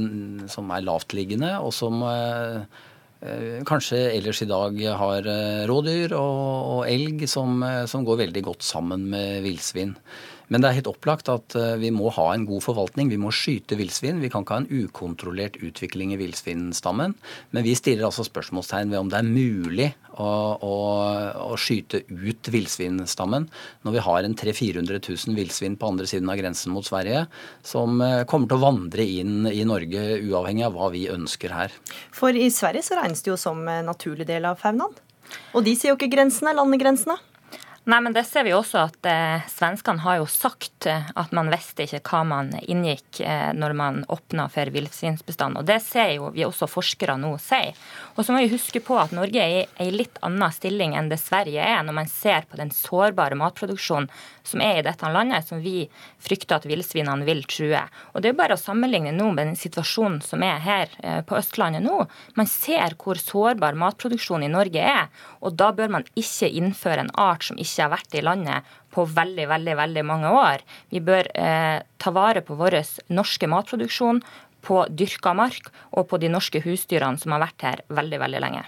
som 0.50 0.74
er 0.74 0.84
lavtliggende, 0.90 1.54
og 1.62 1.72
som 1.78 2.02
Eh, 2.08 2.60
kanskje 3.66 3.98
ellers 4.14 4.42
i 4.44 4.46
dag 4.46 4.76
har 5.00 5.26
eh, 5.26 5.66
rådyr 5.66 6.14
og, 6.14 6.42
og 6.78 6.82
elg 6.86 7.24
som, 7.30 7.62
eh, 7.66 7.84
som, 7.90 8.04
går 8.06 8.20
veldig 8.22 8.42
godt 8.46 8.62
sammen 8.62 9.08
med 9.10 9.42
villsvin. 9.42 9.96
Men 10.48 10.62
det 10.62 10.70
er 10.70 10.78
helt 10.78 10.90
opplagt 10.90 11.28
at 11.32 11.56
eh, 11.58 11.76
vi 11.80 11.90
må 11.94 12.10
ha 12.16 12.30
en 12.32 12.46
god 12.48 12.64
forvaltning. 12.64 13.10
Vi 13.12 13.20
må 13.20 13.32
skyte 13.34 13.76
villsvin. 13.78 14.22
Vi 14.22 14.30
kan 14.32 14.44
ikke 14.44 14.56
ha 14.56 14.62
en 14.62 14.86
ukontrollert 14.86 15.58
utvikling 15.64 16.14
i 16.14 16.20
villsvinstammen. 16.20 17.14
Men 17.52 17.66
vi 17.66 17.76
stiller 17.78 18.08
altså 18.08 18.24
spørsmålstegn 18.26 18.92
ved 18.92 19.02
om 19.02 19.12
det 19.12 19.20
er 19.20 19.28
mulig 19.28 19.88
å, 20.18 20.28
å, 20.64 20.76
å 21.52 21.58
skyte 21.60 22.02
ut 22.08 22.50
villsvinstammen 22.50 23.48
når 23.86 23.94
vi 23.94 24.04
har 24.08 24.24
en 24.24 24.36
300 24.38 24.56
000-400 24.58 25.02
000 25.28 25.36
villsvin 25.38 25.76
på 25.78 25.90
andre 25.92 26.08
siden 26.08 26.30
av 26.32 26.38
grensen 26.40 26.72
mot 26.74 26.86
Sverige, 26.86 27.26
som 27.62 28.00
eh, 28.04 28.24
kommer 28.28 28.50
til 28.50 28.58
å 28.58 28.64
vandre 28.64 29.04
inn 29.04 29.48
i 29.50 29.62
Norge 29.68 30.06
uavhengig 30.24 30.66
av 30.66 30.78
hva 30.78 30.88
vi 30.94 31.06
ønsker 31.12 31.54
her. 31.54 31.74
For 32.14 32.34
i 32.34 32.48
Sverige 32.54 32.86
så 32.86 32.98
regnes 32.98 33.22
det 33.24 33.32
jo 33.34 33.38
som 33.40 33.60
naturlig 33.84 34.26
del 34.28 34.48
av 34.48 34.58
faunaen. 34.62 34.96
Og 35.52 35.64
de 35.66 35.74
sier 35.76 35.92
jo 35.92 35.98
ikke 35.98 36.10
grensene, 36.12 36.54
landegrensene. 36.56 37.18
Nei, 37.88 38.02
men 38.04 38.12
det 38.12 38.26
ser 38.28 38.44
vi 38.44 38.50
også 38.52 38.82
at 38.82 39.06
eh, 39.08 39.44
Svenskene 39.48 40.02
har 40.04 40.18
jo 40.18 40.26
sagt 40.28 40.84
eh, 40.90 41.06
at 41.16 41.30
man 41.32 41.48
visste 41.48 41.86
ikke 41.86 42.02
hva 42.04 42.18
man 42.28 42.50
inngikk 42.60 43.22
eh, 43.24 43.54
når 43.56 43.74
man 43.78 44.02
åpna 44.12 44.44
for 44.52 44.68
villsvinsbestand. 44.74 45.56
Og 45.56 45.64
det 45.64 45.78
ser 45.86 46.10
jo 46.18 46.28
vi 46.34 46.44
også 46.44 46.68
forskere 46.68 47.14
nå 47.16 47.30
sier. 47.40 47.72
Og 48.12 48.26
så 48.26 48.34
må 48.34 48.42
vi 48.44 48.50
huske 48.52 48.82
på 48.84 48.98
at 49.00 49.14
Norge 49.16 49.40
er 49.40 49.62
i 49.64 49.86
en 49.86 49.96
litt 49.96 50.20
annen 50.20 50.52
stilling 50.52 50.98
enn 51.00 51.08
det 51.08 51.16
Sverige 51.22 51.64
er, 51.64 51.80
når 51.86 51.96
man 52.02 52.12
ser 52.12 52.44
på 52.50 52.60
den 52.60 52.74
sårbare 52.76 53.38
matproduksjonen 53.40 54.10
som 54.48 54.60
er 54.64 54.80
i 54.82 54.84
dette 54.84 55.08
landet, 55.12 55.48
som 55.48 55.60
vi 55.64 55.86
frykter 56.24 56.58
at 56.58 56.68
villsvinene 56.68 57.24
vil 57.28 57.40
true. 57.48 57.80
Og 58.12 58.20
det 58.20 58.30
er 58.30 58.34
jo 58.34 58.40
bare 58.42 58.56
å 58.56 58.60
sammenligne 58.60 59.14
nå 59.16 59.30
med 59.32 59.50
den 59.50 59.58
situasjonen 59.60 60.20
som 60.24 60.44
er 60.44 60.60
her 60.64 60.92
eh, 61.00 61.20
på 61.24 61.40
Østlandet 61.40 61.84
nå. 61.84 62.02
Man 62.36 62.52
ser 62.52 62.96
hvor 63.00 63.20
sårbar 63.20 63.80
matproduksjonen 63.80 64.48
i 64.48 64.52
Norge 64.52 64.84
er, 64.92 65.08
og 65.40 65.56
da 65.56 65.72
bør 65.72 65.96
man 65.96 66.08
ikke 66.18 66.52
innføre 66.52 67.06
en 67.06 67.14
art 67.16 67.48
som 67.48 67.56
ikke 67.56 67.77
ikke 67.78 67.86
har 67.86 67.94
vært 67.94 68.18
i 68.18 68.24
landet 68.26 68.74
på 68.90 69.06
veldig 69.06 69.46
veldig, 69.46 69.78
veldig 69.78 70.04
mange 70.08 70.34
år. 70.34 70.66
Vi 70.90 71.00
bør 71.04 71.30
eh, 71.38 71.78
ta 72.02 72.12
vare 72.14 72.42
på 72.42 72.58
vår 72.58 72.80
norske 73.14 73.46
matproduksjon, 73.50 74.22
på 74.68 74.80
dyrka 74.90 75.32
mark 75.38 75.68
og 75.96 76.08
på 76.10 76.18
de 76.20 76.28
norske 76.32 76.60
husdyrene 76.64 77.20
som 77.20 77.32
har 77.34 77.42
vært 77.44 77.64
her 77.64 77.82
veldig 77.94 78.18
veldig 78.20 78.40
lenge. 78.42 78.64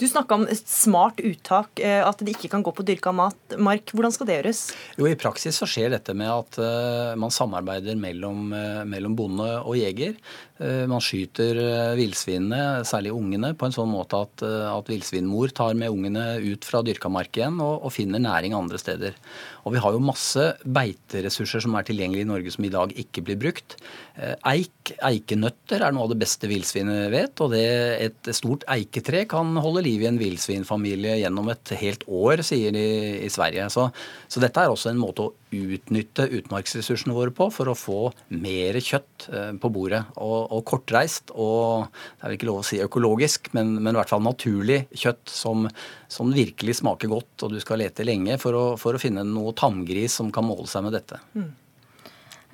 Du 0.00 0.06
snakka 0.08 0.38
om 0.40 0.46
smart 0.56 1.20
uttak, 1.20 1.76
eh, 1.78 2.00
at 2.00 2.22
det 2.24 2.34
ikke 2.34 2.50
kan 2.54 2.64
gå 2.66 2.72
på 2.74 2.86
dyrka 2.86 3.12
mark. 3.12 3.92
Hvordan 3.92 4.14
skal 4.14 4.30
det 4.30 4.38
gjøres? 4.38 4.62
Jo, 4.96 5.08
I 5.10 5.18
praksis 5.20 5.60
så 5.60 5.68
skjer 5.68 5.92
dette 5.92 6.16
med 6.16 6.32
at 6.32 6.58
uh, 6.58 7.12
man 7.20 7.34
samarbeider 7.34 7.98
mellom, 8.00 8.48
uh, 8.56 8.82
mellom 8.88 9.16
bonde 9.18 9.50
og 9.60 9.76
jeger. 9.78 10.16
Uh, 10.56 10.86
man 10.88 11.02
skyter 11.04 11.60
villsvinene, 11.98 12.84
særlig 12.88 13.12
ungene, 13.16 13.52
på 13.58 13.68
en 13.68 13.76
sånn 13.76 13.90
måte 13.92 14.22
at, 14.26 14.46
at 14.46 14.88
villsvinmor 14.90 15.52
tar 15.56 15.76
med 15.78 15.92
ungene 15.92 16.38
ut 16.44 16.64
fra 16.64 16.82
dyrka 16.86 17.10
mark 17.12 17.36
igjen 17.36 17.60
og, 17.60 17.84
og 17.86 17.94
finner 17.94 18.22
næring 18.22 18.56
andre 18.56 18.80
steder. 18.80 19.18
Og 19.66 19.74
vi 19.74 19.80
har 19.82 19.96
jo 19.96 20.02
masse 20.02 20.42
beiteressurser 20.62 21.64
som 21.64 21.74
er 21.74 21.86
tilgjengelige 21.88 22.22
i 22.22 22.28
Norge 22.28 22.52
som 22.54 22.66
i 22.66 22.70
dag 22.70 22.92
ikke 23.02 23.24
blir 23.26 23.38
brukt. 23.40 23.74
Eh, 24.14 24.36
eik, 24.52 24.92
eikenøtter 25.02 25.82
er 25.82 25.94
noe 25.94 26.06
av 26.06 26.12
det 26.12 26.20
beste 26.20 26.46
villsvinet 26.50 27.10
vet. 27.10 27.42
Og 27.42 27.50
det, 27.50 27.64
et 28.06 28.30
stort 28.36 28.62
eiketre 28.70 29.24
kan 29.30 29.50
holde 29.62 29.82
liv 29.88 30.04
i 30.04 30.10
en 30.12 30.20
villsvinfamilie 30.20 31.18
gjennom 31.24 31.50
et 31.50 31.74
helt 31.82 32.06
år, 32.06 32.44
sier 32.46 32.74
de 32.76 32.86
i 33.26 33.32
Sverige. 33.32 33.66
Så, 33.74 33.88
så 34.30 34.42
dette 34.44 34.62
er 34.62 34.70
også 34.70 34.92
en 34.92 35.02
måte 35.02 35.26
å 35.26 35.34
utnytte 35.54 36.26
utmarksressursene 36.38 37.14
våre 37.14 37.32
på 37.34 37.48
for 37.54 37.70
å 37.70 37.76
få 37.78 37.98
mer 38.34 38.78
kjøtt 38.82 39.28
eh, 39.30 39.52
på 39.60 39.70
bordet. 39.72 40.02
Og, 40.16 40.52
og 40.56 40.64
kortreist 40.66 41.32
og 41.34 41.86
det 41.92 42.24
er 42.24 42.28
vel 42.28 42.38
ikke 42.38 42.50
lov 42.50 42.62
å 42.62 42.66
si 42.66 42.80
økologisk, 42.82 43.52
men, 43.56 43.76
men 43.78 43.94
i 43.94 44.00
hvert 44.00 44.12
fall 44.12 44.24
naturlig 44.26 44.82
kjøtt 44.94 45.30
som, 45.30 45.68
som, 46.10 46.34
virkelig 46.36 46.80
smaker 46.80 47.10
godt, 47.12 47.46
og 47.46 47.54
du 47.54 47.60
skal 47.62 47.80
lete 47.82 48.06
lenge 48.06 48.40
for 48.42 48.58
å, 48.58 48.64
for 48.80 48.96
å 48.96 49.02
finne 49.02 49.24
noe 49.26 49.54
tamgris 49.56 50.18
som 50.20 50.32
kan 50.34 50.46
måle 50.46 50.68
seg 50.70 50.86
med 50.86 50.98
dette. 50.98 51.20
Mm. 51.38 51.52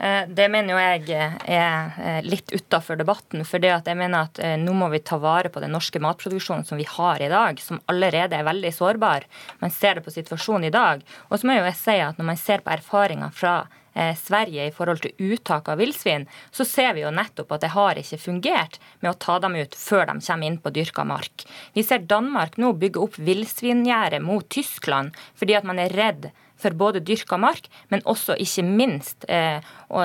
Eh, 0.03 0.25
det 0.29 0.49
mener 0.51 0.75
jo 0.75 0.81
jeg 0.83 1.29
er 1.47 2.25
litt 2.27 2.51
utafor 2.51 2.99
debatten. 2.99 3.45
For 3.47 3.63
det 3.63 3.71
at 3.71 3.91
jeg 3.91 3.99
mener 4.01 4.27
at 4.27 4.41
eh, 4.43 4.57
nå 4.59 4.75
må 4.75 4.89
vi 4.91 4.99
ta 4.99 5.21
vare 5.23 5.53
på 5.53 5.63
den 5.63 5.71
norske 5.77 6.03
matproduksjonen 6.03 6.67
som 6.67 6.81
vi 6.81 6.89
har 6.91 7.23
i 7.23 7.31
dag, 7.31 7.61
som 7.63 7.79
allerede 7.93 8.39
er 8.39 8.49
veldig 8.49 8.73
sårbar. 8.75 9.29
Man 9.63 9.71
ser 9.71 9.99
det 10.01 10.07
på 10.07 10.15
situasjonen 10.15 10.67
i 10.67 10.75
dag. 10.75 11.07
Og 11.31 11.39
så 11.39 11.47
må 11.47 11.61
jeg 11.61 11.79
si 11.79 12.01
at 12.03 12.19
når 12.19 12.31
man 12.33 12.41
ser 12.41 12.67
på 12.67 12.75
erfaringer 12.75 13.31
fra 13.37 13.55
eh, 13.95 14.11
Sverige 14.19 14.67
i 14.67 14.75
forhold 14.75 15.05
til 15.07 15.33
uttak 15.37 15.71
av 15.71 15.79
villsvin, 15.79 16.27
så 16.51 16.67
ser 16.67 16.97
vi 16.99 17.07
jo 17.07 17.15
nettopp 17.15 17.55
at 17.55 17.63
det 17.63 17.75
har 17.77 18.03
ikke 18.03 18.19
fungert 18.27 18.83
med 19.05 19.13
å 19.13 19.19
ta 19.23 19.39
dem 19.45 19.55
ut 19.61 19.79
før 19.79 20.09
de 20.11 20.19
kommer 20.19 20.51
inn 20.51 20.59
på 20.59 20.75
dyrka 20.75 21.07
mark. 21.07 21.47
Vi 21.79 21.87
ser 21.87 22.09
Danmark 22.11 22.59
nå 22.59 22.75
bygge 22.75 23.07
opp 23.07 23.23
villsvingjerde 23.23 24.19
mot 24.25 24.51
Tyskland 24.51 25.15
fordi 25.39 25.61
at 25.61 25.69
man 25.69 25.79
er 25.79 25.95
redd 25.95 26.33
for 26.63 26.77
både 26.79 27.03
dyrka 27.05 27.39
mark, 27.41 27.69
men 27.93 28.05
også 28.09 28.37
ikke 28.41 28.65
minst 28.67 29.27
eh, 29.29 29.63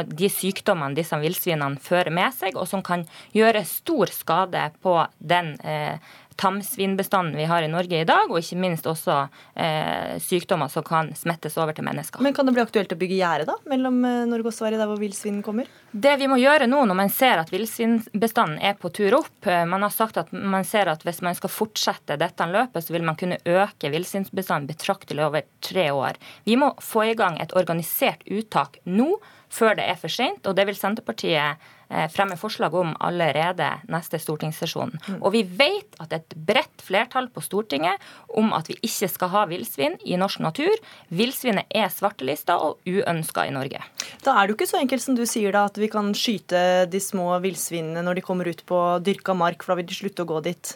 de 0.07 0.29
sykdommene 0.31 0.97
disse 0.97 1.17
villsvinene 1.21 1.81
fører 1.83 2.13
med 2.13 2.35
seg, 2.35 2.57
og 2.57 2.67
som 2.69 2.83
kan 2.85 3.05
gjøre 3.35 3.65
stor 3.67 4.11
skade 4.13 4.69
på 4.83 4.99
den 5.19 5.55
eh, 5.63 6.01
tamsvinbestanden 6.37 7.37
vi 7.37 7.45
har 7.49 7.65
i 7.65 7.69
Norge 7.71 8.01
i 8.01 8.07
dag, 8.07 8.29
og 8.29 8.39
ikke 8.39 8.59
minst 8.61 8.87
også 8.89 9.17
eh, 9.55 10.17
sykdommer 10.23 10.71
som 10.71 10.85
kan 10.85 11.09
smettes 11.17 11.57
over 11.57 11.75
til 11.75 11.87
mennesker. 11.87 12.21
Men 12.23 12.35
Kan 12.37 12.47
det 12.47 12.55
bli 12.55 12.63
aktuelt 12.63 12.93
å 12.93 12.99
bygge 12.99 13.17
gjerde 13.19 13.57
mellom 13.69 13.99
eh, 14.05 14.23
Norge 14.29 14.51
og 14.51 14.57
Sverige, 14.57 14.79
der 14.81 14.89
hvor 14.89 15.01
villsvin 15.01 15.41
kommer? 15.45 15.69
Det 15.91 16.17
vi 16.21 16.29
må 16.29 16.37
gjøre 16.41 16.69
nå 16.69 16.83
når 16.85 16.99
man 16.99 17.13
ser 17.13 17.41
at 17.41 17.53
villsvinbestanden 17.53 18.59
er 18.61 18.77
på 18.77 18.91
tur 18.93 19.17
opp 19.19 19.47
eh, 19.49 19.63
Man 19.69 19.85
har 19.85 19.93
sagt 19.93 20.19
at 20.21 20.29
man 20.31 20.67
ser 20.67 20.91
at 20.91 21.05
hvis 21.07 21.23
man 21.25 21.37
skal 21.37 21.53
fortsette 21.53 22.19
dette 22.21 22.49
løpet, 22.51 22.85
så 22.85 22.93
vil 22.93 23.07
man 23.07 23.17
kunne 23.19 23.39
øke 23.45 23.91
villsvinbestanden 23.93 24.69
betraktelig 24.69 25.25
over 25.25 25.47
tre 25.63 25.89
år. 25.91 26.19
Vi 26.45 26.59
må 26.59 26.73
få 26.83 27.09
i 27.09 27.17
gang 27.17 27.41
et 27.41 27.55
organisert 27.57 28.21
uttak 28.27 28.77
nå 28.85 29.15
før 29.49 29.77
det 29.79 29.87
er 29.87 29.97
for 29.99 30.11
sent, 30.11 30.45
og 30.47 30.57
det 30.57 30.67
vil 30.67 30.77
Senterpartiet 30.77 31.73
fremme 32.11 32.35
forslag 32.39 32.73
om 32.75 32.93
allerede 33.03 33.69
neste 33.91 34.19
stortingssesjon. 34.19 34.93
Mm. 34.97 35.19
Og 35.21 35.31
vi 35.35 35.43
vet 35.47 35.97
at 36.03 36.13
et 36.17 36.35
bredt 36.47 36.83
flertall 36.83 37.29
på 37.31 37.43
Stortinget 37.43 38.01
om 38.35 38.51
at 38.57 38.69
vi 38.71 38.77
ikke 38.81 39.09
skal 39.11 39.31
ha 39.33 39.45
villsvin 39.49 39.97
i 40.05 40.17
norsk 40.19 40.41
natur. 40.43 40.73
Villsvinet 41.15 41.71
er 41.71 41.91
svartelista 41.93 42.57
og 42.63 42.83
uønska 42.87 43.47
i 43.47 43.53
Norge. 43.55 43.83
Da 44.25 44.35
er 44.35 44.47
det 44.47 44.53
jo 44.53 44.59
ikke 44.59 44.71
så 44.73 44.81
enkelt 44.81 45.03
som 45.03 45.17
du 45.17 45.23
sier 45.29 45.55
da, 45.55 45.67
at 45.69 45.79
vi 45.79 45.89
kan 45.91 46.11
skyte 46.17 46.87
de 46.91 47.01
små 47.03 47.29
villsvinene 47.43 48.03
når 48.05 48.19
de 48.19 48.25
kommer 48.25 48.51
ut 48.51 48.65
på 48.67 48.81
dyrka 49.05 49.37
mark, 49.37 49.63
for 49.63 49.73
da 49.73 49.81
vil 49.81 49.89
de 49.89 50.01
slutte 50.01 50.25
å 50.25 50.29
gå 50.29 50.43
dit. 50.49 50.75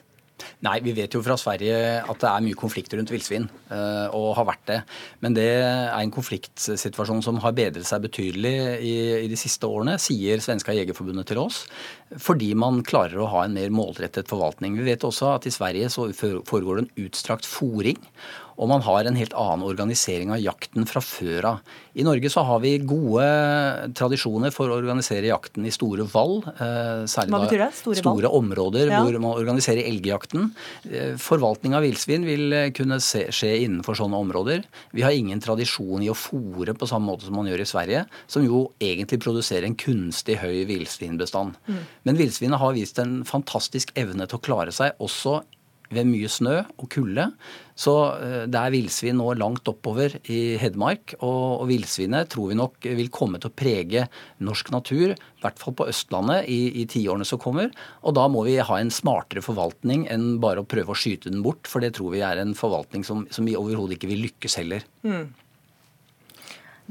Nei, 0.65 0.77
vi 0.85 0.93
vet 0.97 1.13
jo 1.15 1.21
fra 1.25 1.37
Sverige 1.39 1.75
at 2.01 2.21
det 2.21 2.29
er 2.29 2.45
mye 2.45 2.59
konflikt 2.59 2.93
rundt 2.97 3.13
villsvin, 3.13 3.47
eh, 3.71 4.07
og 4.17 4.35
har 4.37 4.47
vært 4.49 4.65
det. 4.69 4.79
Men 5.23 5.37
det 5.37 5.47
er 5.61 5.89
en 5.97 6.13
konfliktsituasjon 6.13 7.23
som 7.25 7.39
har 7.43 7.55
bedret 7.57 7.87
seg 7.87 8.05
betydelig 8.05 8.53
i, 8.81 8.93
i 9.25 9.31
de 9.31 9.39
siste 9.39 9.67
årene, 9.67 9.97
sier 10.01 10.43
Svenska 10.43 10.75
Jegerforbundet 10.75 11.31
til 11.31 11.41
oss, 11.41 11.63
fordi 12.19 12.51
man 12.57 12.83
klarer 12.87 13.21
å 13.21 13.29
ha 13.31 13.45
en 13.45 13.55
mer 13.57 13.73
målrettet 13.73 14.29
forvaltning. 14.31 14.77
Vi 14.79 14.89
vet 14.91 15.07
også 15.07 15.35
at 15.35 15.47
i 15.47 15.53
Sverige 15.53 15.91
så 15.93 16.09
foregår 16.15 16.81
det 16.81 16.85
en 16.85 17.07
utstrakt 17.07 17.47
fòring. 17.47 17.99
Og 18.61 18.69
man 18.69 18.83
har 18.85 19.07
en 19.09 19.17
helt 19.17 19.33
annen 19.33 19.65
organisering 19.65 20.31
av 20.35 20.41
jakten 20.41 20.85
fra 20.89 21.01
før 21.01 21.47
av. 21.49 21.77
I 21.97 22.05
Norge 22.05 22.29
så 22.29 22.43
har 22.45 22.61
vi 22.61 22.75
gode 22.85 23.25
tradisjoner 23.97 24.53
for 24.53 24.69
å 24.69 24.77
organisere 24.77 25.31
jakten 25.31 25.65
i 25.65 25.73
store 25.73 26.05
vall. 26.11 26.37
Eh, 26.53 27.03
særlig 27.09 27.33
Hva 27.33 27.41
betyr 27.47 27.63
det? 27.65 27.69
Store, 27.79 27.97
store 27.99 28.31
områder 28.37 28.91
ja. 28.93 29.01
hvor 29.01 29.17
man 29.23 29.33
organiserer 29.33 29.87
elgjakten. 29.89 30.51
Eh, 30.85 31.15
forvaltning 31.21 31.73
av 31.77 31.85
villsvin 31.87 32.27
vil 32.27 32.53
eh, 32.53 32.67
kunne 32.77 32.99
skje 33.01 33.49
innenfor 33.63 33.97
sånne 33.97 34.19
områder. 34.27 34.67
Vi 34.93 35.05
har 35.05 35.15
ingen 35.17 35.41
tradisjon 35.41 36.05
i 36.05 36.11
å 36.13 36.17
fòre 36.17 36.75
på 36.77 36.89
samme 36.89 37.09
måte 37.09 37.27
som 37.27 37.39
man 37.39 37.49
gjør 37.49 37.65
i 37.65 37.69
Sverige, 37.71 38.03
som 38.29 38.45
jo 38.45 38.67
egentlig 38.77 39.23
produserer 39.25 39.65
en 39.65 39.79
kunstig 39.79 40.37
høy 40.43 40.67
villsvinbestand. 40.69 41.57
Mm. 41.65 41.81
Men 42.05 42.21
villsvinet 42.21 42.61
har 42.61 42.77
vist 42.77 43.01
en 43.01 43.23
fantastisk 43.27 43.89
evne 43.97 44.29
til 44.29 44.37
å 44.37 44.45
klare 44.45 44.75
seg 44.75 45.01
også 45.01 45.41
ved 45.95 46.07
mye 46.09 46.29
snø 46.31 46.57
og 46.77 46.87
kulde. 46.91 47.27
Så 47.77 47.93
eh, 48.17 48.45
det 48.51 48.59
er 48.59 48.73
villsvin 48.73 49.17
nå 49.19 49.33
langt 49.39 49.67
oppover 49.71 50.15
i 50.31 50.39
Hedmark. 50.61 51.15
Og, 51.19 51.61
og 51.61 51.67
villsvinet 51.71 52.31
tror 52.33 52.51
vi 52.51 52.59
nok 52.59 52.89
vil 53.01 53.11
komme 53.13 53.41
til 53.41 53.51
å 53.51 53.57
prege 53.63 54.05
norsk 54.43 54.71
natur, 54.73 55.13
i 55.15 55.43
hvert 55.43 55.61
fall 55.61 55.75
på 55.77 55.89
Østlandet, 55.91 56.49
i, 56.51 56.83
i 56.83 56.87
tiårene 56.89 57.27
som 57.27 57.41
kommer. 57.41 57.71
Og 58.05 58.15
da 58.17 58.27
må 58.31 58.45
vi 58.47 58.59
ha 58.61 58.79
en 58.79 58.93
smartere 58.93 59.43
forvaltning 59.45 60.07
enn 60.11 60.35
bare 60.43 60.63
å 60.63 60.69
prøve 60.69 60.93
å 60.93 60.97
skyte 60.97 61.31
den 61.31 61.45
bort. 61.45 61.69
For 61.69 61.83
det 61.83 61.95
tror 61.97 62.15
vi 62.15 62.25
er 62.25 62.41
en 62.41 62.57
forvaltning 62.57 63.05
som, 63.07 63.27
som 63.33 63.47
vi 63.47 63.57
overhodet 63.59 63.99
ikke 63.99 64.11
vil 64.11 64.27
lykkes 64.29 64.59
heller. 64.61 64.85
Mm. 65.07 65.31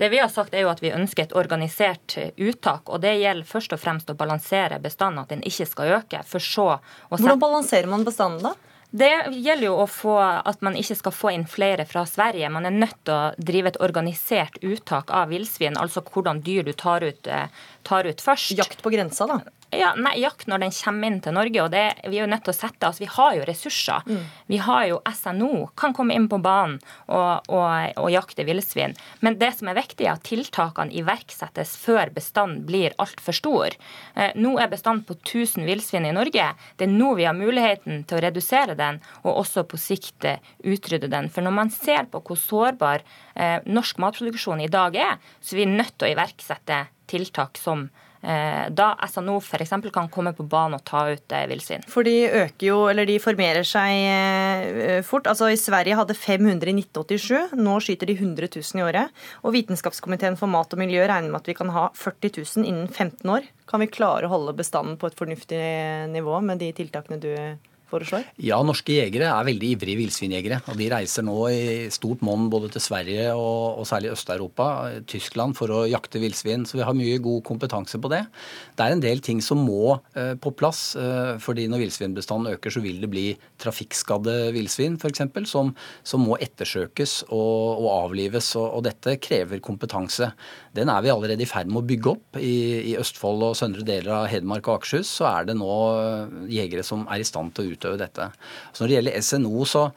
Det 0.01 0.09
vi 0.09 0.19
har 0.19 0.31
sagt 0.33 0.55
er 0.57 0.65
jo 0.65 0.71
at 0.73 0.81
Vi 0.81 0.95
ønsker 0.97 1.27
et 1.27 1.35
organisert 1.37 2.15
uttak. 2.41 2.89
og 2.89 3.03
Det 3.03 3.19
gjelder 3.21 3.45
først 3.45 3.75
og 3.77 3.81
fremst 3.83 4.09
å 4.09 4.17
balansere 4.17 4.79
bestanden, 4.81 5.21
at 5.21 5.29
den 5.29 5.45
ikke 5.45 5.67
skal 5.69 5.97
øke. 5.99 6.23
for 6.25 6.41
så... 6.41 6.79
Hvordan 7.11 7.39
balanserer 7.39 7.87
man 7.87 8.05
bestanden 8.05 8.47
da? 8.49 8.55
Det 8.91 9.11
gjelder 9.31 9.69
jo 9.69 9.85
få 9.87 10.17
at 10.19 10.63
man 10.67 10.75
ikke 10.75 10.97
skal 10.99 11.15
få 11.15 11.31
inn 11.37 11.45
flere 11.47 11.85
fra 11.87 12.03
Sverige. 12.11 12.49
Man 12.51 12.67
er 12.67 12.75
nødt 12.75 12.97
til 13.07 13.15
å 13.15 13.35
drive 13.39 13.71
et 13.71 13.79
organisert 13.87 14.59
uttak 14.67 15.13
av 15.15 15.31
villsvin, 15.31 15.79
altså 15.79 16.03
hvordan 16.03 16.43
dyr 16.43 16.67
du 16.67 16.73
tar 16.75 17.07
ut, 17.07 17.31
eh, 17.31 17.47
tar 17.87 18.09
ut 18.09 18.21
først. 18.21 18.57
Jakt 18.59 18.83
på 18.85 18.93
grensa, 18.93 19.27
da? 19.31 19.41
Ja, 19.71 19.93
nei, 19.95 20.17
Jakt 20.19 20.49
når 20.51 20.65
den 20.65 20.73
kommer 20.75 21.07
inn 21.07 21.21
til 21.23 21.35
Norge. 21.37 21.63
og 21.63 21.71
det, 21.71 21.85
Vi 22.11 22.19
er 22.19 22.25
jo 22.25 22.31
nødt 22.31 22.43
til 22.45 22.51
å 22.51 22.59
sette, 22.59 22.83
altså 22.87 23.05
vi 23.05 23.11
har 23.11 23.37
jo 23.37 23.45
ressurser. 23.47 24.03
Mm. 24.07 24.25
Vi 24.51 24.59
har 24.59 24.87
jo 24.91 24.99
SNO, 25.07 25.71
kan 25.79 25.95
komme 25.95 26.15
inn 26.15 26.27
på 26.29 26.41
banen 26.43 26.81
og, 27.07 27.47
og, 27.47 27.95
og 27.97 28.11
jakte 28.11 28.45
villsvin. 28.45 28.97
Men 29.21 29.39
det 29.39 29.53
som 29.59 29.71
er 29.71 29.79
viktig, 29.79 30.07
er 30.07 30.17
at 30.17 30.27
tiltakene 30.27 30.95
iverksettes 30.99 31.77
før 31.79 32.11
bestanden 32.11 32.65
blir 32.67 32.97
altfor 32.99 33.37
stor. 33.37 33.79
Eh, 34.17 34.35
nå 34.35 34.57
er 34.59 34.73
bestanden 34.73 35.07
på 35.07 35.15
1000 35.21 35.69
villsvin 35.69 36.09
i 36.09 36.15
Norge. 36.19 36.51
Det 36.77 36.89
er 36.89 36.95
nå 36.95 37.15
vi 37.15 37.29
har 37.31 37.39
muligheten 37.39 38.03
til 38.11 38.19
å 38.19 38.25
redusere 38.27 38.75
den, 38.75 38.99
og 39.23 39.45
også 39.45 39.69
på 39.71 39.79
sikt 39.79 40.27
eh, 40.27 40.43
utrydde 40.67 41.13
den. 41.13 41.31
For 41.31 41.47
når 41.47 41.59
man 41.63 41.71
ser 41.71 42.11
på 42.11 42.25
hvor 42.27 42.39
sårbar 42.43 43.07
eh, 43.37 43.61
norsk 43.71 44.03
matproduksjon 44.03 44.67
i 44.67 44.73
dag 44.73 44.99
er, 44.99 45.21
så 45.39 45.55
er 45.55 45.63
vi 45.63 45.75
nødt 45.79 45.95
til 45.95 46.11
å 46.11 46.17
iverksette 46.17 46.89
tiltak 47.11 47.61
som 47.61 47.89
Eh, 48.23 48.67
da 48.71 48.99
SNO 49.09 49.39
f.eks. 49.41 49.71
kan 49.93 50.09
komme 50.13 50.33
på 50.37 50.45
banen 50.45 50.77
og 50.77 50.85
ta 50.85 51.07
ut 51.09 51.33
eh, 51.33 51.47
villsvin. 51.49 51.85
For 51.89 52.05
de 52.05 52.29
øker 52.29 52.67
jo, 52.67 52.77
eller 52.93 53.09
de 53.09 53.17
formerer 53.23 53.65
seg 53.65 53.97
eh, 53.97 55.01
fort. 55.07 55.29
Altså 55.31 55.49
I 55.49 55.57
Sverige 55.61 55.97
hadde 55.97 56.17
500 56.17 56.69
i 56.69 56.75
1987, 56.83 57.57
nå 57.57 57.79
skyter 57.81 58.11
de 58.11 58.19
100 58.19 58.51
000 58.53 58.83
i 58.83 58.85
året. 58.85 59.17
Og 59.41 59.57
Vitenskapskomiteen 59.57 60.37
for 60.41 60.53
mat 60.53 60.77
og 60.77 60.83
miljø 60.83 61.07
regner 61.09 61.33
med 61.33 61.41
at 61.41 61.49
vi 61.49 61.57
kan 61.57 61.73
ha 61.73 61.89
40 61.97 62.37
000 62.43 62.69
innen 62.69 62.93
15 62.93 63.25
år. 63.33 63.49
Kan 63.71 63.81
vi 63.85 63.89
klare 63.89 64.29
å 64.29 64.35
holde 64.35 64.57
bestanden 64.59 65.01
på 65.01 65.09
et 65.09 65.17
fornuftig 65.17 65.65
nivå 66.13 66.43
med 66.45 66.61
de 66.61 66.75
tiltakene 66.77 67.21
du 67.23 67.33
foreslår? 67.91 68.27
Ja, 68.43 68.59
norske 68.67 68.95
jegere 68.95 69.31
er 69.33 69.47
veldig 69.49 69.73
ivrige 69.75 70.01
villsvinjegere. 70.01 70.61
Og 70.71 70.79
de 70.79 70.89
reiser 70.93 71.25
nå 71.27 71.37
i 71.51 71.89
stort 71.93 72.23
monn 72.27 72.49
både 72.53 72.71
til 72.75 72.85
Sverige 72.85 73.31
og, 73.35 73.81
og 73.81 73.89
særlig 73.89 74.13
Øst-Europa, 74.15 74.67
Tyskland, 75.11 75.57
for 75.59 75.73
å 75.75 75.83
jakte 75.91 76.23
villsvin. 76.23 76.67
Så 76.69 76.79
vi 76.79 76.87
har 76.87 76.97
mye 76.97 77.21
god 77.23 77.43
kompetanse 77.47 78.01
på 78.01 78.11
det. 78.13 78.23
Det 78.79 78.87
er 78.87 78.97
en 78.97 79.03
del 79.03 79.23
ting 79.25 79.43
som 79.45 79.63
må 79.67 79.97
eh, 80.15 80.35
på 80.41 80.53
plass. 80.57 80.95
Eh, 80.99 81.35
fordi 81.43 81.67
når 81.71 81.85
villsvinbestanden 81.85 82.55
øker, 82.57 82.75
så 82.75 82.85
vil 82.85 83.01
det 83.03 83.11
bli 83.13 83.27
trafikkskadde 83.61 84.37
villsvin 84.57 84.99
f.eks. 85.01 85.27
Som, 85.51 85.73
som 86.07 86.25
må 86.25 86.39
ettersøkes 86.41 87.25
og, 87.29 87.83
og 87.83 87.89
avlives. 87.97 88.53
Og, 88.61 88.69
og, 88.79 88.85
dette 88.87 89.19
krever 89.23 89.61
kompetanse. 89.65 90.31
Den 90.77 90.93
er 90.93 91.03
vi 91.05 91.13
allerede 91.13 91.45
i 91.45 91.51
ferd 91.51 91.71
med 91.71 91.83
å 91.83 91.89
bygge 91.89 92.15
opp. 92.15 92.41
I, 92.41 92.93
i 92.93 92.97
Østfold 93.01 93.51
og 93.51 93.59
søndre 93.59 93.85
deler 93.87 94.23
av 94.23 94.31
Hedmark 94.31 94.69
og 94.69 94.79
Akershus 94.79 95.11
så 95.21 95.29
er 95.31 95.51
det 95.51 95.59
nå 95.59 95.71
jegere 96.51 96.85
som 96.87 97.05
er 97.11 97.23
i 97.23 97.27
stand 97.27 97.53
til 97.55 97.65
å 97.65 97.71
utøve 97.81 98.01
dette. 98.01 98.31
Så 98.73 98.85
når 98.85 98.91
det 98.91 98.99
gjelder 98.99 99.23
SNO, 99.25 99.67
så 99.69 99.89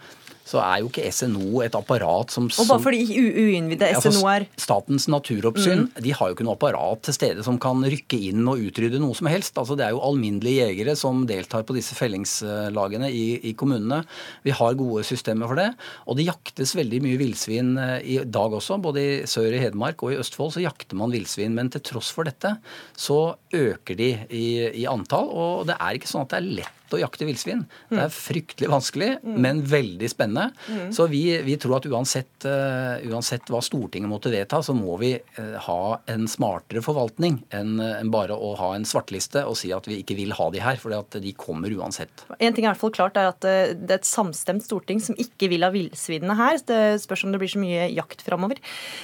så 0.44 0.60
er 0.60 0.82
jo 0.82 0.90
ikke 0.90 1.08
SNO 1.14 1.62
et 1.64 1.76
apparat 1.78 2.34
som 2.34 2.50
Og 2.50 2.68
bare 2.68 2.84
fordi 2.84 3.04
uinnvidde 3.16 3.90
SNO 4.04 4.26
er 4.28 4.46
Statens 4.60 5.08
naturoppsyn 5.12 5.86
mm. 5.86 6.02
de 6.04 6.12
har 6.16 6.30
jo 6.30 6.36
ikke 6.36 6.48
noe 6.48 6.58
apparat 6.58 7.04
til 7.08 7.16
stede 7.16 7.46
som 7.48 7.60
kan 7.62 7.80
rykke 7.80 8.20
inn 8.30 8.44
og 8.52 8.60
utrydde 8.68 9.00
noe 9.02 9.16
som 9.18 9.30
helst. 9.32 9.56
Altså 9.60 9.78
Det 9.80 9.88
er 9.88 9.96
jo 9.96 10.04
alminnelige 10.04 10.68
jegere 10.68 10.98
som 11.00 11.24
deltar 11.30 11.64
på 11.68 11.76
disse 11.78 11.96
fellingslagene 11.98 13.10
i, 13.10 13.26
i 13.50 13.56
kommunene. 13.58 14.02
Vi 14.44 14.56
har 14.56 14.80
gode 14.80 15.06
systemer 15.08 15.50
for 15.50 15.60
det. 15.60 15.70
Og 16.12 16.20
det 16.20 16.28
jaktes 16.28 16.76
veldig 16.76 17.02
mye 17.06 17.22
villsvin 17.22 17.74
eh, 17.80 17.96
i 18.16 18.20
dag 18.28 18.60
også. 18.60 18.82
Både 18.84 19.04
i 19.04 19.18
sør 19.30 19.56
i 19.56 19.64
Hedmark 19.64 20.04
og 20.04 20.14
i 20.14 20.20
Østfold 20.20 20.56
så 20.58 20.66
jakter 20.66 21.00
man 21.00 21.14
villsvin. 21.16 21.56
Men 21.56 21.72
til 21.72 21.86
tross 21.94 22.12
for 22.14 22.28
dette 22.28 22.58
så 23.00 23.38
øker 23.56 24.00
de 24.00 24.12
i, 24.28 24.46
i 24.84 24.88
antall. 24.92 25.32
Og 25.32 25.68
det 25.72 25.80
er 25.80 25.96
ikke 25.96 26.12
sånn 26.12 26.28
at 26.28 26.36
det 26.36 26.42
er 26.42 26.52
lett 26.64 26.83
å 26.98 27.02
jakte 27.02 27.28
villsvin. 27.28 27.64
Det 27.90 28.02
er 28.06 28.14
fryktelig 28.14 28.70
vanskelig, 28.72 29.10
mm. 29.24 29.38
men 29.46 29.62
veldig 29.70 30.10
spennende. 30.12 30.52
Mm. 30.68 30.92
Så 30.96 31.08
vi, 31.12 31.24
vi, 31.46 31.58
tror 31.62 31.78
at 31.78 31.88
uansett, 31.90 32.48
uh, 32.48 33.02
uansett, 33.12 33.50
hva 33.52 33.62
Stortinget 33.64 34.12
måtte 34.12 34.32
vedta, 34.34 34.62
så 34.66 34.76
må 34.78 34.98
vi 35.02 35.14
uh, 35.18 35.58
ha 35.68 35.80
en 36.12 36.28
smartere 36.30 36.84
forvaltning 36.86 37.42
enn 37.54 37.78
uh, 37.82 37.96
en 38.00 38.12
bare 38.14 38.36
å 38.36 38.54
ha 38.60 38.74
en 38.78 38.88
svartliste 38.88 39.46
og 39.48 39.58
si 39.60 39.74
at 39.76 39.88
vi 39.90 40.00
ikke 40.02 40.18
vil 40.20 40.34
ha 40.38 40.50
de 40.54 40.62
her, 40.64 40.80
for 40.82 40.94
de 41.14 41.36
kommer 41.38 41.74
uansett. 41.74 42.26
En 42.40 42.54
ting 42.54 42.66
er 42.66 42.72
i 42.72 42.72
hvert 42.74 42.84
fall 42.84 42.96
klart 42.96 43.20
er 43.20 43.32
at 43.32 43.42
det 43.44 43.90
er 43.90 44.00
et 44.00 44.08
samstemt 44.08 44.66
storting 44.66 45.02
som 45.04 45.18
ikke 45.20 45.50
vil 45.52 45.66
ha 45.66 45.72
villsvinene 45.74 46.38
her. 46.38 46.60
Det 46.68 46.82
spørs 47.04 47.26
om 47.26 47.34
det 47.34 47.42
blir 47.42 47.52
så 47.52 47.62
mye 47.62 47.90
jakt 47.94 48.24
framover. 48.26 48.62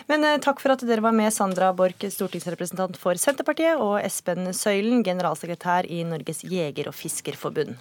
Men 0.10 0.26
takk 0.44 0.62
for 0.62 0.74
at 0.74 0.84
dere 0.88 1.04
var 1.06 1.16
med, 1.16 1.32
Sandra 1.34 1.72
Borch, 1.76 2.04
stortingsrepresentant 2.14 3.00
for 3.00 3.20
Senterpartiet, 3.20 3.80
og 3.80 4.00
Espen 4.04 4.52
Søylen, 4.56 5.04
generalsekretær 5.06 5.88
i 5.90 6.04
Norges 6.08 6.44
jeger- 6.48 6.90
og 6.90 6.98
fiskerforbund. 6.98 7.79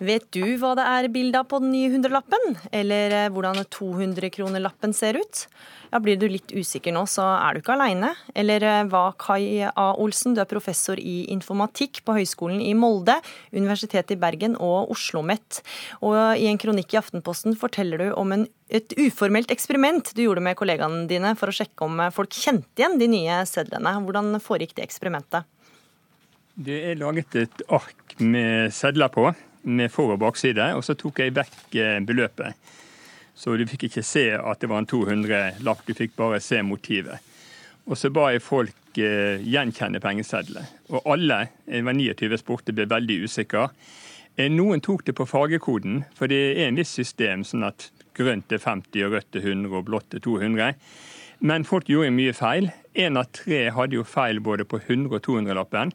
Vet 0.00 0.30
du 0.32 0.56
hva 0.56 0.72
det 0.78 0.84
er 0.88 1.10
bilde 1.12 1.42
av 1.42 1.48
på 1.50 1.58
den 1.60 1.74
nye 1.74 1.90
hundrelappen? 1.92 2.54
Eller 2.72 3.12
eh, 3.12 3.28
hvordan 3.28 3.58
200-kronerlappen 3.68 4.94
ser 4.96 5.18
ut? 5.20 5.42
Ja, 5.90 5.98
Blir 6.00 6.16
du 6.16 6.24
litt 6.30 6.54
usikker 6.56 6.94
nå, 6.96 7.02
så 7.10 7.26
er 7.34 7.52
du 7.52 7.60
ikke 7.60 7.74
aleine. 7.74 8.14
Eller 8.32 8.64
eh, 8.64 8.86
hva, 8.88 9.10
Kai 9.20 9.66
A. 9.68 9.90
Olsen, 10.00 10.32
du 10.32 10.40
er 10.40 10.48
professor 10.48 10.96
i 10.96 11.26
informatikk 11.34 12.00
på 12.06 12.16
Høgskolen 12.16 12.62
i 12.64 12.72
Molde, 12.72 13.18
Universitetet 13.52 14.16
i 14.16 14.20
Bergen 14.22 14.56
og 14.56 14.88
Oslo 14.88 15.20
OsloMet. 15.20 15.60
Og 16.06 16.16
i 16.38 16.48
en 16.48 16.58
kronikk 16.60 16.94
i 16.94 17.00
Aftenposten 17.00 17.56
forteller 17.58 18.00
du 18.00 18.08
om 18.14 18.32
en, 18.32 18.46
et 18.70 18.94
uformelt 18.96 19.52
eksperiment 19.52 20.14
du 20.14 20.24
gjorde 20.24 20.44
med 20.44 20.56
kollegaene 20.56 21.06
dine 21.10 21.34
for 21.36 21.50
å 21.50 21.56
sjekke 21.60 21.84
om 21.84 22.00
eh, 22.00 22.14
folk 22.14 22.32
kjente 22.32 22.80
igjen 22.80 22.98
de 23.00 23.10
nye 23.18 23.42
sedlene. 23.48 23.98
Hvordan 24.06 24.40
foregikk 24.40 24.78
det 24.78 24.88
eksperimentet? 24.88 25.44
Det 26.60 26.80
er 26.90 26.98
laget 27.00 27.36
et 27.40 27.62
ark 27.68 28.16
med 28.20 28.72
sedler 28.74 29.12
på 29.12 29.28
med 29.62 29.90
for- 29.92 30.14
og 30.14 30.20
bakside, 30.22 30.72
og 30.76 30.84
så 30.84 30.94
tok 30.94 31.18
jeg 31.20 31.34
vekk 31.36 31.76
eh, 31.76 31.98
beløpet. 32.06 32.54
Så 33.36 33.56
du 33.56 33.64
fikk 33.66 33.88
ikke 33.88 34.04
se 34.04 34.26
at 34.36 34.60
det 34.60 34.68
var 34.68 34.82
en 34.82 34.90
200-lapp, 34.90 35.86
du 35.86 35.94
fikk 35.96 36.16
bare 36.16 36.40
se 36.44 36.60
motivet. 36.62 37.18
Og 37.88 37.96
så 37.96 38.10
ba 38.12 38.28
jeg 38.34 38.44
folk 38.44 38.98
eh, 39.00 39.40
gjenkjenne 39.42 40.00
pengesedlene. 40.02 40.66
Og 40.92 41.06
alle, 41.14 41.46
jeg 41.66 41.86
var 41.86 41.96
29 41.96 42.40
spurte, 42.42 42.74
ble 42.76 42.88
veldig 42.90 43.22
usikre. 43.24 43.70
Eh, 44.36 44.50
noen 44.52 44.82
tok 44.84 45.06
det 45.08 45.16
på 45.18 45.26
fargekoden, 45.28 46.04
for 46.14 46.30
det 46.30 46.40
er 46.52 46.68
en 46.68 46.78
viss 46.78 46.92
system, 46.94 47.42
sånn 47.44 47.66
at 47.66 47.88
grønt 48.18 48.52
er 48.52 48.60
50, 48.62 49.06
og 49.06 49.16
rødt 49.16 49.40
er 49.40 49.48
100 49.48 49.78
og 49.78 49.88
blått 49.88 50.14
er 50.14 50.22
200. 50.24 50.74
Men 51.40 51.64
folk 51.64 51.88
gjorde 51.88 52.12
mye 52.12 52.34
feil. 52.36 52.68
Én 52.94 53.16
av 53.16 53.30
tre 53.32 53.70
hadde 53.72 53.96
jo 53.96 54.04
feil 54.04 54.42
både 54.44 54.66
på 54.68 54.82
100- 54.82 55.14
og 55.16 55.22
200-lappen. 55.24 55.94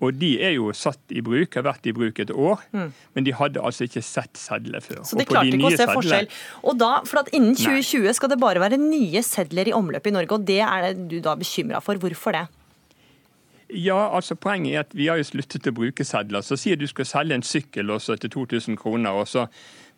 Og 0.00 0.16
de 0.16 0.30
er 0.40 0.54
jo 0.54 0.70
satt 0.76 1.12
i 1.12 1.20
bruk, 1.24 1.52
har 1.58 1.66
vært 1.66 1.88
i 1.90 1.92
bruk 1.96 2.20
et 2.22 2.30
år, 2.32 2.62
mm. 2.72 2.92
men 3.16 3.26
de 3.26 3.34
hadde 3.36 3.60
altså 3.60 3.84
ikke 3.84 4.02
sett 4.04 4.38
sedler 4.40 4.80
før. 4.84 5.02
Så 5.04 5.18
de 5.20 5.26
klarte 5.28 5.52
de 5.52 5.58
ikke 5.60 5.74
å 5.74 5.80
se 5.82 5.88
forskjell. 5.90 6.30
Og 6.64 6.78
da, 6.80 6.92
for 7.08 7.20
at 7.20 7.28
Innen 7.36 7.52
2020 7.58 8.06
Nei. 8.06 8.14
skal 8.16 8.32
det 8.32 8.40
bare 8.40 8.62
være 8.62 8.80
nye 8.80 9.22
sedler 9.26 9.68
i 9.68 9.76
omløp 9.76 10.08
i 10.08 10.14
Norge, 10.16 10.38
og 10.38 10.48
det 10.48 10.62
er 10.64 10.94
du 10.96 11.18
da 11.24 11.36
bekymra 11.38 11.82
for. 11.84 12.00
Hvorfor 12.00 12.32
det? 12.32 12.46
Ja, 13.76 13.98
altså 14.16 14.34
Poenget 14.34 14.72
er 14.72 14.80
at 14.82 14.96
vi 14.96 15.06
har 15.10 15.20
jo 15.20 15.26
sluttet 15.28 15.68
å 15.68 15.74
bruke 15.74 16.04
sedler. 16.06 16.42
Så 16.42 16.56
sier 16.58 16.80
du 16.80 16.86
skal 16.90 17.06
selge 17.06 17.36
en 17.36 17.46
sykkel 17.46 17.92
også 17.92 18.16
til 18.22 18.32
2000 18.32 18.80
kroner, 18.80 19.14
og 19.14 19.28
så 19.30 19.46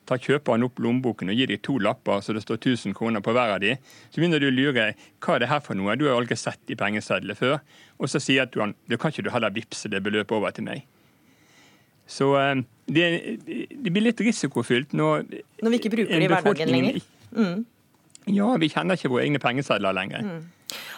tar 0.09 0.21
kjøperen 0.23 0.67
opp 0.67 0.81
lommeboken 0.83 1.31
og 1.31 1.39
gir 1.39 1.51
deg 1.51 1.63
to 1.63 1.77
lapper 1.83 2.23
så 2.25 2.35
det 2.35 2.43
står 2.45 2.59
1000 2.59 2.97
kroner 2.99 3.23
på 3.25 3.35
hver 3.35 3.55
av 3.55 3.61
de. 3.63 3.77
Så 4.11 4.21
begynner 4.21 4.43
du 4.43 4.49
å 4.49 4.55
lure 4.55 4.89
hva 4.95 5.37
er 5.37 5.45
det 5.45 5.51
her 5.53 5.63
for 5.65 5.79
noe, 5.79 5.97
du 5.99 6.09
har 6.09 6.19
aldri 6.19 6.39
sett 6.39 6.61
de 6.71 6.79
pengesedlene 6.79 7.39
før. 7.39 7.61
Og 8.03 8.11
så 8.11 8.23
sier 8.23 8.51
du 8.51 8.61
han 8.65 8.75
da 8.91 8.99
kan 8.99 9.15
ikke 9.15 9.27
du 9.29 9.33
heller 9.35 9.55
vippse 9.55 9.91
det 9.93 10.03
beløpet 10.05 10.37
over 10.37 10.55
til 10.55 10.67
meg. 10.67 10.87
Så 12.11 12.33
eh, 12.41 12.65
det, 12.93 13.05
det 13.47 13.93
blir 13.93 14.09
litt 14.09 14.21
risikofylt 14.21 14.97
når 14.99 15.23
Når 15.63 15.71
vi 15.71 15.79
ikke 15.79 15.93
bruker 15.95 16.19
det 16.19 16.27
i 16.27 16.33
hverdagen 16.33 16.75
lenger? 16.75 16.99
Mm. 17.33 17.63
Ja, 18.33 18.51
vi 18.61 18.69
kjenner 18.71 18.99
ikke 18.99 19.11
våre 19.11 19.25
egne 19.27 19.41
pengesedler 19.43 19.95
lenger. 19.97 20.27
Mm. 20.27 20.43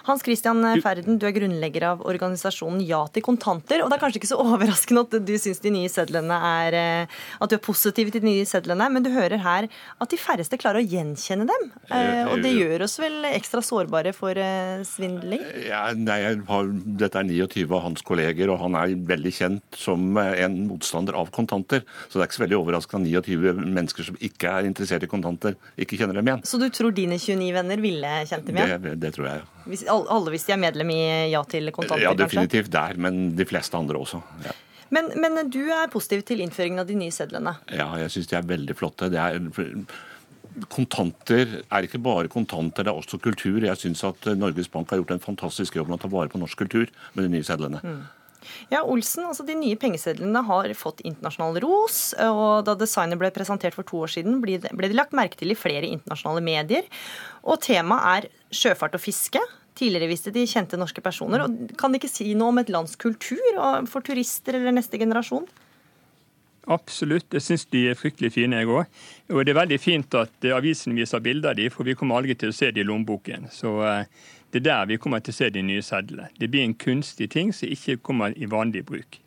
Hans 0.09 0.25
Christian 0.25 0.62
Ferden, 0.85 1.18
du 1.20 1.27
er 1.29 1.35
grunnlegger 1.37 1.89
av 1.93 2.05
organisasjonen 2.07 2.83
Ja 2.85 3.05
til 3.12 3.25
kontanter. 3.25 3.83
og 3.83 3.91
Det 3.91 3.99
er 3.99 4.03
kanskje 4.05 4.20
ikke 4.22 4.33
så 4.33 4.41
overraskende 4.45 5.05
at 5.07 5.16
du 5.27 5.35
syns 5.41 5.62
de 5.64 5.72
nye 5.75 5.91
sedlene 5.93 6.39
er 6.51 6.79
eh, 6.79 7.20
At 7.41 7.53
du 7.53 7.57
er 7.59 7.62
positiv 7.64 8.11
til 8.12 8.22
de 8.25 8.31
nye 8.31 8.49
sedlene, 8.49 8.89
men 8.93 9.05
du 9.05 9.11
hører 9.14 9.41
her 9.45 9.68
at 10.01 10.11
de 10.11 10.18
færreste 10.20 10.59
klarer 10.61 10.83
å 10.83 10.89
gjenkjenne 10.89 11.47
dem. 11.49 11.68
Eh, 11.91 12.25
og 12.31 12.43
det 12.45 12.55
gjør 12.55 12.87
oss 12.87 12.97
vel 13.01 13.25
ekstra 13.31 13.62
sårbare 13.64 14.14
for 14.16 14.39
eh, 14.39 14.83
svindling? 14.89 15.43
Ja, 15.66 15.87
nei, 15.97 16.20
har, 16.49 16.70
dette 17.01 17.20
er 17.20 17.29
29 17.29 17.66
av 17.70 17.85
hans 17.89 18.05
kolleger, 18.07 18.53
og 18.53 18.61
han 18.62 18.79
er 18.79 18.95
veldig 19.09 19.35
kjent 19.35 19.79
som 19.79 20.18
en 20.20 20.59
motstander 20.68 21.16
av 21.18 21.33
kontanter. 21.35 21.85
Så 22.09 22.18
det 22.18 22.25
er 22.25 22.31
ikke 22.31 22.39
så 22.41 22.45
veldig 22.47 22.61
overraskende 22.61 23.14
at 23.18 23.29
29 23.29 23.64
mennesker 23.64 24.09
som 24.11 24.18
ikke 24.25 24.53
er 24.59 24.68
interessert 24.68 25.05
i 25.07 25.11
kontanter, 25.11 25.59
ikke 25.81 25.99
kjenner 26.01 26.18
dem 26.18 26.31
igjen. 26.31 26.45
Så 26.47 26.61
du 26.61 26.68
tror 26.75 26.95
dine 26.95 27.18
29 27.20 27.51
venner 27.57 27.83
ville 27.83 28.14
kjent 28.29 28.49
dem 28.49 28.61
igjen? 28.61 28.85
Det, 28.85 28.95
det 29.03 29.12
tror 29.16 29.29
jeg, 29.31 29.43
ja. 29.43 29.51
Hvis, 29.65 29.87
alle 29.89 30.35
hvis 30.35 30.47
de 30.49 30.55
er 30.55 30.61
medlem 30.61 30.91
i 30.93 31.01
Ja 31.33 31.43
til 31.49 31.71
kontanter, 31.73 32.05
Ja, 32.05 32.15
definitivt 32.19 32.73
der, 32.73 32.99
men 33.01 33.37
de 33.37 33.47
fleste 33.49 33.77
andre 33.77 33.99
også. 33.99 34.23
ja. 34.45 34.53
Men, 34.93 35.09
men, 35.19 35.51
du 35.51 35.62
er 35.73 35.89
positiv 35.91 36.23
til 36.29 36.43
innføringen 36.45 36.79
av 36.79 36.87
de 36.87 36.95
nye 36.95 37.11
sedlene? 37.11 37.57
Ja, 37.73 37.89
jeg 37.99 38.12
syns 38.15 38.29
de 38.31 38.37
er 38.39 38.45
veldig 38.47 38.77
flotte. 38.79 39.09
Det 39.11 39.19
er 39.19 39.41
kontanter 40.71 41.62
er 41.67 41.87
ikke 41.87 41.99
bare 42.03 42.31
kontanter, 42.31 42.85
det 42.87 42.93
er 42.93 42.99
også 43.01 43.19
kultur. 43.23 43.65
Jeg 43.65 43.81
syns 43.81 44.05
at 44.07 44.29
Norges 44.39 44.71
Bank 44.71 44.93
har 44.93 45.01
gjort 45.01 45.17
en 45.17 45.25
fantastisk 45.25 45.81
jobb 45.81 45.91
med 45.91 45.99
å 45.99 46.05
ta 46.05 46.12
vare 46.12 46.31
på 46.31 46.39
norsk 46.39 46.61
kultur 46.62 46.93
med 47.15 47.27
de 47.27 47.33
nye 47.33 47.47
sedlene. 47.47 47.81
Mm. 47.83 48.05
Ja, 48.69 48.83
Olsen, 48.83 49.25
altså 49.25 49.45
De 49.47 49.55
nye 49.57 49.77
pengesedlene 49.81 50.43
har 50.47 50.69
fått 50.77 51.01
internasjonal 51.09 51.59
ros. 51.65 51.99
og 52.21 52.67
Da 52.69 52.77
designet 52.79 53.19
ble 53.21 53.33
presentert 53.35 53.77
for 53.77 53.89
to 53.89 54.03
år 54.05 54.12
siden, 54.15 54.41
ble 54.45 54.59
det, 54.61 54.93
lagt 54.95 55.17
merke 55.17 55.41
til 55.41 55.55
i 55.55 55.59
flere 55.59 55.89
internasjonale 55.89 56.45
medier. 56.45 56.85
Og 57.43 57.62
Temaet 57.65 58.05
er 58.29 58.29
sjøfart 58.57 58.97
og 58.97 59.03
fiske. 59.03 59.43
Tidligere 59.75 60.11
viste 60.11 60.33
de 60.35 60.47
kjente 60.47 60.79
norske 60.79 61.03
personer. 61.03 61.45
og 61.45 61.75
Kan 61.79 61.93
de 61.93 61.99
ikke 61.99 62.13
si 62.13 62.31
noe 62.39 62.53
om 62.55 62.63
et 62.63 62.71
lands 62.71 62.95
kultur 62.97 63.59
for 63.91 64.07
turister 64.07 64.61
eller 64.61 64.75
neste 64.77 65.01
generasjon? 65.01 65.49
Absolutt, 66.73 67.35
jeg 67.35 67.45
syns 67.45 67.67
de 67.75 67.83
er 67.91 67.99
fryktelig 67.99 68.31
fine, 68.39 68.63
jeg 68.63 68.71
òg. 68.73 68.87
Og 69.35 69.43
det 69.45 69.53
er 69.53 69.59
veldig 69.59 69.81
fint 69.83 70.17
at 70.17 70.47
avisen 70.55 70.97
viser 70.97 71.21
bilder 71.21 71.53
av 71.53 71.59
de, 71.59 71.69
for 71.73 71.85
vi 71.85 71.97
kommer 71.99 72.21
aldri 72.21 72.37
til 72.41 72.55
å 72.55 72.57
se 72.57 72.71
de 72.73 72.81
i 72.81 72.87
lommeboken. 72.87 73.51
Så 73.53 73.75
eh, 73.85 74.07
det 74.55 74.63
er 74.63 74.69
der 74.71 74.89
vi 74.95 75.01
kommer 75.03 75.21
til 75.21 75.35
å 75.35 75.39
se 75.43 75.51
de 75.53 75.65
nye 75.67 75.85
sedlene. 75.85 76.31
Det 76.41 76.49
blir 76.49 76.65
en 76.65 76.77
kunstig 76.79 77.29
ting 77.35 77.53
som 77.53 77.69
ikke 77.69 77.99
kommer 78.07 78.33
i 78.39 78.49
vanlig 78.49 78.87
bruk. 78.89 79.21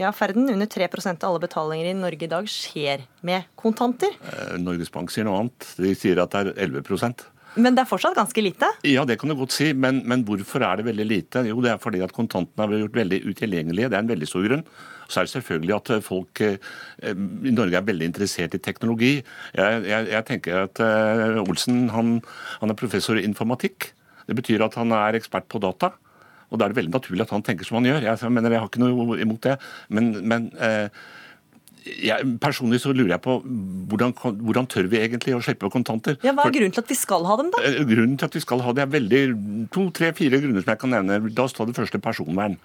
Ja, 0.00 0.10
Ferden, 0.16 0.48
under 0.50 0.66
3% 0.66 1.22
av 1.22 1.28
alle 1.28 1.44
betalinger 1.44 1.92
i 1.92 1.94
Norge 1.94 2.26
i 2.26 2.30
dag 2.30 2.48
skjer 2.50 3.04
med 3.22 3.50
kontanter. 3.60 4.16
Eh, 4.32 4.56
Norges 4.62 4.90
Bank 4.94 5.12
sier 5.12 5.28
noe 5.28 5.44
annet. 5.44 5.68
De 5.76 5.92
sier 5.98 6.18
at 6.22 6.32
det 6.32 6.56
er 6.56 6.70
11 6.70 7.28
men 7.56 7.76
det 7.76 7.84
er 7.84 7.88
fortsatt 7.88 8.16
ganske 8.18 8.42
lite? 8.42 8.68
Ja, 8.86 9.04
det 9.06 9.18
kan 9.20 9.30
du 9.30 9.36
godt 9.38 9.54
si. 9.54 9.70
Men, 9.72 10.02
men, 10.08 10.24
hvorfor 10.26 10.64
er 10.66 10.80
det 10.80 10.88
veldig 10.88 11.06
lite? 11.06 11.44
Jo, 11.48 11.60
det 11.64 11.72
er 11.72 11.80
fordi 11.82 12.02
at 12.04 12.14
kontantene 12.14 12.66
har 12.66 12.84
gjort 12.84 13.00
veldig 13.00 13.20
utilgjengelige. 13.30 13.90
Det 13.90 13.98
er 13.98 14.04
en 14.04 14.10
veldig 14.10 14.28
stor 14.30 14.46
grunn. 14.48 14.64
Så 15.08 15.20
er 15.20 15.26
det 15.28 15.34
selvfølgelig 15.34 15.74
at 15.76 15.90
folk 16.06 16.40
eh, 16.44 16.70
i 17.04 17.52
Norge 17.54 17.78
er 17.78 17.86
veldig 17.86 18.08
interessert 18.10 18.56
i 18.56 18.62
teknologi. 18.62 19.12
Jeg, 19.54 19.82
jeg, 19.90 20.08
jeg 20.14 20.26
tenker 20.30 20.62
at 20.64 20.80
uh, 20.80 21.42
Olsen 21.44 21.84
han, 21.92 22.16
han 22.62 22.72
er 22.72 22.80
professor 22.80 23.20
i 23.20 23.26
informatikk. 23.28 23.92
Det 24.24 24.38
betyr 24.38 24.64
at 24.64 24.78
han 24.80 24.94
er 24.96 25.20
ekspert 25.20 25.46
på 25.52 25.60
data. 25.62 25.92
Og 26.50 26.58
da 26.58 26.66
er 26.66 26.72
det 26.72 26.78
veldig 26.78 26.94
naturlig 26.94 27.26
at 27.26 27.34
han 27.34 27.44
tenker 27.44 27.66
som 27.68 27.80
han 27.80 27.90
gjør. 27.90 28.08
Jeg, 28.08 28.32
mener, 28.32 28.54
jeg 28.54 28.62
har 28.62 28.70
ikke 28.70 28.82
noe 28.82 29.18
imot 29.22 29.44
det. 29.46 29.58
Men, 29.94 30.10
men 30.24 30.48
eh, 30.62 31.04
jeg, 31.84 32.28
personlig 32.40 32.80
så 32.82 32.92
lurer 32.94 33.14
jeg 33.14 33.22
på 33.24 33.36
hvordan, 33.90 34.14
hvordan, 34.16 34.68
tør 34.70 34.88
vi 34.92 35.00
egentlig 35.02 35.34
å 35.36 35.42
slippe 35.44 35.68
kontanter? 35.72 36.16
Ja, 36.24 36.32
Hva 36.36 36.48
er 36.48 36.56
grunnen 36.56 36.74
til 36.74 36.84
at 36.84 36.92
vi 36.92 36.96
skal 36.98 37.26
ha 37.28 37.36
dem, 37.40 37.50
da? 37.52 37.60
Eh, 37.66 37.82
grunnen 37.88 38.16
til 38.20 38.30
at 38.30 38.38
vi 38.38 38.42
skal 38.44 38.64
ha 38.64 38.72
det 38.76 38.86
er 38.86 38.94
veldig 38.94 39.22
to, 39.74 39.88
tre, 39.96 40.14
fire 40.16 40.40
grunner 40.40 40.64
som 40.64 40.72
jeg 40.72 40.82
kan 40.82 40.94
nevne. 40.96 41.20
Da 41.36 41.46
står 41.50 41.70
det 41.70 41.76
første 41.76 42.00
personvern. 42.02 42.56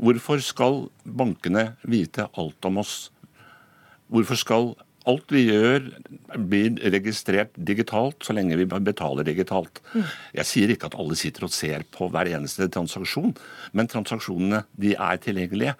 Hvorfor 0.00 0.44
skal 0.44 0.84
bankene 1.04 1.70
vite 1.88 2.28
alt 2.38 2.68
om 2.68 2.80
oss? 2.84 3.08
Hvorfor 4.12 4.38
skal 4.38 4.72
Alt 5.08 5.32
vi 5.32 5.46
gjør 5.46 5.86
blir 6.50 6.76
registrert 6.92 7.54
digitalt 7.56 8.20
så 8.26 8.34
lenge 8.36 8.58
vi 8.60 8.66
betaler 8.68 9.24
digitalt. 9.24 9.80
Mm. 9.94 10.04
Jeg 10.36 10.48
sier 10.50 10.72
ikke 10.74 10.90
at 10.90 10.96
alle 11.00 11.16
sitter 11.16 11.46
og 11.46 11.54
ser 11.56 11.86
på 11.94 12.10
hver 12.12 12.28
eneste 12.28 12.68
transaksjon, 12.68 13.32
men 13.72 13.88
transaksjonene 13.88 14.66
de 14.76 14.92
er 14.92 15.22
tilgjengelige. 15.24 15.72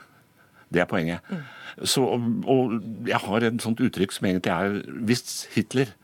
Det 0.70 0.82
er 0.82 0.90
poenget. 0.90 1.24
Mm. 1.30 1.42
Så, 1.86 2.02
og 2.02 2.76
jeg 3.08 3.18
har 3.24 3.46
et 3.46 3.62
sånt 3.62 3.80
uttrykk 3.82 4.12
som 4.14 4.26
egentlig 4.28 4.52
er 4.52 5.02
Hvis 5.06 5.48
Hitler 5.54 5.94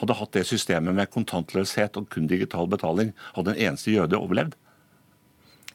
hadde 0.00 0.16
hatt 0.18 0.34
det 0.34 0.46
systemet 0.48 0.96
med 0.96 1.10
kontantløshet 1.12 1.96
og 2.00 2.08
kun 2.10 2.26
digital 2.26 2.68
betaling, 2.68 3.12
hadde 3.36 3.54
en 3.54 3.68
eneste 3.68 3.92
jøde 3.94 4.18
overlevd. 4.18 4.56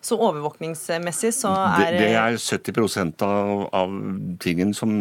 Så 0.08 0.16
overvåkningsmessig 0.16 1.34
så 1.36 1.52
er 1.52 1.98
Det, 1.98 2.06
det 2.06 2.14
er 2.16 2.38
70 2.40 3.26
av, 3.26 3.66
av 3.76 3.96
tingen 4.44 4.72
som 4.78 4.94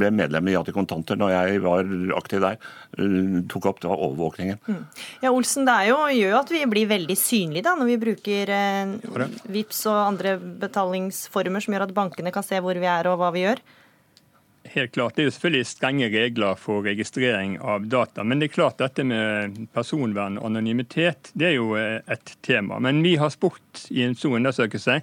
ble 0.00 0.08
medlem 0.14 0.48
i 0.48 0.54
Ja 0.54 0.62
til 0.64 0.76
kontanter 0.76 1.18
når 1.20 1.34
jeg 1.34 1.62
var 1.64 1.92
aktiv 2.16 2.40
der, 2.44 2.56
uh, 2.96 3.38
tok 3.52 3.68
opp. 3.68 3.82
Det 3.82 3.90
var 3.90 4.04
overvåkningen. 4.08 4.60
Mm. 4.64 4.82
Ja, 5.24 5.34
Olsen, 5.34 5.68
det 5.68 5.76
jo, 5.90 6.00
gjør 6.16 6.36
jo 6.36 6.40
at 6.40 6.52
vi 6.54 6.64
blir 6.70 6.88
veldig 6.90 7.18
synlige 7.18 7.66
da, 7.66 7.76
når 7.76 7.92
vi 7.92 8.00
bruker 8.00 8.52
eh, 8.54 8.94
VIPS 9.52 9.84
og 9.92 10.00
andre 10.00 10.36
betalingsformer 10.64 11.64
som 11.64 11.76
gjør 11.76 11.88
at 11.88 11.96
bankene 11.96 12.32
kan 12.34 12.46
se 12.46 12.60
hvor 12.64 12.78
vi 12.78 12.88
er 12.88 13.10
og 13.10 13.20
hva 13.20 13.32
vi 13.34 13.44
gjør 13.44 13.60
helt 14.64 14.92
klart. 14.92 15.16
Det 15.16 15.22
er 15.22 15.28
jo 15.28 15.34
selvfølgelig 15.36 15.66
strenge 15.66 16.08
regler 16.12 16.58
for 16.58 16.84
registrering 16.86 17.56
av 17.60 17.86
data. 17.90 18.24
Men 18.24 18.40
det 18.40 18.50
er 18.50 18.56
klart 18.56 18.80
dette 18.80 19.04
med 19.06 19.64
personvern 19.74 20.38
og 20.40 20.50
anonymitet 20.50 21.30
det 21.34 21.50
er 21.52 21.56
jo 21.58 21.74
eh, 21.78 22.00
et 22.10 22.36
tema. 22.42 22.80
Men 22.82 23.02
vi 23.04 23.16
har 23.20 23.32
spurt 23.34 23.86
i 23.90 24.04
en 24.06 24.16
stor 24.18 24.36
undersøkelse 24.40 25.00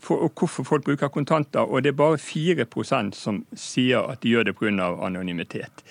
for 0.00 0.30
hvorfor 0.32 0.64
folk 0.64 0.86
bruker 0.86 1.12
kontanter, 1.12 1.60
og 1.60 1.82
det 1.84 1.92
er 1.92 1.98
bare 1.98 2.16
4% 2.16 3.12
som 3.16 3.42
sier 3.52 4.06
at 4.08 4.22
de 4.22 4.32
gjør 4.32 4.48
det 4.48 4.56
pga. 4.56 4.94
anonymitet. 5.04 5.84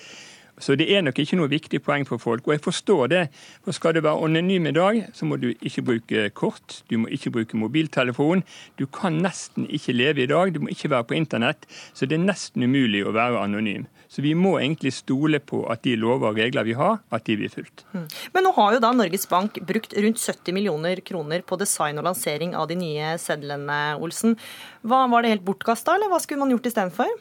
Så 0.60 0.76
det 0.78 0.86
er 0.92 1.04
nok 1.04 1.18
ikke 1.18 1.38
noe 1.40 1.50
viktig 1.50 1.80
poeng 1.84 2.06
for 2.08 2.20
folk. 2.22 2.46
Og 2.46 2.54
jeg 2.54 2.64
forstår 2.64 3.10
det. 3.12 3.22
For 3.64 3.76
skal 3.76 3.96
du 3.96 4.02
være 4.04 4.26
anonym 4.28 4.68
i 4.68 4.74
dag, 4.76 5.00
så 5.16 5.28
må 5.28 5.40
du 5.40 5.50
ikke 5.54 5.86
bruke 5.86 6.26
kort, 6.36 6.82
du 6.90 6.98
må 7.00 7.10
ikke 7.12 7.32
bruke 7.34 7.58
mobiltelefon. 7.58 8.44
Du 8.78 8.86
kan 8.86 9.18
nesten 9.24 9.66
ikke 9.68 9.96
leve 9.96 10.24
i 10.24 10.30
dag, 10.30 10.52
du 10.54 10.60
må 10.60 10.72
ikke 10.72 10.92
være 10.92 11.08
på 11.08 11.16
internett. 11.18 11.66
Så 11.94 12.06
det 12.06 12.18
er 12.18 12.28
nesten 12.28 12.66
umulig 12.68 13.02
å 13.06 13.14
være 13.16 13.40
anonym. 13.40 13.88
Så 14.10 14.24
vi 14.24 14.32
må 14.34 14.56
egentlig 14.58 14.90
stole 14.96 15.38
på 15.38 15.62
at 15.70 15.84
de 15.86 15.94
lover 15.94 16.32
og 16.32 16.38
regler 16.40 16.66
vi 16.66 16.74
har, 16.74 16.98
at 17.14 17.28
de 17.28 17.36
blir 17.38 17.52
fulgt. 17.52 17.84
Hmm. 17.92 18.08
Men 18.34 18.46
nå 18.46 18.50
har 18.56 18.74
jo 18.74 18.82
da 18.82 18.90
Norges 18.96 19.28
Bank 19.30 19.60
brukt 19.68 19.94
rundt 19.94 20.18
70 20.18 20.56
millioner 20.56 20.98
kroner 21.06 21.44
på 21.46 21.58
design 21.60 22.00
og 22.02 22.08
lansering 22.08 22.56
av 22.58 22.66
de 22.72 22.78
nye 22.80 23.14
sedlene, 23.22 23.80
Olsen. 24.02 24.34
Hva, 24.82 25.04
var 25.12 25.22
det 25.22 25.36
helt 25.36 25.46
bortkasta, 25.46 25.94
eller 25.94 26.10
hva 26.10 26.18
skulle 26.22 26.42
man 26.42 26.50
gjort 26.50 26.66
istedenfor? 26.72 27.14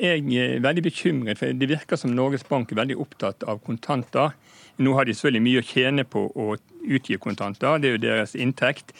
Jeg 0.00 0.24
er 0.42 0.62
veldig 0.64 0.82
bekymret, 0.88 1.38
for 1.38 1.54
det 1.54 1.68
virker 1.70 1.98
som 2.00 2.14
Norges 2.14 2.46
Bank 2.48 2.72
er 2.72 2.80
veldig 2.82 2.96
opptatt 2.98 3.44
av 3.46 3.60
kontanter. 3.66 4.34
Nå 4.82 4.94
har 4.96 5.06
de 5.06 5.14
selvfølgelig 5.14 5.44
mye 5.44 5.60
å 5.60 5.68
tjene 5.68 6.04
på 6.08 6.24
å 6.34 6.56
utgi 6.84 7.18
kontanter, 7.22 7.78
det 7.78 7.88
er 7.88 7.94
jo 7.94 8.02
deres 8.02 8.34
inntekt. 8.34 8.90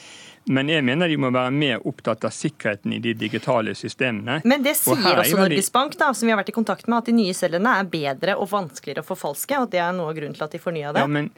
Men 0.45 0.68
jeg 0.68 0.84
mener 0.84 1.09
de 1.09 1.16
må 1.16 1.30
være 1.32 1.53
mer 1.57 1.86
opptatt 1.88 2.26
av 2.28 2.32
sikkerheten 2.36 2.92
i 2.92 3.01
de 3.03 3.14
digitale 3.16 3.72
systemene. 3.74 4.42
Men 4.45 4.64
det 4.64 4.74
sier 4.76 5.16
også 5.16 5.40
Norges 5.40 5.72
Bank, 5.72 5.97
da, 6.01 6.11
som 6.12 6.28
vi 6.28 6.34
har 6.34 6.40
vært 6.42 6.53
i 6.53 6.57
kontakt 6.57 6.86
med, 6.86 6.99
at 7.01 7.09
de 7.09 7.16
nye 7.16 7.34
cellene 7.36 7.78
er 7.80 7.88
bedre 7.88 8.36
og 8.36 8.51
vanskeligere 8.53 9.03
å 9.03 9.09
forfalske. 9.09 9.62
Og 9.64 9.72
det 9.72 9.80
er 9.80 9.97
noe 9.97 10.12
av 10.12 10.18
grunnen 10.18 10.36
til 10.36 10.45
at 10.45 10.53
de 10.53 10.61
fornya 10.61 10.92
det. 10.92 11.01
Ja, 11.01 11.09
men 11.09 11.32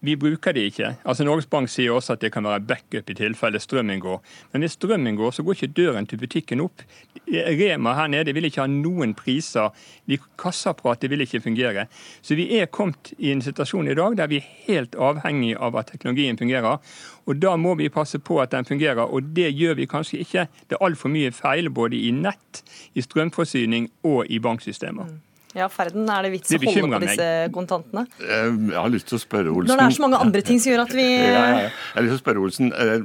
vi 0.00 0.16
bruker 0.16 0.52
det 0.52 0.66
ikke. 0.70 0.90
Altså 1.04 1.24
Norges 1.24 1.46
Bank 1.50 1.70
sier 1.72 1.94
også 1.94 2.14
at 2.14 2.22
det 2.22 2.30
kan 2.34 2.44
være 2.44 2.60
backup 2.68 3.10
i 3.10 3.16
tilfelle 3.16 3.60
strømmen 3.60 4.00
går. 4.00 4.20
Men 4.52 4.62
hvis 4.62 4.76
strømmen 4.76 5.16
går, 5.16 5.30
så 5.30 5.42
går 5.42 5.56
ikke 5.56 5.72
døren 5.76 6.06
til 6.06 6.20
butikken 6.20 6.60
opp. 6.60 6.84
Rema 7.26 7.94
her 7.96 8.10
nede 8.12 8.34
vil 8.36 8.46
ikke 8.48 8.62
ha 8.62 8.68
noen 8.70 9.14
priser. 9.18 9.72
De 10.06 10.18
Kassaapparatet 10.38 11.10
vil 11.10 11.24
ikke 11.24 11.40
fungere. 11.40 11.86
Så 12.22 12.36
vi 12.38 12.48
er 12.58 12.70
kommet 12.70 13.14
i 13.18 13.32
en 13.32 13.42
situasjon 13.42 13.88
i 13.88 13.96
dag 13.98 14.16
der 14.20 14.30
vi 14.30 14.40
er 14.42 14.50
helt 14.66 14.94
avhengig 14.94 15.56
av 15.56 15.78
at 15.80 15.92
teknologien 15.94 16.38
fungerer. 16.38 16.78
Og 17.26 17.40
da 17.42 17.56
må 17.56 17.74
vi 17.74 17.88
passe 17.90 18.20
på 18.22 18.38
at 18.42 18.52
den 18.52 18.64
fungerer, 18.64 19.02
og 19.02 19.34
det 19.36 19.50
gjør 19.56 19.80
vi 19.80 19.88
kanskje 19.90 20.20
ikke. 20.22 20.46
Det 20.68 20.78
er 20.78 20.84
altfor 20.86 21.10
mye 21.10 21.32
feil 21.34 21.70
både 21.70 21.98
i 21.98 22.12
nett, 22.14 22.62
i 22.94 23.02
strømforsyning 23.02 23.90
og 24.06 24.30
i 24.30 24.38
banksystemer. 24.38 25.10
Ja, 25.56 25.70
Ferden, 25.72 26.04
er 26.12 26.26
det 26.26 26.34
vits 26.34 26.52
å 26.52 26.58
holde 26.60 26.98
på 26.98 27.00
disse 27.06 27.26
kontantene? 27.54 28.02
Eh, 28.20 28.48
jeg 28.74 28.76
har 28.76 28.90
lyst 28.92 29.08
til 29.08 29.16
å 29.16 29.22
spørre 29.22 29.54
Olsen 29.54 29.72
Når 29.72 29.80
det 29.80 29.86
er 29.86 29.96
så 29.96 30.04
mange 30.04 30.20
andre 30.26 30.42
ting 30.44 30.60
som 30.60 30.74
gjør 30.74 30.82
at 30.84 30.92
vi 30.92 31.06
ja, 31.06 31.30
ja, 31.32 31.44
ja. 31.46 31.70
Jeg 31.70 31.96
har 31.96 32.04
lyst 32.04 32.12
til 32.12 32.18
å 32.18 32.24
spørre 32.24 32.42
Olsen, 32.44 32.72
eh, 32.76 32.96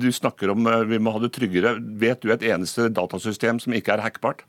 Du 0.00 0.08
snakker 0.16 0.54
om 0.54 0.70
eh, 0.70 0.84
vi 0.88 1.00
må 1.04 1.12
ha 1.12 1.20
det 1.20 1.34
tryggere. 1.36 1.74
Vet 2.00 2.24
du 2.24 2.32
et 2.32 2.46
eneste 2.54 2.88
datasystem 2.88 3.60
som 3.60 3.76
ikke 3.76 3.98
er 3.98 4.04
hackbart? 4.06 4.46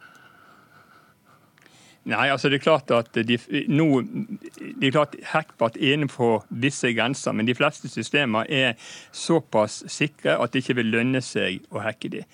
Nei, 2.05 2.27
altså 2.29 2.51
det 2.53 2.59
er 2.59 2.63
klart 2.63 2.91
at 2.93 3.17
de, 3.17 3.39
no, 3.67 3.99
de 4.05 4.87
er 4.87 4.93
klart 4.93 5.17
hackbart 5.31 5.75
innenfor 5.81 6.43
visse 6.53 6.91
grenser, 6.93 7.33
men 7.33 7.49
de 7.49 7.55
fleste 7.57 7.89
systemer 7.89 8.45
er 8.47 8.75
såpass 9.09 9.81
sikre 9.91 10.37
at 10.37 10.53
det 10.53 10.61
ikke 10.61 10.77
vil 10.83 10.93
lønne 10.99 11.23
seg 11.25 11.65
å 11.73 11.81
hacke 11.81 12.13
dem. 12.13 12.29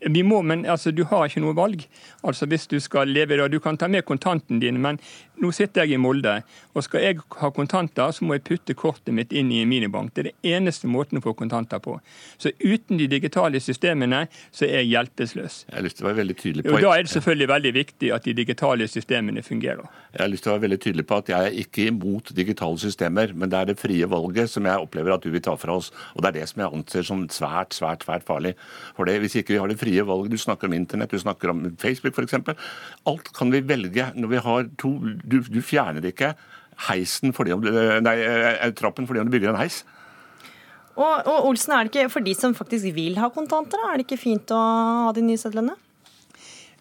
Vi 0.00 0.22
må, 0.24 0.40
men 0.42 0.64
altså, 0.64 0.90
du 0.90 1.04
har 1.04 1.26
ikke 1.28 1.42
noe 1.44 1.56
valg. 1.56 1.84
Altså 2.24 2.46
Hvis 2.48 2.66
du 2.70 2.78
skal 2.80 3.08
leve 3.12 3.36
da, 3.36 3.48
Du 3.48 3.60
kan 3.60 3.76
ta 3.76 3.88
med 3.88 4.04
kontanten 4.08 4.60
din, 4.60 4.80
men 4.80 4.98
nå 5.40 5.50
sitter 5.56 5.84
jeg 5.84 5.96
i 5.96 6.00
Molde. 6.00 6.42
og 6.74 6.84
Skal 6.84 7.04
jeg 7.04 7.18
ha 7.40 7.50
kontanter, 7.50 8.12
så 8.12 8.24
må 8.24 8.36
jeg 8.36 8.44
putte 8.46 8.74
kortet 8.78 9.14
mitt 9.14 9.32
inn 9.32 9.50
i 9.52 9.62
en 9.62 9.70
minibank. 9.70 10.12
Det 10.14 10.22
er 10.22 10.28
det 10.30 10.52
eneste 10.56 10.88
måten 10.90 11.18
å 11.18 11.24
få 11.24 11.34
kontanter 11.38 11.80
på. 11.82 11.96
Så 12.38 12.52
uten 12.60 13.00
de 13.00 13.08
digitale 13.10 13.60
systemene 13.60 14.26
så 14.52 14.66
er 14.68 14.82
jeg 14.82 14.90
hjelpeløs. 14.92 15.64
Jeg 15.68 15.76
har 15.76 15.86
lyst 15.86 16.00
til 16.00 16.06
å 16.06 16.10
være 16.10 16.20
veldig 16.22 16.36
tydelig 16.36 16.66
på... 16.66 16.74
Og 16.76 16.84
Da 16.84 16.92
er 16.96 17.06
det 17.06 17.12
selvfølgelig 17.14 17.48
veldig 17.54 17.72
viktig 17.74 18.12
at 18.14 18.28
de 18.28 18.36
digitale 18.36 18.88
systemene 18.88 19.44
fungerer. 19.46 19.88
Jeg 20.12 20.22
har 20.24 20.32
lyst 20.32 20.44
til 20.46 20.52
å 20.52 20.56
være 20.56 20.66
veldig 20.66 20.80
tydelig 20.84 21.06
på 21.06 21.20
at 21.22 21.32
jeg 21.32 21.48
er 21.48 21.58
ikke 21.64 21.88
imot 21.90 22.32
digitale 22.36 22.82
systemer, 22.82 23.34
men 23.34 23.52
det 23.52 23.60
er 23.60 23.70
det 23.70 23.78
frie 23.80 24.08
valget 24.10 24.52
som 24.52 24.68
jeg 24.68 24.86
opplever 24.86 25.14
at 25.14 25.24
du 25.24 25.30
vil 25.32 25.44
ta 25.44 25.56
fra 25.60 25.78
oss. 25.80 25.90
Og 26.14 26.24
det 26.24 26.32
er 26.32 26.38
det 26.40 26.48
som 26.50 26.64
jeg 26.64 26.74
anser 26.80 27.06
som 27.06 27.24
svært, 27.32 27.76
svært, 27.76 28.04
svært 28.06 28.26
farlig. 28.28 28.54
For 28.96 29.08
det, 29.08 29.18
Hvis 29.20 29.36
ikke 29.40 29.54
vi 29.54 29.60
har 29.62 29.68
det 29.70 29.80
frie 29.80 30.04
valget, 30.06 30.32
du 30.32 30.40
snakker 30.40 30.68
om 30.68 30.76
internett, 30.76 31.10
du 31.10 31.20
snakker 31.20 31.52
om 31.52 31.64
Facebook 31.80 32.16
f.eks. 32.16 32.38
Alt 33.08 33.32
kan 33.36 33.52
vi 33.52 33.62
velge 33.64 34.10
når 34.16 34.32
vi 34.34 34.42
har 34.44 34.68
to 34.80 34.92
Du, 35.30 35.40
du 35.46 35.60
fjerner 35.64 36.04
ikke 36.10 36.34
heisen 36.88 37.34
fordi 37.36 37.54
om, 37.54 37.64
nei, 38.04 38.16
eh, 38.24 38.70
trappen 38.76 39.08
fordi 39.08 39.22
om 39.22 39.28
du 39.28 39.34
bygger 39.34 39.52
en 39.52 39.60
heis. 39.60 39.82
Og, 40.96 41.26
og, 41.26 41.46
Olsen, 41.48 41.72
er 41.72 41.86
det 41.86 41.94
ikke 41.94 42.10
for 42.12 42.24
de 42.24 42.34
som 42.36 42.56
faktisk 42.56 42.90
vil 42.96 43.16
ha 43.20 43.30
kontanter, 43.32 43.80
er 43.88 44.00
det 44.00 44.08
ikke 44.08 44.20
fint 44.20 44.52
å 44.52 44.58
ha 45.06 45.14
de 45.16 45.24
nye 45.24 45.40
sedlene? 45.40 45.76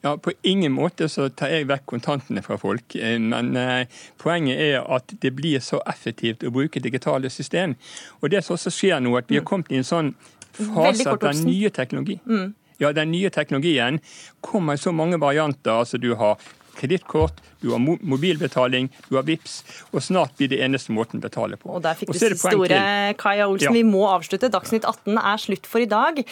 Ja, 0.02 0.18
På 0.18 0.32
ingen 0.47 0.72
måte 0.72 1.10
så 1.12 1.28
tar 1.30 1.52
jeg 1.52 1.68
vekk 1.68 1.86
kontantene 1.91 2.43
fra 2.43 2.56
folk. 2.60 2.95
Eh, 2.95 3.18
men 3.20 3.52
eh, 3.60 4.02
poenget 4.22 4.62
er 4.64 4.86
at 4.95 5.12
det 5.22 5.34
blir 5.36 5.60
så 5.64 5.82
effektivt 5.88 6.45
å 6.47 6.54
bruke 6.56 6.80
digitale 6.80 7.30
system. 7.30 7.76
Og 8.22 8.32
det 8.32 8.45
som 8.45 8.56
også 8.56 8.72
skjer 8.72 9.04
nå, 9.04 9.18
at 9.20 9.28
vi 9.28 9.39
har 9.39 9.43
mm. 9.43 9.50
kommet 9.50 9.74
i 9.76 9.82
en 9.82 9.88
sånn 9.88 10.14
fase 10.56 11.08
at 11.08 11.22
den 11.24 11.43
nye 11.45 11.70
teknologi 11.72 12.18
mm. 12.26 12.47
Ja, 12.80 12.89
den 12.95 13.12
nye 13.12 13.30
teknologien 13.30 14.00
kommer 14.41 14.78
i 14.78 14.80
så 14.80 14.93
mange 14.95 15.20
varianter. 15.20 15.82
altså 15.84 15.97
Du 16.00 16.14
har 16.16 16.39
kredittkort, 16.80 17.43
du 17.61 17.71
har 17.73 17.82
mobilbetaling, 17.84 18.89
du 19.09 19.17
har 19.17 19.27
VIPS, 19.27 19.59
og 19.91 20.03
snart 20.05 20.36
blir 20.39 20.51
det 20.51 20.61
eneste 20.63 20.95
måten 20.95 21.19
å 21.19 21.27
betale 21.27 21.59
på. 21.59 21.71
Og 21.75 21.84
Der 21.84 21.99
fikk 21.99 22.13
du 22.13 22.19
siste 22.19 22.55
ordet, 22.55 22.82
Kaja 23.19 23.49
Olsen. 23.51 23.69
Ja. 23.69 23.75
Vi 23.75 23.86
må 23.88 24.05
avslutte. 24.09 24.51
Dagsnytt 24.51 24.88
18 24.88 25.19
er 25.19 25.43
slutt 25.43 25.69
for 25.69 25.84
i 25.84 25.89
dag. 25.89 26.23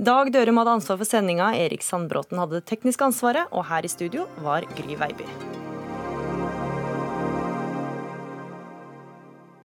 Dag 0.00 0.32
Dørum 0.34 0.60
hadde 0.62 0.78
ansvar 0.80 1.00
for 1.00 1.08
sendinga, 1.08 1.52
Erik 1.60 1.84
Sandbråten 1.86 2.40
hadde 2.40 2.60
det 2.60 2.68
tekniske 2.70 3.10
ansvaret, 3.12 3.50
og 3.52 3.68
her 3.70 3.84
i 3.84 3.92
studio 3.92 4.28
var 4.44 4.66
Gry 4.78 4.96
Veiby. 5.00 5.69